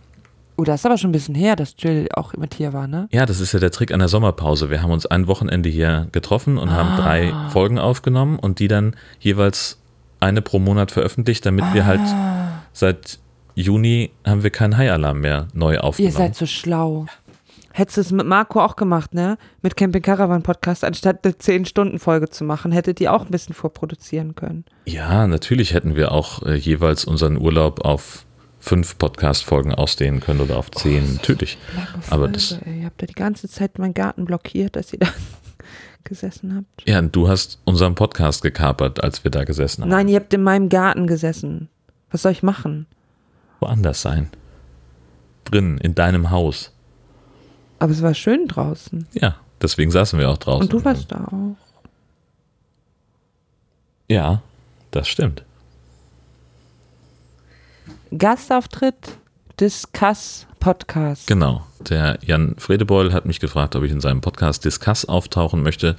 Oh, 0.57 0.65
das 0.65 0.81
ist 0.81 0.87
aber 0.87 0.99
schon 0.99 1.11
ein 1.11 1.13
bisschen 1.13 1.35
her, 1.35 1.57
dass 1.57 1.75
Jill 1.79 2.09
auch 2.15 2.35
mit 2.35 2.55
hier 2.55 2.73
war, 2.75 2.87
ne? 2.87 3.09
Ja, 3.13 3.25
das 3.25 3.41
ist 3.41 3.53
ja 3.53 3.59
der 3.61 3.71
Trick 3.71 3.93
an 3.93 4.01
der 4.01 4.09
Sommerpause. 4.09 4.69
Wir 4.69 4.83
haben 4.83 4.91
uns 4.91 5.07
ein 5.07 5.27
Wochenende 5.27 5.69
hier 5.71 6.09
getroffen 6.13 6.59
und 6.59 6.71
haben 6.71 6.91
Ah. 6.91 6.97
drei 7.01 7.33
Folgen 7.51 7.79
aufgenommen 7.79 8.39
und 8.39 8.59
die 8.59 8.69
dann 8.69 8.95
jeweils 9.21 9.79
eine 10.19 10.43
pro 10.43 10.59
Monat 10.59 10.91
veröffentlicht, 10.91 11.47
damit 11.47 11.65
wir 11.73 11.87
halt 11.87 12.01
Ah. 12.01 12.63
seit 12.75 13.19
Juni 13.55 14.11
haben 14.27 14.43
wir 14.43 14.51
keinen 14.51 14.77
High-Alarm 14.77 15.21
mehr 15.21 15.49
neu 15.55 15.75
Ihr 15.75 15.85
aufgenommen. 15.85 16.15
seid 16.17 16.37
so 16.37 16.47
schlau. 16.47 17.07
Hättest 17.73 17.97
du 17.97 18.01
es 18.01 18.11
mit 18.13 18.27
Marco 18.27 18.61
auch 18.61 18.75
gemacht, 18.77 19.15
ne? 19.15 19.39
Mit 19.63 19.77
Camping 19.77 20.03
Caravan 20.03 20.43
Podcast, 20.43 20.85
anstatt 20.85 21.25
eine 21.25 21.35
10-Stunden-Folge 21.35 22.29
zu 22.29 22.43
machen, 22.45 22.73
hättet 22.73 23.01
ihr 23.01 23.13
auch 23.13 23.25
ein 23.25 23.31
bisschen 23.31 23.55
vorproduzieren 23.55 24.35
können. 24.35 24.65
ja, 24.87 25.27
natürlich 25.29 25.73
hätten 25.73 25.95
wir 25.95 26.11
auch 26.13 26.43
äh, 26.43 26.55
jeweils 26.57 27.05
unseren 27.05 27.37
Urlaub 27.39 27.85
auf 27.85 28.27
fünf 28.59 28.99
Podcast-Folgen 28.99 29.73
ausdehnen 29.75 30.21
können 30.21 30.41
oder 30.41 30.59
auf 30.59 30.71
zehn. 30.73 31.15
natürlich. 31.15 31.59
Lange 31.75 31.89
Aber 32.11 32.29
das- 32.29 32.59
ey. 32.67 32.81
Ihr 32.81 32.87
habt 32.87 33.01
ja 33.01 33.07
die 33.07 33.15
ganze 33.15 33.49
Zeit 33.49 33.79
meinen 33.79 33.95
Garten 33.95 34.25
blockiert, 34.25 34.75
dass 34.77 34.93
ihr 34.93 34.99
da 34.99 35.07
gesessen 36.05 36.57
habt. 36.57 36.89
Ja, 36.89 37.01
du 37.01 37.29
hast 37.29 37.61
unseren 37.65 37.95
Podcast 37.95 38.43
gekapert, 38.43 39.03
als 39.03 39.23
wir 39.25 39.31
da 39.31 39.45
gesessen 39.45 39.83
haben. 39.83 39.91
Nein, 39.91 40.09
ihr 40.09 40.17
habt 40.19 40.35
in 40.35 40.43
meinem 40.43 40.69
Garten 40.69 41.07
gesessen. 41.07 41.69
Was 42.11 42.23
soll 42.23 42.33
ich 42.33 42.43
machen? 42.43 42.87
Woanders 43.61 44.03
sein. 44.03 44.29
Drin, 45.45 45.79
in 45.79 45.95
deinem 45.95 46.31
Haus. 46.31 46.73
Aber 47.81 47.91
es 47.91 48.03
war 48.03 48.15
schön 48.15 48.47
draußen. 48.47 49.09
Ja, 49.15 49.37
deswegen 49.61 49.91
saßen 49.91 50.19
wir 50.19 50.31
auch 50.31 50.39
draußen. 50.39 50.63
Und 50.63 50.73
du 50.73 50.85
warst 50.85 51.11
da 51.11 51.25
auch. 51.25 51.57
Ja, 54.07 54.43
das 54.93 55.09
stimmt. 55.09 55.45
Gastauftritt 58.17 59.17
Discuss 59.59 60.47
Podcast. 60.61 61.27
Genau. 61.27 61.67
Der 61.89 62.19
Jan 62.23 62.55
Fredebeul 62.59 63.13
hat 63.15 63.25
mich 63.25 63.41
gefragt, 63.41 63.75
ob 63.75 63.83
ich 63.83 63.91
in 63.91 64.01
seinem 64.01 64.21
Podcast 64.21 64.65
Discuss 64.65 65.07
auftauchen 65.07 65.63
möchte, 65.63 65.97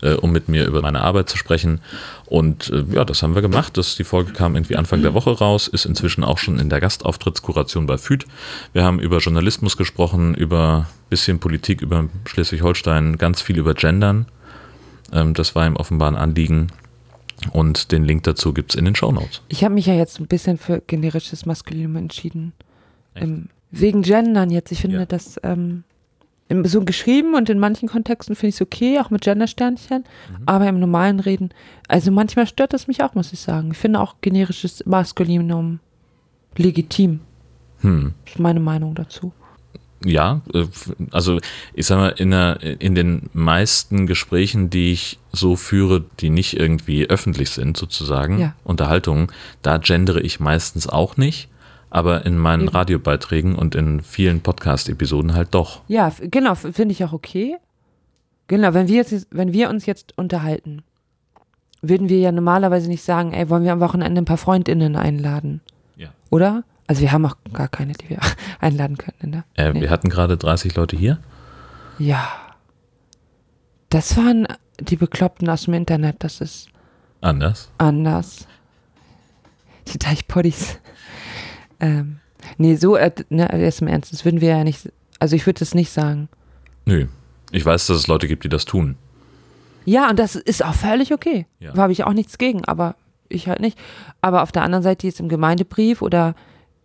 äh, 0.00 0.14
um 0.14 0.30
mit 0.30 0.48
mir 0.48 0.64
über 0.64 0.80
meine 0.80 1.00
Arbeit 1.00 1.28
zu 1.28 1.36
sprechen. 1.36 1.80
Und 2.26 2.70
äh, 2.70 2.84
ja, 2.92 3.04
das 3.04 3.22
haben 3.22 3.34
wir 3.34 3.42
gemacht. 3.42 3.76
Das, 3.76 3.96
die 3.96 4.04
Folge 4.04 4.32
kam 4.32 4.54
irgendwie 4.54 4.76
Anfang 4.76 5.02
der 5.02 5.12
Woche 5.12 5.36
raus, 5.36 5.66
ist 5.66 5.84
inzwischen 5.84 6.22
auch 6.24 6.38
schon 6.38 6.58
in 6.58 6.70
der 6.70 6.80
Gastauftrittkuration 6.80 7.86
bei 7.86 7.98
FÜD. 7.98 8.26
Wir 8.72 8.84
haben 8.84 9.00
über 9.00 9.18
Journalismus 9.18 9.76
gesprochen, 9.76 10.34
über 10.34 10.86
bisschen 11.10 11.40
Politik, 11.40 11.82
über 11.82 12.08
Schleswig-Holstein, 12.26 13.18
ganz 13.18 13.42
viel 13.42 13.58
über 13.58 13.74
Gendern. 13.74 14.26
Ähm, 15.12 15.34
das 15.34 15.54
war 15.54 15.66
ihm 15.66 15.76
offenbar 15.76 16.08
ein 16.08 16.16
Anliegen. 16.16 16.68
Und 17.50 17.90
den 17.90 18.04
Link 18.04 18.22
dazu 18.22 18.54
gibt 18.54 18.70
es 18.70 18.76
in 18.76 18.84
den 18.84 18.94
Shownotes. 18.94 19.42
Ich 19.48 19.64
habe 19.64 19.74
mich 19.74 19.86
ja 19.86 19.94
jetzt 19.94 20.20
ein 20.20 20.28
bisschen 20.28 20.56
für 20.56 20.80
generisches 20.86 21.44
Maskulinum 21.46 21.96
entschieden. 21.96 22.52
Ähm, 23.16 23.48
wegen 23.80 24.02
Gendern 24.02 24.50
jetzt. 24.50 24.72
Ich 24.72 24.80
finde 24.80 24.98
Ja. 24.98 25.06
das 25.06 25.40
ähm, 25.42 25.84
so 26.64 26.84
geschrieben 26.84 27.34
und 27.34 27.48
in 27.50 27.58
manchen 27.58 27.88
Kontexten 27.88 28.36
finde 28.36 28.50
ich 28.50 28.54
es 28.56 28.60
okay, 28.62 29.00
auch 29.00 29.10
mit 29.10 29.22
Gendersternchen. 29.22 30.04
Mhm. 30.30 30.42
Aber 30.46 30.68
im 30.68 30.78
normalen 30.78 31.20
Reden, 31.20 31.50
also 31.88 32.10
manchmal 32.10 32.46
stört 32.46 32.72
das 32.72 32.86
mich 32.86 33.02
auch, 33.02 33.14
muss 33.14 33.32
ich 33.32 33.40
sagen. 33.40 33.70
Ich 33.72 33.78
finde 33.78 34.00
auch 34.00 34.16
generisches 34.20 34.84
Maskulinum 34.86 35.80
legitim. 36.56 37.20
Hm. 37.80 38.14
Das 38.24 38.34
ist 38.34 38.40
meine 38.40 38.60
Meinung 38.60 38.94
dazu. 38.94 39.32
Ja, 40.04 40.42
äh, 40.52 40.64
also 41.10 41.40
ich 41.72 41.86
sag 41.86 41.96
mal, 41.96 42.08
in, 42.10 42.30
der, 42.30 42.60
in 42.62 42.94
den 42.94 43.30
meisten 43.32 44.06
Gesprächen, 44.06 44.68
die 44.70 44.92
ich 44.92 45.18
so 45.32 45.56
führe, 45.56 46.04
die 46.20 46.30
nicht 46.30 46.58
irgendwie 46.58 47.08
öffentlich 47.08 47.50
sind, 47.50 47.76
sozusagen, 47.76 48.38
Ja. 48.38 48.54
Unterhaltungen, 48.64 49.28
da 49.62 49.78
gendere 49.78 50.20
ich 50.20 50.40
meistens 50.40 50.86
auch 50.88 51.16
nicht, 51.16 51.48
aber 51.94 52.26
in 52.26 52.36
meinen 52.36 52.62
Eben. 52.64 52.70
Radiobeiträgen 52.76 53.54
und 53.54 53.74
in 53.74 54.00
vielen 54.00 54.40
Podcast-Episoden 54.40 55.34
halt 55.34 55.54
doch. 55.54 55.82
Ja, 55.88 56.12
genau, 56.20 56.54
finde 56.54 56.90
ich 56.92 57.04
auch 57.04 57.12
okay. 57.12 57.56
Genau, 58.48 58.74
wenn 58.74 58.88
wir, 58.88 58.96
jetzt, 58.96 59.28
wenn 59.30 59.52
wir 59.52 59.70
uns 59.70 59.86
jetzt 59.86 60.16
unterhalten, 60.18 60.82
würden 61.82 62.08
wir 62.08 62.18
ja 62.18 62.32
normalerweise 62.32 62.88
nicht 62.88 63.02
sagen, 63.04 63.32
ey, 63.32 63.48
wollen 63.48 63.62
wir 63.62 63.72
am 63.72 63.80
Wochenende 63.80 64.20
ein 64.20 64.24
paar 64.24 64.36
FreundInnen 64.38 64.96
einladen, 64.96 65.60
Ja. 65.96 66.08
oder? 66.30 66.64
Also 66.86 67.00
wir 67.00 67.12
haben 67.12 67.24
auch 67.26 67.36
gar 67.52 67.68
keine, 67.68 67.92
die 67.94 68.10
wir 68.10 68.18
einladen 68.60 68.98
könnten, 68.98 69.30
ne? 69.30 69.44
Äh, 69.54 69.72
Nee. 69.72 69.80
Wir 69.82 69.90
hatten 69.90 70.08
gerade 70.10 70.36
30 70.36 70.74
Leute 70.74 70.96
hier. 70.96 71.18
Ja. 71.98 72.28
Das 73.88 74.16
waren 74.16 74.46
die 74.80 74.96
Bekloppten 74.96 75.48
aus 75.48 75.62
dem 75.62 75.74
Internet, 75.74 76.16
das 76.24 76.40
ist 76.40 76.68
Anders. 77.20 77.70
anders. 77.78 78.46
Die 79.88 79.98
Deichpoddies. 79.98 80.78
Ähm, 81.80 82.20
nee, 82.58 82.76
so, 82.76 82.96
äh, 82.96 83.10
ne, 83.28 83.48
jetzt 83.58 83.82
im 83.82 83.88
Ernst, 83.88 84.12
das 84.12 84.24
würden 84.24 84.40
wir 84.40 84.50
ja 84.50 84.64
nicht, 84.64 84.90
also 85.18 85.36
ich 85.36 85.46
würde 85.46 85.58
das 85.60 85.74
nicht 85.74 85.90
sagen. 85.90 86.28
Nö. 86.86 87.06
Ich 87.50 87.64
weiß, 87.64 87.86
dass 87.86 87.96
es 87.96 88.06
Leute 88.06 88.26
gibt, 88.26 88.44
die 88.44 88.48
das 88.48 88.64
tun. 88.64 88.96
Ja, 89.84 90.10
und 90.10 90.18
das 90.18 90.34
ist 90.34 90.64
auch 90.64 90.74
völlig 90.74 91.12
okay. 91.12 91.46
Ja. 91.60 91.72
Da 91.72 91.82
habe 91.82 91.92
ich 91.92 92.04
auch 92.04 92.12
nichts 92.12 92.38
gegen, 92.38 92.64
aber 92.64 92.96
ich 93.28 93.48
halt 93.48 93.60
nicht. 93.60 93.78
Aber 94.20 94.42
auf 94.42 94.52
der 94.52 94.62
anderen 94.62 94.82
Seite 94.82 95.06
jetzt 95.06 95.20
im 95.20 95.28
Gemeindebrief 95.28 96.02
oder 96.02 96.34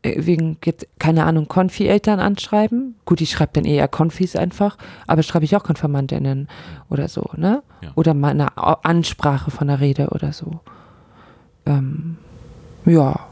äh, 0.02 0.26
wegen, 0.26 0.58
jetzt, 0.64 0.88
keine 1.00 1.26
Ahnung, 1.26 1.48
Konfi-Eltern 1.48 2.20
anschreiben. 2.20 2.96
Gut, 3.06 3.22
ich 3.22 3.32
schreibe 3.32 3.54
dann 3.54 3.66
eher 3.66 3.88
Konfis 3.88 4.36
einfach, 4.36 4.78
aber 5.08 5.24
schreibe 5.24 5.46
ich 5.46 5.56
auch 5.56 5.64
Konfirmandinnen 5.64 6.48
oder 6.90 7.08
so, 7.08 7.30
ne? 7.36 7.64
Ja. 7.82 7.92
Oder 7.96 8.14
mal 8.14 8.30
eine 8.32 8.58
Ansprache 8.58 9.52
von 9.52 9.68
der 9.68 9.80
Rede 9.80 10.10
oder 10.10 10.34
so. 10.34 10.60
Ähm, 11.66 12.18
ja, 12.86 13.29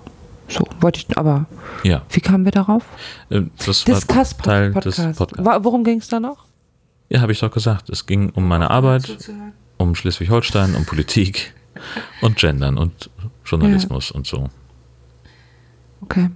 so 0.47 0.65
wollte 0.81 0.99
ich, 0.99 1.17
aber 1.17 1.45
Ja. 1.83 2.03
wie 2.09 2.19
kamen 2.21 2.45
wir 2.45 2.51
darauf? 2.51 2.83
Äh, 3.29 3.41
Das 3.65 3.87
war 3.87 3.95
Discuss 3.95 4.37
Teil 4.37 4.73
des 4.73 4.95
Podcast. 4.97 5.17
Podcasts. 5.17 5.45
Wa- 5.45 5.59
Worum 5.63 5.83
ging 5.83 5.99
es 5.99 6.07
da 6.07 6.19
noch? 6.19 6.45
Ja, 7.09 7.21
habe 7.21 7.31
ich 7.31 7.39
doch 7.39 7.51
gesagt. 7.51 7.89
Es 7.89 8.05
ging 8.05 8.29
um 8.31 8.47
meine 8.47 8.69
Arbeit, 8.69 9.17
um 9.77 9.95
Schleswig-Holstein, 9.95 10.75
um 10.75 10.85
Politik 10.85 11.53
und 12.21 12.37
Gendern 12.37 12.77
und 12.77 13.09
Journalismus 13.45 14.11
und 14.11 14.27
so. 14.27 14.49
Okay. 16.01 16.29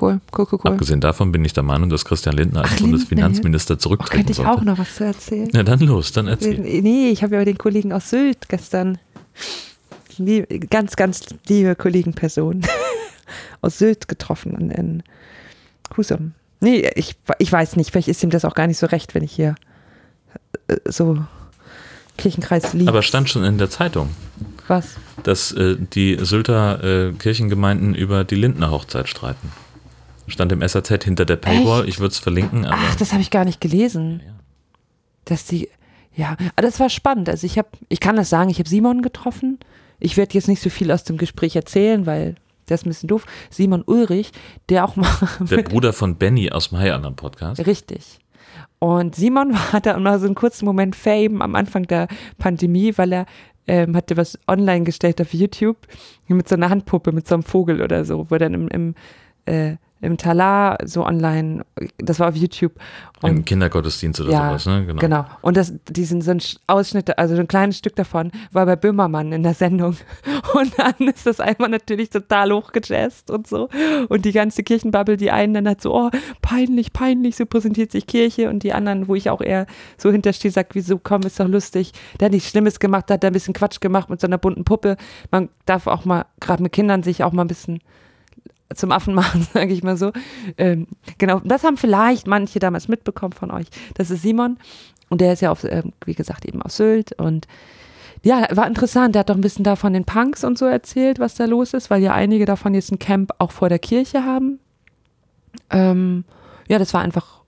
Cool, 0.00 0.20
cool, 0.36 0.46
cool, 0.50 0.58
cool. 0.64 0.72
Abgesehen 0.72 1.00
davon 1.00 1.30
bin 1.30 1.44
ich 1.44 1.52
der 1.52 1.62
Meinung, 1.62 1.88
dass 1.88 2.04
Christian 2.04 2.34
Lindner 2.34 2.62
als 2.62 2.70
Ach, 2.70 2.72
Lindner 2.80 2.88
Bundesfinanzminister 2.92 3.74
Oh, 3.74 3.78
zurücktreten 3.78 4.16
könnte 4.16 4.32
ich 4.32 4.36
sollte. 4.38 4.50
auch 4.50 4.62
noch 4.62 4.78
was 4.78 4.96
zu 4.96 5.04
erzählen? 5.04 5.48
Ja, 5.52 5.62
dann 5.62 5.78
los, 5.80 6.10
dann 6.12 6.26
erzähl. 6.26 6.58
Nee, 6.58 7.10
ich 7.10 7.22
habe 7.22 7.36
ja 7.36 7.44
den 7.44 7.58
Kollegen 7.58 7.92
aus 7.92 8.10
Sylt 8.10 8.48
gestern, 8.48 8.98
lieb, 10.18 10.68
ganz, 10.70 10.96
ganz 10.96 11.26
liebe 11.46 11.76
Kollegenperson 11.76 12.62
aus 13.60 13.78
Sylt 13.78 14.08
getroffen 14.08 14.54
in, 14.54 14.70
in 14.70 15.02
Husum. 15.96 16.32
Nee, 16.60 16.90
ich, 16.94 17.16
ich 17.38 17.52
weiß 17.52 17.76
nicht, 17.76 17.90
vielleicht 17.90 18.08
ist 18.08 18.22
ihm 18.22 18.30
das 18.30 18.44
auch 18.44 18.54
gar 18.54 18.66
nicht 18.66 18.78
so 18.78 18.86
recht, 18.86 19.14
wenn 19.14 19.22
ich 19.22 19.32
hier 19.32 19.54
äh, 20.68 20.76
so 20.86 21.18
Kirchenkreis 22.16 22.72
liebe. 22.72 22.88
Aber 22.88 23.02
stand 23.02 23.28
schon 23.28 23.44
in 23.44 23.58
der 23.58 23.70
Zeitung, 23.70 24.10
Was? 24.68 24.96
dass 25.22 25.52
äh, 25.52 25.76
die 25.78 26.18
Sylter 26.20 26.82
äh, 26.82 27.12
Kirchengemeinden 27.12 27.94
über 27.94 28.24
die 28.24 28.36
Lindner 28.36 28.70
Hochzeit 28.70 29.08
streiten. 29.08 29.52
Stand 30.26 30.52
im 30.52 30.66
SAZ 30.66 31.04
hinter 31.04 31.26
der 31.26 31.36
Paywall. 31.36 31.80
Echt? 31.80 31.90
Ich 31.90 31.98
würde 31.98 32.12
es 32.12 32.18
verlinken, 32.18 32.64
aber 32.64 32.78
Ach, 32.80 32.96
das 32.96 33.12
habe 33.12 33.20
ich 33.20 33.30
gar 33.30 33.44
nicht 33.44 33.60
gelesen. 33.60 34.22
Ja. 34.24 34.32
Dass 35.26 35.44
die, 35.44 35.68
ja, 36.14 36.36
aber 36.56 36.66
das 36.66 36.80
war 36.80 36.88
spannend. 36.88 37.28
Also 37.28 37.46
ich 37.46 37.58
habe, 37.58 37.68
ich 37.88 38.00
kann 38.00 38.16
das 38.16 38.30
sagen, 38.30 38.48
ich 38.48 38.58
habe 38.58 38.68
Simon 38.68 39.02
getroffen. 39.02 39.58
Ich 40.00 40.16
werde 40.16 40.34
jetzt 40.34 40.48
nicht 40.48 40.62
so 40.62 40.70
viel 40.70 40.90
aus 40.90 41.04
dem 41.04 41.18
Gespräch 41.18 41.56
erzählen, 41.56 42.06
weil 42.06 42.36
der 42.68 42.76
ist 42.76 42.86
ein 42.86 42.90
bisschen 42.90 43.08
doof. 43.08 43.26
Simon 43.50 43.82
Ulrich, 43.86 44.32
der 44.68 44.84
auch 44.84 44.96
mal 44.96 45.08
der 45.40 45.62
Bruder 45.62 45.92
von 45.92 46.16
Benny 46.16 46.50
aus 46.50 46.68
dem 46.68 46.78
High 46.78 46.92
Alarm 46.92 47.16
Podcast. 47.16 47.66
Richtig. 47.66 48.18
Und 48.78 49.14
Simon 49.14 49.56
hatte 49.72 49.96
auch 49.96 50.00
mal 50.00 50.18
so 50.18 50.26
einen 50.26 50.34
kurzen 50.34 50.64
Moment 50.64 50.94
Fame 50.94 51.40
am 51.42 51.54
Anfang 51.54 51.84
der 51.84 52.08
Pandemie, 52.38 52.92
weil 52.96 53.12
er 53.12 53.26
ähm, 53.66 53.96
hatte 53.96 54.16
was 54.16 54.38
online 54.46 54.84
gestellt 54.84 55.20
auf 55.20 55.32
YouTube 55.32 55.78
mit 56.28 56.48
so 56.48 56.54
einer 56.54 56.70
Handpuppe, 56.70 57.12
mit 57.12 57.26
so 57.26 57.34
einem 57.34 57.42
Vogel 57.42 57.80
oder 57.80 58.04
so, 58.04 58.26
wo 58.28 58.34
er 58.34 58.40
dann 58.40 58.54
im, 58.54 58.68
im, 58.68 58.94
äh, 59.46 59.76
im 60.00 60.18
Talar 60.18 60.76
so 60.84 61.04
online, 61.06 61.64
das 61.98 62.20
war 62.20 62.28
auf 62.28 62.36
YouTube. 62.36 62.72
Im 63.22 63.36
Und 63.38 63.46
Kindergottesdienst 63.46 64.20
oder 64.20 64.32
ja, 64.32 64.48
sowas, 64.48 64.66
ne? 64.66 64.84
Genau. 64.84 65.00
Genau. 65.00 65.24
Und 65.40 65.56
das, 65.56 65.72
diesen 65.88 66.20
so 66.20 66.32
ein 66.32 66.40
Sch- 66.40 66.58
Ausschnitt, 66.66 67.16
also 67.16 67.34
so 67.34 67.40
ein 67.40 67.48
kleines 67.48 67.78
Stück 67.78 67.96
davon, 67.96 68.30
war 68.52 68.66
bei 68.66 68.76
Böhmermann 68.76 69.32
in 69.32 69.42
der 69.42 69.54
Sendung. 69.54 69.96
Und 70.54 70.72
dann 70.78 71.08
ist 71.08 71.26
das 71.26 71.40
einmal 71.40 71.70
natürlich 71.70 72.10
total 72.10 72.52
hochgejazzt 72.52 73.30
und 73.30 73.46
so. 73.46 73.68
Und 74.08 74.24
die 74.24 74.32
ganze 74.32 74.62
Kirchenbubble, 74.62 75.16
die 75.16 75.30
einen 75.30 75.54
dann 75.54 75.68
hat 75.68 75.80
so, 75.80 75.94
oh, 75.94 76.10
peinlich, 76.42 76.92
peinlich, 76.92 77.36
so 77.36 77.46
präsentiert 77.46 77.90
sich 77.90 78.06
Kirche. 78.06 78.50
Und 78.50 78.62
die 78.62 78.72
anderen, 78.72 79.08
wo 79.08 79.14
ich 79.14 79.30
auch 79.30 79.40
eher 79.40 79.66
so 79.96 80.12
hinterstehe, 80.12 80.50
sagt, 80.50 80.74
wieso, 80.74 80.98
komm, 80.98 81.22
ist 81.22 81.40
doch 81.40 81.48
lustig. 81.48 81.92
Der 82.20 82.26
hat 82.26 82.32
nichts 82.32 82.50
Schlimmes 82.50 82.78
gemacht, 82.78 83.08
der 83.08 83.14
hat 83.14 83.24
da 83.24 83.28
ein 83.28 83.32
bisschen 83.32 83.54
Quatsch 83.54 83.80
gemacht 83.80 84.10
mit 84.10 84.20
so 84.20 84.26
einer 84.26 84.38
bunten 84.38 84.64
Puppe. 84.64 84.96
Man 85.30 85.48
darf 85.66 85.86
auch 85.86 86.04
mal, 86.04 86.26
gerade 86.40 86.62
mit 86.62 86.72
Kindern, 86.72 87.02
sich 87.02 87.24
auch 87.24 87.32
mal 87.32 87.42
ein 87.42 87.48
bisschen 87.48 87.80
zum 88.74 88.92
Affen 88.92 89.14
machen, 89.14 89.46
sage 89.52 89.72
ich 89.72 89.82
mal 89.82 89.96
so. 89.96 90.12
Ähm, 90.58 90.86
genau, 91.18 91.40
das 91.44 91.64
haben 91.64 91.76
vielleicht 91.76 92.26
manche 92.26 92.58
damals 92.58 92.88
mitbekommen 92.88 93.32
von 93.32 93.50
euch. 93.50 93.66
Das 93.94 94.10
ist 94.10 94.22
Simon 94.22 94.58
und 95.08 95.20
der 95.20 95.32
ist 95.32 95.42
ja, 95.42 95.50
auf, 95.50 95.64
ähm, 95.64 95.92
wie 96.04 96.14
gesagt, 96.14 96.44
eben 96.44 96.62
aus 96.62 96.76
Sylt 96.76 97.12
und 97.18 97.46
ja, 98.22 98.46
war 98.52 98.66
interessant. 98.66 99.14
Der 99.14 99.20
hat 99.20 99.28
doch 99.28 99.34
ein 99.34 99.42
bisschen 99.42 99.64
da 99.64 99.76
von 99.76 99.92
den 99.92 100.06
Punks 100.06 100.44
und 100.44 100.56
so 100.56 100.64
erzählt, 100.64 101.18
was 101.18 101.34
da 101.34 101.44
los 101.44 101.74
ist, 101.74 101.90
weil 101.90 102.02
ja 102.02 102.14
einige 102.14 102.46
davon 102.46 102.72
jetzt 102.72 102.90
ein 102.90 102.98
Camp 102.98 103.32
auch 103.38 103.52
vor 103.52 103.68
der 103.68 103.78
Kirche 103.78 104.24
haben. 104.24 104.60
Ähm, 105.68 106.24
ja, 106.66 106.78
das 106.78 106.94
war 106.94 107.02
einfach 107.02 107.42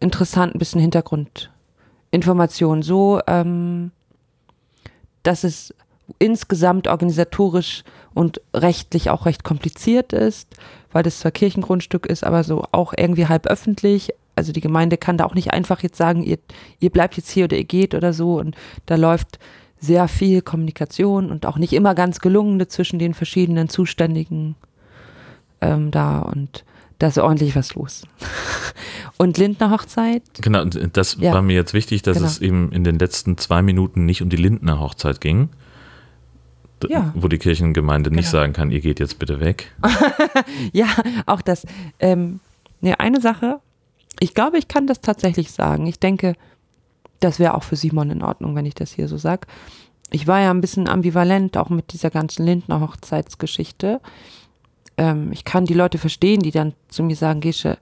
interessant, 0.00 0.54
ein 0.54 0.58
bisschen 0.58 0.82
Hintergrundinformation. 0.82 2.82
So, 2.82 3.20
ähm, 3.26 3.90
dass 5.22 5.44
es 5.44 5.74
insgesamt 6.18 6.88
organisatorisch 6.88 7.84
und 8.14 8.40
rechtlich 8.54 9.10
auch 9.10 9.26
recht 9.26 9.44
kompliziert 9.44 10.12
ist, 10.12 10.48
weil 10.92 11.02
das 11.02 11.20
zwar 11.20 11.30
Kirchengrundstück 11.30 12.06
ist, 12.06 12.24
aber 12.24 12.44
so 12.44 12.64
auch 12.72 12.92
irgendwie 12.96 13.26
halb 13.26 13.46
öffentlich. 13.46 14.10
Also 14.34 14.52
die 14.52 14.60
Gemeinde 14.60 14.96
kann 14.96 15.16
da 15.16 15.24
auch 15.24 15.34
nicht 15.34 15.52
einfach 15.52 15.82
jetzt 15.82 15.96
sagen, 15.96 16.22
ihr, 16.22 16.38
ihr 16.80 16.90
bleibt 16.90 17.16
jetzt 17.16 17.30
hier 17.30 17.44
oder 17.44 17.56
ihr 17.56 17.64
geht 17.64 17.94
oder 17.94 18.12
so. 18.12 18.38
Und 18.38 18.56
da 18.86 18.96
läuft 18.96 19.38
sehr 19.78 20.08
viel 20.08 20.42
Kommunikation 20.42 21.30
und 21.30 21.44
auch 21.44 21.58
nicht 21.58 21.72
immer 21.72 21.94
ganz 21.94 22.20
gelungene 22.20 22.68
zwischen 22.68 22.98
den 22.98 23.14
verschiedenen 23.14 23.68
Zuständigen 23.68 24.54
ähm, 25.60 25.90
da 25.90 26.20
und 26.20 26.64
da 26.98 27.08
ist 27.08 27.18
ordentlich 27.18 27.56
was 27.56 27.74
los. 27.74 28.06
und 29.18 29.36
Lindner 29.38 29.70
Hochzeit? 29.70 30.22
Genau, 30.40 30.64
das 30.64 31.16
ja. 31.18 31.32
war 31.32 31.42
mir 31.42 31.54
jetzt 31.54 31.74
wichtig, 31.74 32.02
dass 32.02 32.18
genau. 32.18 32.28
es 32.28 32.40
eben 32.40 32.70
in 32.70 32.84
den 32.84 32.96
letzten 32.96 33.36
zwei 33.38 33.60
Minuten 33.60 34.06
nicht 34.06 34.22
um 34.22 34.28
die 34.28 34.36
Lindner 34.36 34.78
Hochzeit 34.78 35.20
ging. 35.20 35.48
Ja. 36.90 37.12
Wo 37.14 37.28
die 37.28 37.38
Kirchengemeinde 37.38 38.10
genau. 38.10 38.20
nicht 38.20 38.30
sagen 38.30 38.52
kann, 38.52 38.70
ihr 38.70 38.80
geht 38.80 39.00
jetzt 39.00 39.18
bitte 39.18 39.40
weg. 39.40 39.72
ja, 40.72 40.86
auch 41.26 41.42
das. 41.42 41.66
Ähm, 41.98 42.40
ne, 42.80 42.98
eine 43.00 43.20
Sache, 43.20 43.60
ich 44.20 44.34
glaube, 44.34 44.58
ich 44.58 44.68
kann 44.68 44.86
das 44.86 45.00
tatsächlich 45.00 45.52
sagen. 45.52 45.86
Ich 45.86 45.98
denke, 45.98 46.34
das 47.20 47.38
wäre 47.38 47.54
auch 47.54 47.62
für 47.62 47.76
Simon 47.76 48.10
in 48.10 48.22
Ordnung, 48.22 48.54
wenn 48.54 48.66
ich 48.66 48.74
das 48.74 48.92
hier 48.92 49.08
so 49.08 49.16
sage. 49.16 49.46
Ich 50.10 50.26
war 50.26 50.40
ja 50.40 50.50
ein 50.50 50.60
bisschen 50.60 50.88
ambivalent 50.88 51.56
auch 51.56 51.70
mit 51.70 51.92
dieser 51.92 52.10
ganzen 52.10 52.44
Lindner 52.44 52.80
Hochzeitsgeschichte. 52.80 54.00
Ähm, 54.96 55.32
ich 55.32 55.44
kann 55.44 55.64
die 55.64 55.74
Leute 55.74 55.98
verstehen, 55.98 56.40
die 56.40 56.50
dann 56.50 56.74
zu 56.88 57.02
mir 57.02 57.16
sagen, 57.16 57.40
Gesche, 57.40 57.78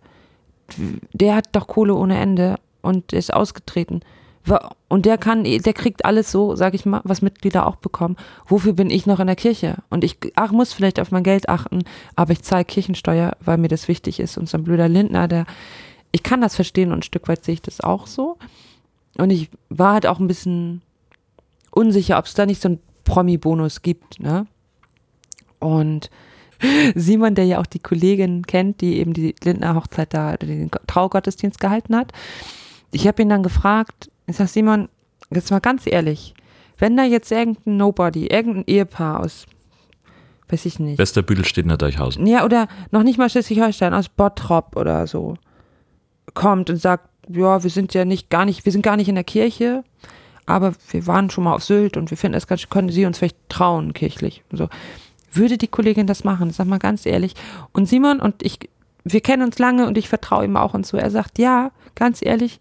der 1.12 1.34
hat 1.34 1.48
doch 1.52 1.66
Kohle 1.66 1.94
ohne 1.94 2.18
Ende 2.18 2.56
und 2.82 3.12
ist 3.12 3.34
ausgetreten. 3.34 4.00
Und 4.88 5.06
der 5.06 5.18
kann, 5.18 5.44
der 5.44 5.72
kriegt 5.74 6.04
alles 6.04 6.32
so, 6.32 6.56
sag 6.56 6.74
ich 6.74 6.86
mal, 6.86 7.02
was 7.04 7.22
Mitglieder 7.22 7.66
auch 7.66 7.76
bekommen. 7.76 8.16
Wofür 8.46 8.72
bin 8.72 8.90
ich 8.90 9.06
noch 9.06 9.20
in 9.20 9.26
der 9.26 9.36
Kirche? 9.36 9.76
Und 9.90 10.02
ich 10.02 10.16
ach, 10.34 10.50
muss 10.50 10.72
vielleicht 10.72 10.98
auf 10.98 11.10
mein 11.10 11.22
Geld 11.22 11.48
achten, 11.48 11.84
aber 12.16 12.32
ich 12.32 12.42
zahle 12.42 12.64
Kirchensteuer, 12.64 13.36
weil 13.40 13.58
mir 13.58 13.68
das 13.68 13.86
wichtig 13.86 14.18
ist. 14.18 14.38
Und 14.38 14.48
so 14.48 14.56
ein 14.56 14.64
blöder 14.64 14.88
Lindner, 14.88 15.28
der, 15.28 15.46
ich 16.10 16.22
kann 16.22 16.40
das 16.40 16.54
verstehen 16.54 16.90
und 16.90 17.00
ein 17.00 17.02
Stück 17.02 17.28
weit 17.28 17.44
sehe 17.44 17.54
ich 17.54 17.62
das 17.62 17.80
auch 17.80 18.06
so. 18.06 18.38
Und 19.18 19.30
ich 19.30 19.50
war 19.68 19.92
halt 19.92 20.06
auch 20.06 20.18
ein 20.18 20.28
bisschen 20.28 20.80
unsicher, 21.70 22.18
ob 22.18 22.24
es 22.24 22.34
da 22.34 22.46
nicht 22.46 22.62
so 22.62 22.68
einen 22.68 22.80
Promi-Bonus 23.04 23.82
gibt, 23.82 24.20
ne? 24.20 24.46
Und 25.58 26.10
Simon, 26.94 27.34
der 27.34 27.44
ja 27.44 27.60
auch 27.60 27.66
die 27.66 27.78
Kollegin 27.78 28.46
kennt, 28.46 28.80
die 28.80 28.98
eben 28.98 29.12
die 29.12 29.34
Lindner 29.42 29.74
Hochzeit 29.74 30.14
da, 30.14 30.36
den 30.36 30.70
Traugottesdienst 30.86 31.60
gehalten 31.60 31.96
hat. 31.96 32.12
Ich 32.92 33.06
habe 33.06 33.22
ihn 33.22 33.28
dann 33.28 33.42
gefragt, 33.42 34.09
ich 34.30 34.36
sag 34.36 34.48
Simon, 34.48 34.88
jetzt 35.30 35.50
mal 35.50 35.60
ganz 35.60 35.86
ehrlich, 35.86 36.34
wenn 36.78 36.96
da 36.96 37.04
jetzt 37.04 37.30
irgendein 37.30 37.76
Nobody, 37.76 38.26
irgendein 38.26 38.64
Ehepaar 38.66 39.20
aus, 39.20 39.46
weiß 40.48 40.66
ich 40.66 40.78
nicht. 40.78 40.98
Westerbüttel 40.98 41.44
steht 41.44 41.64
in 41.64 41.68
der 41.68 41.78
Deichhausen. 41.78 42.26
Ja, 42.26 42.44
oder 42.44 42.68
noch 42.90 43.02
nicht 43.02 43.18
mal 43.18 43.28
Schleswig-Holstein, 43.28 43.94
aus 43.94 44.08
Bottrop 44.08 44.76
oder 44.76 45.06
so, 45.06 45.36
kommt 46.34 46.70
und 46.70 46.76
sagt, 46.76 47.08
ja, 47.28 47.62
wir 47.62 47.70
sind 47.70 47.94
ja 47.94 48.04
nicht 48.04 48.30
gar 48.30 48.44
nicht, 48.44 48.64
wir 48.64 48.72
sind 48.72 48.82
gar 48.82 48.96
nicht 48.96 49.08
in 49.08 49.14
der 49.14 49.24
Kirche, 49.24 49.84
aber 50.46 50.72
wir 50.90 51.06
waren 51.06 51.30
schon 51.30 51.44
mal 51.44 51.54
auf 51.54 51.62
Sylt 51.62 51.96
und 51.96 52.10
wir 52.10 52.16
finden 52.16 52.36
es 52.36 52.46
ganz, 52.46 52.68
können 52.68 52.88
Sie 52.88 53.06
uns 53.06 53.18
vielleicht 53.18 53.48
trauen, 53.48 53.92
kirchlich. 53.92 54.42
So. 54.50 54.68
Würde 55.32 55.58
die 55.58 55.68
Kollegin 55.68 56.08
das 56.08 56.24
machen? 56.24 56.50
Sag 56.50 56.66
mal 56.66 56.78
ganz 56.78 57.06
ehrlich. 57.06 57.34
Und 57.72 57.88
Simon 57.88 58.20
und 58.20 58.42
ich, 58.42 58.58
wir 59.04 59.20
kennen 59.20 59.44
uns 59.44 59.58
lange 59.60 59.86
und 59.86 59.96
ich 59.96 60.08
vertraue 60.08 60.44
ihm 60.44 60.56
auch 60.56 60.74
und 60.74 60.84
so. 60.84 60.96
Er 60.96 61.10
sagt, 61.10 61.38
ja, 61.38 61.70
ganz 61.94 62.20
ehrlich, 62.20 62.58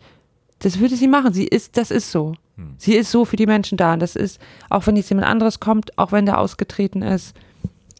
das 0.60 0.80
würde 0.80 0.95
sie 0.95 1.07
machen. 1.07 1.34
Sie 1.34 1.45
ist, 1.45 1.78
das 1.78 1.91
ist 1.91 2.12
so. 2.12 2.34
Hm. 2.55 2.76
Sie 2.78 2.95
ist 2.95 3.12
so 3.12 3.26
für 3.26 3.36
die 3.36 3.45
Menschen 3.45 3.78
da. 3.78 3.93
Und 3.93 4.01
das 4.01 4.16
ist, 4.16 4.39
auch 4.70 4.86
wenn 4.88 4.95
jetzt 4.95 5.10
jemand 5.10 5.28
anderes 5.28 5.60
kommt, 5.60 5.97
auch 5.97 6.12
wenn 6.12 6.26
der 6.26 6.39
ausgetreten 6.39 7.01
ist, 7.01 7.36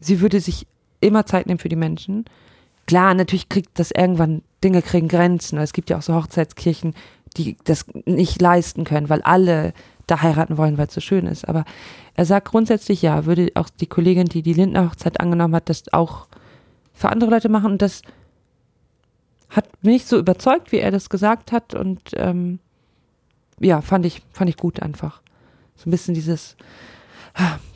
sie 0.00 0.20
würde 0.20 0.40
sich 0.40 0.66
immer 1.00 1.26
Zeit 1.26 1.46
nehmen 1.46 1.58
für 1.58 1.68
die 1.68 1.76
Menschen. 1.76 2.24
Klar, 2.86 3.14
natürlich 3.14 3.48
kriegt 3.48 3.78
das 3.78 3.90
irgendwann, 3.90 4.42
Dinge 4.62 4.82
kriegen 4.82 5.08
Grenzen. 5.08 5.58
Es 5.58 5.72
gibt 5.72 5.90
ja 5.90 5.98
auch 5.98 6.02
so 6.02 6.14
Hochzeitskirchen, 6.14 6.94
die 7.36 7.56
das 7.64 7.86
nicht 8.04 8.40
leisten 8.40 8.84
können, 8.84 9.08
weil 9.08 9.22
alle 9.22 9.72
da 10.06 10.22
heiraten 10.22 10.58
wollen, 10.58 10.76
weil 10.76 10.88
es 10.88 10.94
so 10.94 11.00
schön 11.00 11.26
ist. 11.26 11.48
Aber 11.48 11.64
er 12.14 12.26
sagt 12.26 12.48
grundsätzlich 12.48 13.02
ja, 13.02 13.26
würde 13.26 13.52
auch 13.54 13.68
die 13.68 13.86
Kollegin, 13.86 14.26
die 14.26 14.42
die 14.42 14.52
Lindner 14.52 14.90
Hochzeit 14.90 15.20
angenommen 15.20 15.54
hat, 15.54 15.68
das 15.68 15.84
auch 15.92 16.26
für 16.92 17.08
andere 17.08 17.30
Leute 17.30 17.48
machen. 17.48 17.72
Und 17.72 17.82
das 17.82 18.02
hat 19.50 19.68
mich 19.82 20.06
so 20.06 20.18
überzeugt, 20.18 20.72
wie 20.72 20.78
er 20.78 20.90
das 20.90 21.10
gesagt 21.10 21.52
hat. 21.52 21.74
Und 21.74 22.00
ähm, 22.14 22.60
ja, 23.58 23.80
fand 23.80 24.06
ich, 24.06 24.22
fand 24.32 24.48
ich 24.48 24.56
gut 24.56 24.80
einfach. 24.80 25.20
So 25.76 25.88
ein 25.88 25.90
bisschen 25.90 26.14
dieses, 26.14 26.56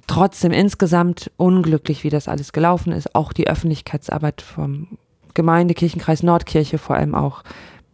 trotzdem 0.06 0.52
insgesamt 0.52 1.30
unglücklich, 1.36 2.04
wie 2.04 2.10
das 2.10 2.28
alles 2.28 2.52
gelaufen 2.52 2.92
ist. 2.92 3.14
Auch 3.14 3.32
die 3.32 3.48
Öffentlichkeitsarbeit 3.48 4.42
vom 4.42 4.98
Gemeindekirchenkreis 5.34 6.22
Nordkirche 6.22 6.78
vor 6.78 6.96
allem 6.96 7.14
auch 7.14 7.42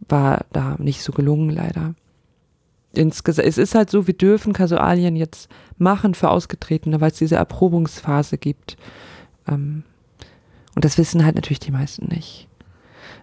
war 0.07 0.45
da 0.51 0.75
nicht 0.77 1.03
so 1.03 1.11
gelungen, 1.11 1.49
leider. 1.49 1.95
Insgesamt, 2.93 3.47
es 3.47 3.57
ist 3.57 3.75
halt 3.75 3.89
so, 3.89 4.07
wir 4.07 4.13
dürfen 4.13 4.53
Kasualien 4.53 5.15
jetzt 5.15 5.49
machen 5.77 6.13
für 6.13 6.29
Ausgetretene, 6.29 6.99
weil 6.99 7.11
es 7.11 7.17
diese 7.17 7.35
Erprobungsphase 7.35 8.37
gibt. 8.37 8.75
Ähm, 9.47 9.83
und 10.75 10.85
das 10.85 10.97
wissen 10.97 11.25
halt 11.25 11.35
natürlich 11.35 11.59
die 11.59 11.71
meisten 11.71 12.07
nicht. 12.07 12.47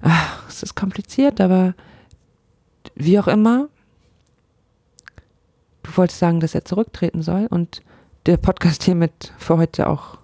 Ach, 0.03 0.43
es 0.49 0.63
ist 0.63 0.75
kompliziert, 0.75 1.41
aber 1.41 1.75
wie 2.95 3.19
auch 3.19 3.29
immer, 3.29 3.69
du 5.83 5.97
wolltest 5.97 6.19
sagen, 6.19 6.41
dass 6.41 6.55
er 6.55 6.65
zurücktreten 6.65 7.23
soll 7.23 7.47
und 7.51 7.83
der 8.27 8.37
Podcast 8.37 8.83
hiermit 8.85 9.33
für 9.39 9.57
heute 9.57 9.89
auch. 9.89 10.19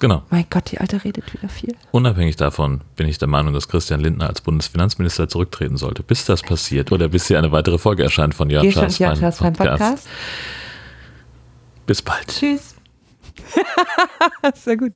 Genau. 0.00 0.22
Mein 0.30 0.46
Gott, 0.48 0.70
die 0.72 0.78
Alte 0.78 1.04
redet 1.04 1.32
wieder 1.34 1.48
viel. 1.50 1.76
Unabhängig 1.90 2.36
davon 2.36 2.80
bin 2.96 3.06
ich 3.06 3.18
der 3.18 3.28
Meinung, 3.28 3.52
dass 3.52 3.68
Christian 3.68 4.00
Lindner 4.00 4.28
als 4.28 4.40
Bundesfinanzminister 4.40 5.28
zurücktreten 5.28 5.76
sollte. 5.76 6.02
Bis 6.02 6.24
das 6.24 6.42
passiert 6.42 6.90
oder 6.90 7.08
bis 7.08 7.28
hier 7.28 7.38
eine 7.38 7.52
weitere 7.52 7.76
Folge 7.76 8.02
erscheint 8.02 8.34
von 8.34 8.48
Jörn 8.48 8.72
Schaas 8.72 8.98
Podcast. 8.98 9.40
Podcast. 9.40 10.08
Bis 11.84 12.00
bald. 12.00 12.28
Tschüss. 12.28 12.76
Sehr 14.54 14.76
gut. 14.78 14.88